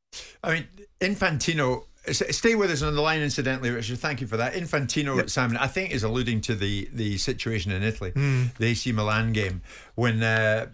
I 0.43 0.55
mean, 0.55 0.69
Infantino. 1.01 1.85
Stay 2.07 2.55
with 2.55 2.71
us 2.71 2.81
on 2.81 2.95
the 2.95 3.03
line, 3.03 3.21
incidentally, 3.21 3.71
Richard. 3.71 3.99
Thank 3.99 4.23
you 4.23 4.27
for 4.27 4.39
that. 4.39 4.55
Infantino, 4.55 5.19
yep. 5.19 5.29
Simon, 5.29 5.59
I 5.59 5.67
think 5.67 5.91
is 5.91 6.03
alluding 6.03 6.41
to 6.43 6.55
the 6.55 6.89
the 6.95 7.19
situation 7.19 7.73
in 7.73 7.83
Italy, 7.83 8.13
mm. 8.13 8.55
the 8.57 8.67
AC 8.69 8.91
Milan 8.93 9.33
game, 9.33 9.61
when 9.97 10.23
uh, 10.23 10.69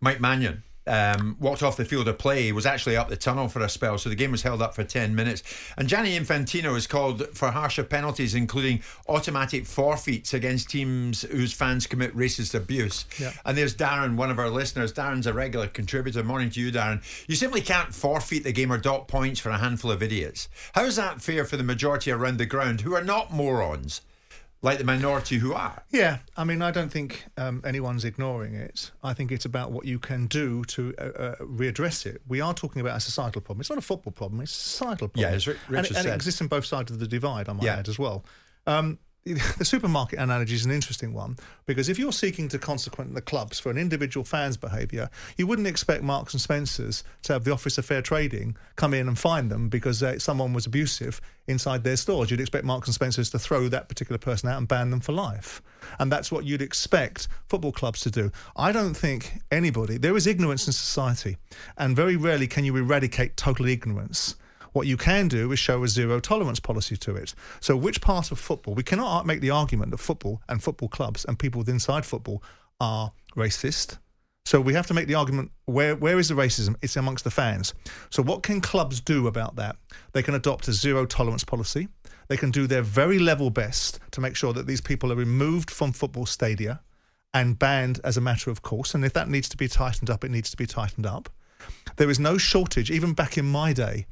Mike 0.00 0.18
Maignan 0.18 0.62
um, 0.88 1.36
walked 1.38 1.62
off 1.62 1.76
the 1.76 1.84
field 1.84 2.08
of 2.08 2.18
play, 2.18 2.50
was 2.52 2.66
actually 2.66 2.96
up 2.96 3.08
the 3.08 3.16
tunnel 3.16 3.48
for 3.48 3.60
a 3.60 3.68
spell. 3.68 3.98
So 3.98 4.08
the 4.08 4.14
game 4.14 4.32
was 4.32 4.42
held 4.42 4.62
up 4.62 4.74
for 4.74 4.84
10 4.84 5.14
minutes. 5.14 5.42
And 5.76 5.88
Gianni 5.88 6.18
Infantino 6.18 6.76
is 6.76 6.86
called 6.86 7.28
for 7.36 7.50
harsher 7.50 7.84
penalties, 7.84 8.34
including 8.34 8.82
automatic 9.08 9.66
forfeits 9.66 10.34
against 10.34 10.70
teams 10.70 11.22
whose 11.22 11.52
fans 11.52 11.86
commit 11.86 12.16
racist 12.16 12.54
abuse. 12.54 13.04
Yeah. 13.20 13.32
And 13.44 13.56
there's 13.56 13.74
Darren, 13.74 14.16
one 14.16 14.30
of 14.30 14.38
our 14.38 14.50
listeners. 14.50 14.92
Darren's 14.92 15.26
a 15.26 15.32
regular 15.32 15.68
contributor. 15.68 16.24
Morning 16.24 16.50
to 16.50 16.60
you, 16.60 16.72
Darren. 16.72 17.02
You 17.28 17.36
simply 17.36 17.60
can't 17.60 17.94
forfeit 17.94 18.44
the 18.44 18.52
game 18.52 18.72
or 18.72 18.78
dock 18.78 19.08
points 19.08 19.40
for 19.40 19.50
a 19.50 19.58
handful 19.58 19.90
of 19.90 20.02
idiots. 20.02 20.48
How's 20.72 20.96
that 20.96 21.20
fair 21.20 21.44
for 21.44 21.56
the 21.56 21.62
majority 21.62 22.10
around 22.10 22.38
the 22.38 22.46
ground 22.46 22.80
who 22.80 22.94
are 22.94 23.04
not 23.04 23.32
morons? 23.32 24.00
Like 24.60 24.78
the 24.78 24.84
minority 24.84 25.36
who 25.38 25.54
are. 25.54 25.82
Yeah, 25.90 26.18
I 26.36 26.44
mean, 26.44 26.62
I 26.62 26.70
don't 26.70 26.90
think 26.90 27.26
um, 27.36 27.62
anyone's 27.64 28.04
ignoring 28.04 28.54
it. 28.54 28.90
I 29.02 29.14
think 29.14 29.30
it's 29.30 29.44
about 29.44 29.70
what 29.70 29.84
you 29.84 29.98
can 29.98 30.26
do 30.26 30.64
to 30.64 30.94
uh, 30.98 31.02
uh, 31.02 31.36
readdress 31.36 32.06
it. 32.06 32.22
We 32.26 32.40
are 32.40 32.52
talking 32.54 32.80
about 32.80 32.96
a 32.96 33.00
societal 33.00 33.40
problem. 33.40 33.60
It's 33.60 33.70
not 33.70 33.78
a 33.78 33.82
football 33.82 34.12
problem. 34.12 34.40
It's 34.40 34.52
a 34.52 34.54
societal 34.54 35.08
problem. 35.08 35.30
Yeah, 35.30 35.36
as 35.36 35.46
Richard 35.46 35.60
and, 35.68 35.86
it, 35.86 35.96
and 35.96 36.06
it 36.06 36.14
exists 36.14 36.40
on 36.40 36.48
both 36.48 36.66
sides 36.66 36.90
of 36.90 36.98
the 36.98 37.06
divide. 37.06 37.48
I 37.48 37.52
might 37.52 37.64
yeah. 37.64 37.76
add 37.76 37.88
as 37.88 37.98
well. 37.98 38.24
Um, 38.66 38.98
the 39.24 39.64
supermarket 39.64 40.18
analogy 40.18 40.54
is 40.54 40.64
an 40.64 40.70
interesting 40.70 41.12
one 41.12 41.36
because 41.66 41.88
if 41.88 41.98
you're 41.98 42.12
seeking 42.12 42.48
to 42.48 42.58
consequent 42.58 43.14
the 43.14 43.20
clubs 43.20 43.58
for 43.58 43.70
an 43.70 43.76
individual 43.76 44.24
fan's 44.24 44.56
behaviour, 44.56 45.10
you 45.36 45.46
wouldn't 45.46 45.68
expect 45.68 46.02
Marks 46.02 46.32
and 46.32 46.40
Spencers 46.40 47.04
to 47.22 47.34
have 47.34 47.44
the 47.44 47.52
Office 47.52 47.78
of 47.78 47.84
Fair 47.84 48.00
Trading 48.00 48.56
come 48.76 48.94
in 48.94 49.08
and 49.08 49.18
find 49.18 49.50
them 49.50 49.68
because 49.68 50.02
uh, 50.02 50.18
someone 50.18 50.52
was 50.52 50.66
abusive 50.66 51.20
inside 51.46 51.84
their 51.84 51.96
stores. 51.96 52.30
You'd 52.30 52.40
expect 52.40 52.64
Marks 52.64 52.88
and 52.88 52.94
Spencers 52.94 53.30
to 53.30 53.38
throw 53.38 53.68
that 53.68 53.88
particular 53.88 54.18
person 54.18 54.48
out 54.48 54.58
and 54.58 54.68
ban 54.68 54.90
them 54.90 55.00
for 55.00 55.12
life. 55.12 55.60
And 55.98 56.10
that's 56.10 56.32
what 56.32 56.44
you'd 56.44 56.62
expect 56.62 57.28
football 57.48 57.72
clubs 57.72 58.00
to 58.02 58.10
do. 58.10 58.30
I 58.56 58.72
don't 58.72 58.94
think 58.94 59.40
anybody, 59.50 59.98
there 59.98 60.16
is 60.16 60.26
ignorance 60.26 60.66
in 60.66 60.72
society, 60.72 61.36
and 61.76 61.96
very 61.96 62.16
rarely 62.16 62.46
can 62.46 62.64
you 62.64 62.76
eradicate 62.76 63.36
total 63.36 63.66
ignorance. 63.66 64.36
What 64.78 64.86
you 64.86 64.96
can 64.96 65.26
do 65.26 65.50
is 65.50 65.58
show 65.58 65.82
a 65.82 65.88
zero 65.88 66.20
tolerance 66.20 66.60
policy 66.60 66.96
to 66.98 67.16
it. 67.16 67.34
So, 67.58 67.76
which 67.76 68.00
part 68.00 68.30
of 68.30 68.38
football? 68.38 68.74
We 68.76 68.84
cannot 68.84 69.26
make 69.26 69.40
the 69.40 69.50
argument 69.50 69.90
that 69.90 69.98
football 69.98 70.40
and 70.48 70.62
football 70.62 70.88
clubs 70.88 71.24
and 71.24 71.36
people 71.36 71.68
inside 71.68 72.06
football 72.06 72.44
are 72.78 73.10
racist. 73.34 73.98
So 74.46 74.60
we 74.60 74.74
have 74.74 74.86
to 74.86 74.94
make 74.94 75.08
the 75.08 75.16
argument 75.16 75.50
where 75.64 75.96
where 75.96 76.16
is 76.16 76.28
the 76.28 76.36
racism? 76.36 76.76
It's 76.80 76.94
amongst 76.94 77.24
the 77.24 77.30
fans. 77.32 77.74
So 78.10 78.22
what 78.22 78.44
can 78.44 78.60
clubs 78.60 79.00
do 79.00 79.26
about 79.26 79.56
that? 79.56 79.74
They 80.12 80.22
can 80.22 80.36
adopt 80.36 80.68
a 80.68 80.72
zero 80.72 81.06
tolerance 81.06 81.42
policy. 81.42 81.88
They 82.28 82.36
can 82.36 82.52
do 82.52 82.68
their 82.68 82.82
very 82.82 83.18
level 83.18 83.50
best 83.50 83.98
to 84.12 84.20
make 84.20 84.36
sure 84.36 84.52
that 84.52 84.68
these 84.68 84.80
people 84.80 85.10
are 85.10 85.16
removed 85.16 85.72
from 85.72 85.90
football 85.90 86.24
stadia 86.24 86.82
and 87.34 87.58
banned 87.58 87.98
as 88.04 88.16
a 88.16 88.20
matter 88.20 88.48
of 88.52 88.62
course. 88.62 88.94
And 88.94 89.04
if 89.04 89.12
that 89.14 89.28
needs 89.28 89.48
to 89.48 89.56
be 89.56 89.66
tightened 89.66 90.08
up, 90.08 90.22
it 90.22 90.30
needs 90.30 90.52
to 90.52 90.56
be 90.56 90.66
tightened 90.66 91.04
up. 91.04 91.28
There 91.96 92.10
is 92.10 92.20
no 92.20 92.38
shortage, 92.38 92.90
even 92.90 93.12
back 93.12 93.36
in 93.36 93.44
my 93.44 93.72
day, 93.72 94.06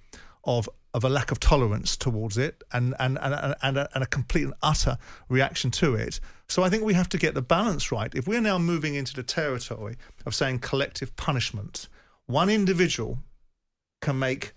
of 0.47 0.68
of 0.94 1.05
a 1.05 1.09
lack 1.11 1.30
of 1.30 1.38
tolerance 1.38 1.94
towards 1.94 2.38
it 2.38 2.64
and 2.72 2.94
and 2.99 3.18
and, 3.20 3.55
and, 3.62 3.76
a, 3.76 3.88
and 3.94 4.03
a 4.03 4.07
complete 4.07 4.44
and 4.44 4.55
utter 4.62 4.97
reaction 5.28 5.70
to 5.70 5.94
it. 5.94 6.20
So 6.49 6.62
I 6.62 6.70
think 6.70 6.84
we 6.84 6.94
have 6.94 7.09
to 7.11 7.18
get 7.18 7.34
the 7.34 7.42
balance 7.42 7.92
right. 7.92 8.14
If 8.14 8.26
we're 8.26 8.40
now 8.40 8.57
moving 8.57 8.94
into 8.94 9.14
the 9.14 9.22
territory 9.22 9.97
of 10.24 10.34
saying 10.34 10.61
collective 10.61 11.14
punishment, 11.16 11.88
one 12.24 12.49
individual 12.49 13.18
can 14.01 14.18
make 14.18 14.53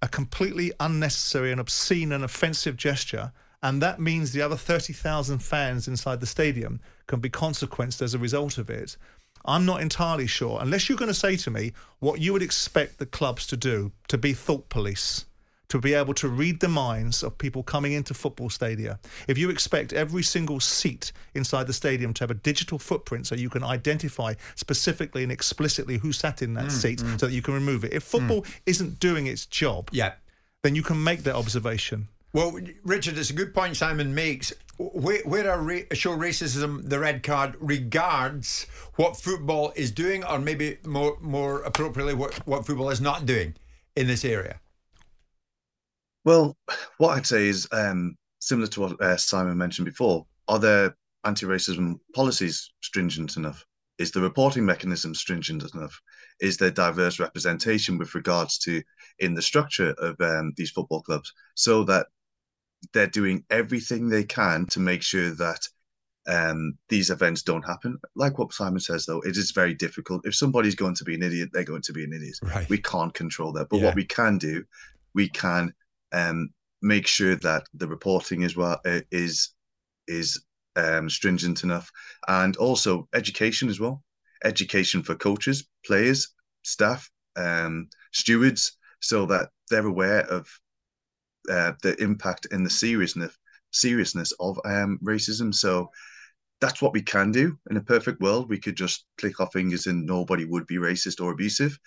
a 0.00 0.08
completely 0.08 0.72
unnecessary 0.80 1.52
and 1.52 1.60
obscene 1.60 2.12
and 2.12 2.24
offensive 2.24 2.76
gesture, 2.76 3.32
and 3.62 3.82
that 3.82 4.00
means 4.00 4.32
the 4.32 4.42
other 4.42 4.56
30,000 4.56 5.38
fans 5.40 5.86
inside 5.86 6.20
the 6.20 6.26
stadium 6.26 6.80
can 7.06 7.20
be 7.20 7.28
consequenced 7.28 8.02
as 8.02 8.14
a 8.14 8.18
result 8.18 8.58
of 8.58 8.70
it. 8.70 8.96
I'm 9.44 9.64
not 9.64 9.80
entirely 9.80 10.26
sure, 10.26 10.58
unless 10.60 10.88
you're 10.88 10.98
going 10.98 11.10
to 11.10 11.14
say 11.14 11.36
to 11.36 11.50
me 11.50 11.72
what 11.98 12.20
you 12.20 12.32
would 12.32 12.42
expect 12.42 12.98
the 12.98 13.06
clubs 13.06 13.46
to 13.48 13.56
do 13.56 13.92
to 14.08 14.16
be 14.16 14.32
thought 14.32 14.68
police 14.68 15.26
to 15.72 15.78
be 15.78 15.94
able 15.94 16.12
to 16.12 16.28
read 16.28 16.60
the 16.60 16.68
minds 16.68 17.22
of 17.22 17.38
people 17.38 17.62
coming 17.62 17.92
into 17.92 18.12
football 18.12 18.50
stadia. 18.50 18.98
If 19.26 19.38
you 19.38 19.48
expect 19.48 19.94
every 19.94 20.22
single 20.22 20.60
seat 20.60 21.12
inside 21.34 21.66
the 21.66 21.72
stadium 21.72 22.12
to 22.12 22.24
have 22.24 22.30
a 22.30 22.34
digital 22.34 22.78
footprint 22.78 23.26
so 23.26 23.34
you 23.34 23.48
can 23.48 23.64
identify 23.64 24.34
specifically 24.54 25.22
and 25.22 25.32
explicitly 25.32 25.96
who 25.96 26.12
sat 26.12 26.42
in 26.42 26.52
that 26.54 26.66
mm, 26.66 26.70
seat 26.70 26.98
mm. 26.98 27.18
so 27.18 27.24
that 27.24 27.32
you 27.32 27.40
can 27.40 27.54
remove 27.54 27.84
it. 27.84 27.94
If 27.94 28.02
football 28.02 28.42
mm. 28.42 28.54
isn't 28.66 29.00
doing 29.00 29.26
its 29.26 29.46
job, 29.46 29.88
yeah. 29.92 30.12
then 30.62 30.74
you 30.74 30.82
can 30.82 31.02
make 31.02 31.22
that 31.22 31.36
observation. 31.36 32.08
Well, 32.34 32.58
Richard, 32.84 33.16
it's 33.16 33.30
a 33.30 33.32
good 33.32 33.54
point 33.54 33.78
Simon 33.78 34.14
makes. 34.14 34.52
Where, 34.76 35.22
where 35.24 35.48
a 35.48 35.58
ra- 35.58 35.94
show 35.94 36.14
racism, 36.14 36.86
the 36.86 36.98
red 36.98 37.22
card 37.22 37.56
regards 37.60 38.66
what 38.96 39.16
football 39.16 39.72
is 39.74 39.90
doing, 39.90 40.22
or 40.22 40.38
maybe 40.38 40.76
more 40.84 41.16
more 41.22 41.62
appropriately, 41.62 42.12
what, 42.12 42.34
what 42.46 42.66
football 42.66 42.90
is 42.90 43.00
not 43.00 43.24
doing 43.24 43.54
in 43.96 44.06
this 44.06 44.22
area. 44.22 44.60
Well, 46.24 46.56
what 46.98 47.16
I'd 47.16 47.26
say 47.26 47.48
is 47.48 47.68
um, 47.72 48.16
similar 48.38 48.68
to 48.68 48.80
what 48.80 49.00
uh, 49.00 49.16
Simon 49.16 49.56
mentioned 49.56 49.86
before. 49.86 50.26
Are 50.48 50.58
there 50.58 50.96
anti-racism 51.24 51.98
policies 52.14 52.72
stringent 52.80 53.36
enough? 53.36 53.64
Is 53.98 54.10
the 54.10 54.20
reporting 54.20 54.64
mechanism 54.64 55.14
stringent 55.14 55.62
enough? 55.74 56.00
Is 56.40 56.56
there 56.56 56.70
diverse 56.70 57.20
representation 57.20 57.98
with 57.98 58.14
regards 58.14 58.58
to 58.60 58.82
in 59.20 59.34
the 59.34 59.42
structure 59.42 59.94
of 59.98 60.20
um, 60.20 60.52
these 60.56 60.70
football 60.70 61.02
clubs, 61.02 61.32
so 61.54 61.84
that 61.84 62.06
they're 62.92 63.06
doing 63.06 63.44
everything 63.50 64.08
they 64.08 64.24
can 64.24 64.66
to 64.66 64.80
make 64.80 65.02
sure 65.02 65.30
that 65.30 65.68
um, 66.26 66.76
these 66.88 67.10
events 67.10 67.42
don't 67.42 67.66
happen. 67.66 67.98
Like 68.14 68.38
what 68.38 68.52
Simon 68.52 68.80
says, 68.80 69.06
though, 69.06 69.20
it 69.20 69.36
is 69.36 69.50
very 69.50 69.74
difficult. 69.74 70.26
If 70.26 70.34
somebody's 70.34 70.74
going 70.74 70.94
to 70.96 71.04
be 71.04 71.14
an 71.14 71.22
idiot, 71.22 71.50
they're 71.52 71.64
going 71.64 71.82
to 71.82 71.92
be 71.92 72.04
an 72.04 72.12
idiot. 72.12 72.38
Right. 72.42 72.68
We 72.68 72.78
can't 72.78 73.14
control 73.14 73.52
that. 73.52 73.68
But 73.68 73.78
Yeah. 73.78 73.86
what 73.86 73.94
we 73.96 74.04
can 74.04 74.38
do, 74.38 74.64
we 75.14 75.28
can 75.28 75.74
um, 76.12 76.50
make 76.80 77.06
sure 77.06 77.36
that 77.36 77.64
the 77.74 77.86
reporting 77.86 78.42
is 78.42 78.56
well 78.56 78.80
uh, 78.84 79.00
is 79.10 79.50
is 80.08 80.42
um, 80.76 81.08
stringent 81.08 81.64
enough, 81.64 81.90
and 82.28 82.56
also 82.56 83.08
education 83.14 83.68
as 83.68 83.80
well. 83.80 84.02
Education 84.44 85.02
for 85.02 85.14
coaches, 85.14 85.68
players, 85.86 86.28
staff, 86.62 87.08
um, 87.36 87.88
stewards, 88.12 88.76
so 89.00 89.26
that 89.26 89.50
they're 89.70 89.86
aware 89.86 90.22
of 90.22 90.46
uh, 91.50 91.72
the 91.82 92.00
impact 92.02 92.46
and 92.50 92.64
the 92.64 92.70
seriousness 92.70 93.36
seriousness 93.72 94.32
of 94.38 94.58
um, 94.64 94.98
racism. 95.02 95.54
So 95.54 95.90
that's 96.60 96.80
what 96.80 96.92
we 96.92 97.02
can 97.02 97.32
do. 97.32 97.58
In 97.70 97.76
a 97.76 97.82
perfect 97.82 98.20
world, 98.20 98.48
we 98.48 98.58
could 98.58 98.76
just 98.76 99.06
click 99.18 99.40
our 99.40 99.48
fingers 99.48 99.86
and 99.86 100.06
nobody 100.06 100.44
would 100.44 100.66
be 100.66 100.76
racist 100.76 101.20
or 101.20 101.32
abusive. 101.32 101.78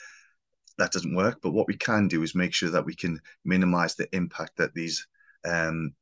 That 0.78 0.91
doesn't 0.91 1.15
work. 1.15 1.39
But 1.41 1.51
what 1.51 1.67
we 1.67 1.78
can 1.78 2.07
do 2.07 2.23
is 2.23 2.36
make 2.36 2.53
sure 2.53 2.69
that 2.69 2.86
we 2.86 2.95
can 2.95 3.21
minimize 3.43 3.95
the 3.95 4.13
impact 4.15 4.57
that 4.57 4.73
these 4.73 5.07
um, 5.45 5.93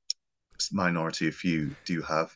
minority 0.71 1.27
of 1.27 1.35
few 1.35 1.75
do 1.85 2.01
have. 2.01 2.35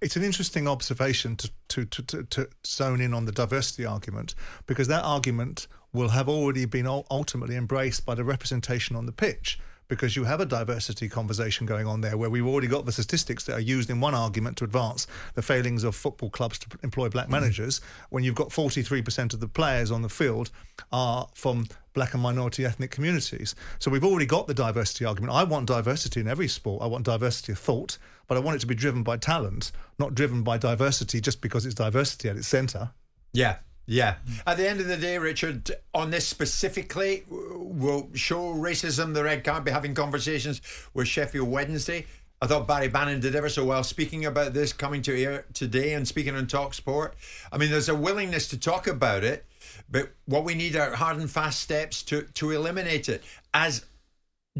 It's 0.00 0.16
an 0.16 0.22
interesting 0.22 0.68
observation 0.68 1.36
to, 1.36 1.50
to, 1.68 1.84
to, 1.84 2.02
to, 2.02 2.22
to 2.24 2.48
zone 2.66 3.00
in 3.00 3.14
on 3.14 3.24
the 3.24 3.32
diversity 3.32 3.84
argument 3.84 4.34
because 4.66 4.88
that 4.88 5.04
argument 5.04 5.66
will 5.92 6.10
have 6.10 6.28
already 6.28 6.64
been 6.64 6.86
ultimately 6.86 7.56
embraced 7.56 8.06
by 8.06 8.14
the 8.14 8.24
representation 8.24 8.96
on 8.96 9.06
the 9.06 9.12
pitch 9.12 9.58
because 9.92 10.16
you 10.16 10.24
have 10.24 10.40
a 10.40 10.46
diversity 10.46 11.06
conversation 11.06 11.66
going 11.66 11.86
on 11.86 12.00
there 12.00 12.16
where 12.16 12.30
we've 12.30 12.46
already 12.46 12.66
got 12.66 12.86
the 12.86 12.92
statistics 12.92 13.44
that 13.44 13.52
are 13.52 13.60
used 13.60 13.90
in 13.90 14.00
one 14.00 14.14
argument 14.14 14.56
to 14.56 14.64
advance 14.64 15.06
the 15.34 15.42
failings 15.42 15.84
of 15.84 15.94
football 15.94 16.30
clubs 16.30 16.58
to 16.58 16.66
employ 16.82 17.10
black 17.10 17.26
mm. 17.26 17.32
managers 17.32 17.82
when 18.08 18.24
you've 18.24 18.34
got 18.34 18.48
43% 18.48 19.34
of 19.34 19.40
the 19.40 19.48
players 19.48 19.90
on 19.90 20.00
the 20.00 20.08
field 20.08 20.50
are 20.92 21.28
from 21.34 21.66
black 21.92 22.14
and 22.14 22.22
minority 22.22 22.64
ethnic 22.64 22.90
communities. 22.90 23.54
So 23.80 23.90
we've 23.90 24.02
already 24.02 24.24
got 24.24 24.46
the 24.46 24.54
diversity 24.54 25.04
argument. 25.04 25.34
I 25.34 25.44
want 25.44 25.66
diversity 25.66 26.20
in 26.20 26.26
every 26.26 26.48
sport. 26.48 26.82
I 26.82 26.86
want 26.86 27.04
diversity 27.04 27.52
of 27.52 27.58
thought, 27.58 27.98
but 28.28 28.38
I 28.38 28.40
want 28.40 28.56
it 28.56 28.60
to 28.60 28.66
be 28.66 28.74
driven 28.74 29.02
by 29.02 29.18
talent, 29.18 29.72
not 29.98 30.14
driven 30.14 30.42
by 30.42 30.56
diversity 30.56 31.20
just 31.20 31.42
because 31.42 31.66
it's 31.66 31.74
diversity 31.74 32.30
at 32.30 32.38
its 32.38 32.48
centre. 32.48 32.92
Yeah, 33.34 33.56
yeah. 33.86 34.16
At 34.46 34.56
the 34.56 34.68
end 34.68 34.80
of 34.80 34.86
the 34.86 34.96
day, 34.96 35.18
Richard, 35.18 35.70
on 35.92 36.10
this 36.10 36.26
specifically, 36.26 37.24
we'll 37.28 38.08
show 38.14 38.54
racism 38.54 39.14
the 39.14 39.24
red 39.24 39.44
card 39.44 39.64
be 39.64 39.70
having 39.70 39.94
conversations 39.94 40.60
with 40.94 41.08
Sheffield 41.08 41.48
Wednesday. 41.48 42.06
I 42.40 42.46
thought 42.46 42.66
Barry 42.66 42.88
Bannan 42.88 43.20
did 43.20 43.36
ever 43.36 43.48
so 43.48 43.64
well 43.64 43.84
speaking 43.84 44.24
about 44.24 44.52
this 44.52 44.72
coming 44.72 45.00
to 45.02 45.16
air 45.16 45.44
today 45.52 45.94
and 45.94 46.06
speaking 46.06 46.34
on 46.34 46.48
Talk 46.48 46.74
Sport. 46.74 47.14
I 47.52 47.58
mean, 47.58 47.70
there's 47.70 47.88
a 47.88 47.94
willingness 47.94 48.48
to 48.48 48.58
talk 48.58 48.88
about 48.88 49.22
it, 49.22 49.46
but 49.88 50.10
what 50.24 50.42
we 50.42 50.56
need 50.56 50.74
are 50.74 50.90
hard 50.96 51.18
and 51.18 51.30
fast 51.30 51.60
steps 51.60 52.02
to 52.04 52.22
to 52.22 52.50
eliminate 52.50 53.08
it. 53.08 53.22
As 53.54 53.84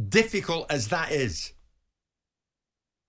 difficult 0.08 0.70
as 0.70 0.88
that 0.88 1.10
is. 1.10 1.52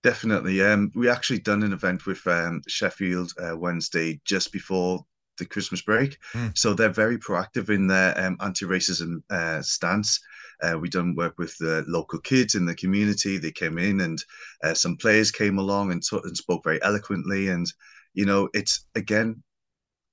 Definitely. 0.01 0.61
Um, 0.61 0.91
we 0.95 1.07
actually 1.07 1.39
done 1.39 1.63
an 1.63 1.71
event 1.71 2.05
with 2.05 2.25
um, 2.27 2.61
Sheffield 2.67 3.31
uh, 3.39 3.55
Wednesday 3.55 4.19
just 4.25 4.51
before 4.51 5.05
the 5.37 5.45
Christmas 5.45 5.81
break. 5.81 6.17
Mm. 6.33 6.57
So 6.57 6.73
they're 6.73 6.89
very 6.89 7.17
proactive 7.17 7.69
in 7.69 7.87
their 7.87 8.17
um, 8.19 8.37
anti-racism 8.39 9.21
uh, 9.29 9.61
stance. 9.61 10.19
Uh, 10.61 10.77
we 10.79 10.89
done 10.89 11.15
work 11.15 11.37
with 11.37 11.57
the 11.57 11.83
local 11.87 12.19
kids 12.19 12.55
in 12.55 12.65
the 12.65 12.75
community. 12.75 13.37
They 13.37 13.51
came 13.51 13.77
in, 13.77 14.01
and 14.01 14.23
uh, 14.63 14.73
some 14.73 14.95
players 14.97 15.31
came 15.31 15.57
along 15.57 15.91
and, 15.91 16.01
t- 16.03 16.19
and 16.23 16.37
spoke 16.37 16.63
very 16.63 16.81
eloquently. 16.83 17.49
And 17.49 17.65
you 18.13 18.25
know, 18.25 18.49
it's 18.53 18.85
again 18.95 19.41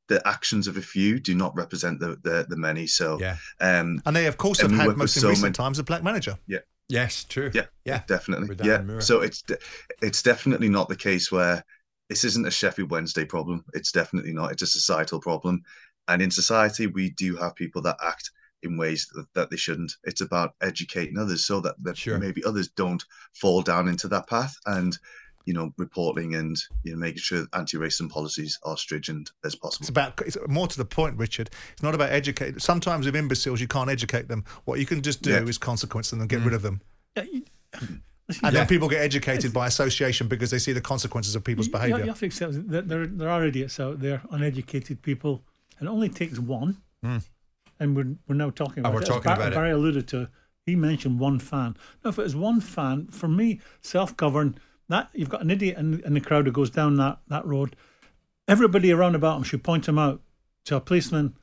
the 0.09 0.27
actions 0.27 0.66
of 0.66 0.77
a 0.77 0.83
few 0.83 1.21
do 1.21 1.35
not 1.35 1.55
represent 1.55 2.01
the 2.01 2.16
the, 2.23 2.47
the 2.49 2.57
many. 2.57 2.87
So 2.87 3.18
Yeah. 3.21 3.37
um, 3.61 4.01
And 4.07 4.16
they, 4.16 4.27
of 4.27 4.39
course, 4.39 4.61
have 4.61 4.73
had 4.73 4.97
most 4.97 5.16
in 5.16 5.21
so 5.23 5.29
recent 5.29 5.43
many- 5.43 5.53
times 5.53 5.79
a 5.79 5.85
black 5.85 6.03
manager. 6.03 6.37
Yeah. 6.47 6.61
Yes, 6.89 7.23
true. 7.23 7.53
Yeah, 7.55 7.66
yeah, 7.85 8.03
definitely. 8.09 8.57
Yeah. 8.64 8.99
So 8.99 9.21
it's 9.21 9.45
it's 10.03 10.23
definitely 10.23 10.68
not 10.68 10.89
the 10.89 10.97
case 10.97 11.31
where 11.31 11.64
this 12.11 12.25
isn't 12.25 12.47
a 12.47 12.51
Sheffield 12.51 12.91
Wednesday 12.91 13.25
problem. 13.25 13.65
It's 13.73 13.93
definitely 13.93 14.33
not. 14.35 14.53
It's 14.53 14.63
a 14.63 14.67
societal 14.67 15.21
problem, 15.21 15.63
and 16.09 16.21
in 16.21 16.31
society 16.31 16.89
we 16.89 17.11
do 17.11 17.37
have 17.37 17.55
people 17.55 17.81
that 17.83 17.97
act 18.05 18.33
in 18.63 18.77
ways 18.77 19.09
that, 19.15 19.25
that 19.35 19.49
they 19.49 19.57
shouldn't. 19.57 19.93
It's 20.05 20.21
about 20.21 20.55
educating 20.61 21.17
others 21.17 21.47
so 21.47 21.61
that, 21.61 21.77
that 21.85 21.97
maybe 22.21 22.45
others 22.45 22.69
don't 22.69 23.03
fall 23.33 23.63
down 23.63 23.89
into 23.89 24.09
that 24.09 24.27
path 24.29 24.55
and. 24.67 24.99
You 25.47 25.55
know, 25.55 25.73
reporting 25.79 26.35
and 26.35 26.57
you 26.85 26.93
know 26.93 26.99
making 26.99 27.23
sure 27.23 27.47
anti-racism 27.55 28.11
policies 28.11 28.59
are 28.63 28.77
stringent 28.77 29.33
as 29.43 29.55
possible. 29.57 29.83
It's 29.85 29.89
about 29.89 30.21
it's 30.21 30.37
more 30.47 30.69
to 30.69 30.77
the 30.77 30.85
point, 30.85 31.17
Richard. 31.17 31.49
It's 31.73 31.83
not 31.83 31.95
about 31.95 32.11
educate. 32.11 32.61
Sometimes 32.61 33.07
with 33.07 33.17
imbeciles, 33.17 33.59
you 33.59 33.67
can't 33.67 33.89
educate 33.91 34.29
them. 34.29 34.45
What 34.67 34.79
you 34.79 34.87
can 34.87 35.01
just 35.01 35.23
do 35.23 35.31
Yeah. 35.31 35.43
is 35.43 35.57
consequence 35.57 36.11
them 36.11 36.21
and 36.21 36.29
get 36.29 36.41
Mm. 36.41 36.45
rid 36.45 36.55
of 36.55 36.63
them. 36.63 36.83
Yeah, 38.31 38.39
And 38.49 38.57
then 38.57 38.66
people 38.66 38.89
get 38.89 39.01
educated 39.03 39.53
by 39.53 39.66
association 39.66 40.28
because 40.28 40.51
they 40.51 40.59
see 40.59 40.72
the 40.72 40.81
consequences 40.81 41.35
of 41.35 41.45
people's 41.45 41.68
behaviour. 41.68 41.99
You, 41.99 42.07
have 42.07 42.18
to 42.20 42.26
accept 42.26 42.68
that 42.70 42.89
there, 42.89 43.07
there 43.07 43.28
are 43.28 43.45
idiots 43.45 43.78
out 43.81 44.01
there, 44.01 44.22
uneducated 44.31 45.03
people, 45.03 45.43
and 45.78 45.89
it 45.89 45.91
only 45.91 46.09
takes 46.09 46.39
one. 46.39 46.76
Hmm. 47.03 47.18
And 47.78 47.97
we're, 47.97 48.14
we're 48.28 48.35
now 48.37 48.51
talking 48.51 48.85
Oh, 48.85 48.91
about 48.91 48.95
we're 48.95 49.03
it. 49.03 49.07
Talking 49.07 49.22
Bar- 49.22 49.35
about 49.37 49.53
it. 49.53 49.55
Barry 49.55 49.70
alluded 49.72 50.07
to, 50.09 50.28
he 50.66 50.76
mentioned 50.76 51.18
one 51.18 51.39
fan. 51.39 51.76
Now, 52.05 52.11
if 52.11 52.18
it 52.18 52.22
was 52.22 52.37
one 52.37 52.61
fan, 52.61 53.07
for 53.07 53.26
me, 53.28 53.61
self 53.81 54.16
govern, 54.16 54.59
that 54.89 55.09
you've 55.14 55.31
got 55.31 55.41
an 55.43 55.51
idiot 55.51 55.78
in, 55.78 56.01
in 56.05 56.14
the 56.14 56.20
crowd 56.20 56.47
who 56.47 56.53
goes 56.53 56.68
down 56.70 56.97
that, 56.97 57.18
that 57.28 57.47
road, 57.47 57.76
everybody 58.49 58.93
around 58.93 59.14
about 59.14 59.37
him 59.39 59.43
should 59.45 59.62
point 59.62 59.89
him 59.89 59.99
out 59.99 60.20
to 60.66 60.76
a 60.76 60.81
policeman 60.81 61.37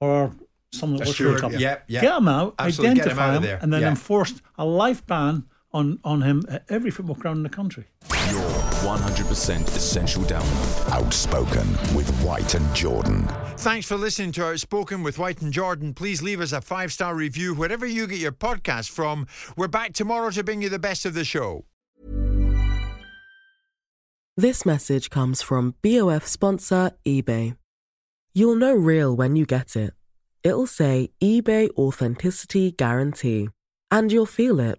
or 0.00 0.34
someone 0.72 0.98
that 0.98 1.06
A 1.06 1.08
works 1.10 1.16
for 1.18 1.22
the 1.22 1.28
steward, 1.28 1.40
company. 1.40 1.62
yep, 1.62 1.84
yep. 1.86 2.02
Get 2.02 2.16
him 2.16 2.26
out, 2.28 2.54
Absolutely, 2.58 2.96
get 2.96 3.04
him 3.06 3.12
identify 3.12 3.28
out 3.30 3.36
him, 3.36 3.42
there, 3.42 3.58
and 3.62 3.72
then 3.72 3.82
yeah. 3.82 3.90
enforce 3.90 4.42
a 4.58 4.64
life 4.64 5.06
ban 5.06 5.44
on, 5.74 5.98
on 6.04 6.22
him 6.22 6.44
at 6.48 6.64
every 6.70 6.90
football 6.90 7.16
ground 7.16 7.38
in 7.38 7.42
the 7.42 7.48
country. 7.50 7.84
Your 8.30 8.48
100% 8.84 9.66
essential 9.76 10.22
download. 10.22 10.90
Outspoken 10.90 11.68
with 11.94 12.08
White 12.22 12.54
and 12.54 12.74
Jordan. 12.74 13.28
Thanks 13.58 13.86
for 13.86 13.96
listening 13.96 14.32
to 14.32 14.46
Outspoken 14.46 15.02
with 15.02 15.18
White 15.18 15.42
and 15.42 15.52
Jordan. 15.52 15.92
Please 15.92 16.22
leave 16.22 16.40
us 16.40 16.52
a 16.52 16.60
five 16.60 16.92
star 16.92 17.14
review 17.14 17.54
wherever 17.54 17.84
you 17.84 18.06
get 18.06 18.18
your 18.18 18.32
podcast 18.32 18.90
from. 18.90 19.26
We're 19.56 19.68
back 19.68 19.92
tomorrow 19.92 20.30
to 20.30 20.44
bring 20.44 20.62
you 20.62 20.68
the 20.68 20.78
best 20.78 21.04
of 21.04 21.14
the 21.14 21.24
show. 21.24 21.64
This 24.36 24.64
message 24.64 25.10
comes 25.10 25.42
from 25.42 25.74
BOF 25.82 26.26
sponsor 26.26 26.92
eBay. 27.06 27.56
You'll 28.32 28.56
know 28.56 28.74
real 28.74 29.14
when 29.14 29.36
you 29.36 29.46
get 29.46 29.76
it. 29.76 29.92
It'll 30.42 30.66
say 30.66 31.10
eBay 31.22 31.70
Authenticity 31.78 32.72
Guarantee. 32.72 33.48
And 33.90 34.10
you'll 34.10 34.26
feel 34.26 34.58
it. 34.58 34.78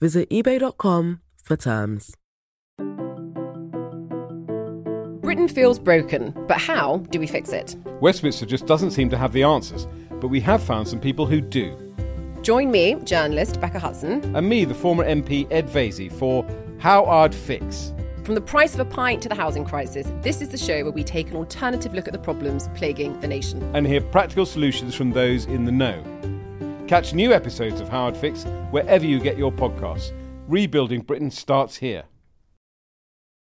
Visit 0.00 0.30
eBay.com 0.30 1.20
for 1.42 1.56
terms. 1.56 2.14
Britain 5.20 5.48
feels 5.48 5.78
broken, 5.78 6.32
but 6.46 6.58
how 6.58 6.98
do 7.10 7.18
we 7.18 7.26
fix 7.26 7.50
it? 7.52 7.76
Westminster 8.00 8.46
just 8.46 8.66
doesn't 8.66 8.92
seem 8.92 9.10
to 9.10 9.18
have 9.18 9.32
the 9.32 9.42
answers, 9.42 9.86
but 10.20 10.28
we 10.28 10.40
have 10.40 10.62
found 10.62 10.88
some 10.88 11.00
people 11.00 11.26
who 11.26 11.40
do. 11.40 11.76
Join 12.42 12.70
me, 12.70 12.94
journalist 13.04 13.60
Becca 13.60 13.78
Hudson, 13.78 14.34
And 14.36 14.48
me, 14.48 14.64
the 14.64 14.74
former 14.74 15.04
MP 15.04 15.46
Ed 15.50 15.68
Vaizey, 15.68 16.10
for 16.10 16.46
How 16.78 17.04
I'd 17.04 17.34
Fix. 17.34 17.92
from 18.24 18.34
the 18.36 18.40
price 18.40 18.74
of 18.74 18.80
a 18.80 18.84
pint 18.84 19.22
to 19.22 19.28
the 19.28 19.34
housing 19.34 19.64
crisis. 19.64 20.06
This 20.22 20.40
is 20.42 20.50
the 20.50 20.58
show 20.58 20.82
where 20.84 20.92
we 20.92 21.02
take 21.02 21.30
an 21.30 21.36
alternative 21.36 21.92
look 21.94 22.06
at 22.06 22.12
the 22.12 22.18
problems 22.18 22.68
plaguing 22.74 23.18
the 23.20 23.26
nation. 23.26 23.62
and 23.74 23.86
hear 23.86 24.00
practical 24.00 24.46
solutions 24.46 24.94
from 24.94 25.10
those 25.12 25.46
in 25.46 25.64
the 25.64 25.72
know. 25.72 26.02
Catch 26.88 27.12
new 27.12 27.34
episodes 27.34 27.82
of 27.82 27.90
How 27.90 28.06
I'd 28.06 28.16
Fix 28.16 28.44
wherever 28.70 29.04
you 29.04 29.20
get 29.20 29.36
your 29.36 29.52
podcasts. 29.52 30.14
Rebuilding 30.48 31.02
Britain 31.02 31.30
starts 31.30 31.76
here. 31.76 32.04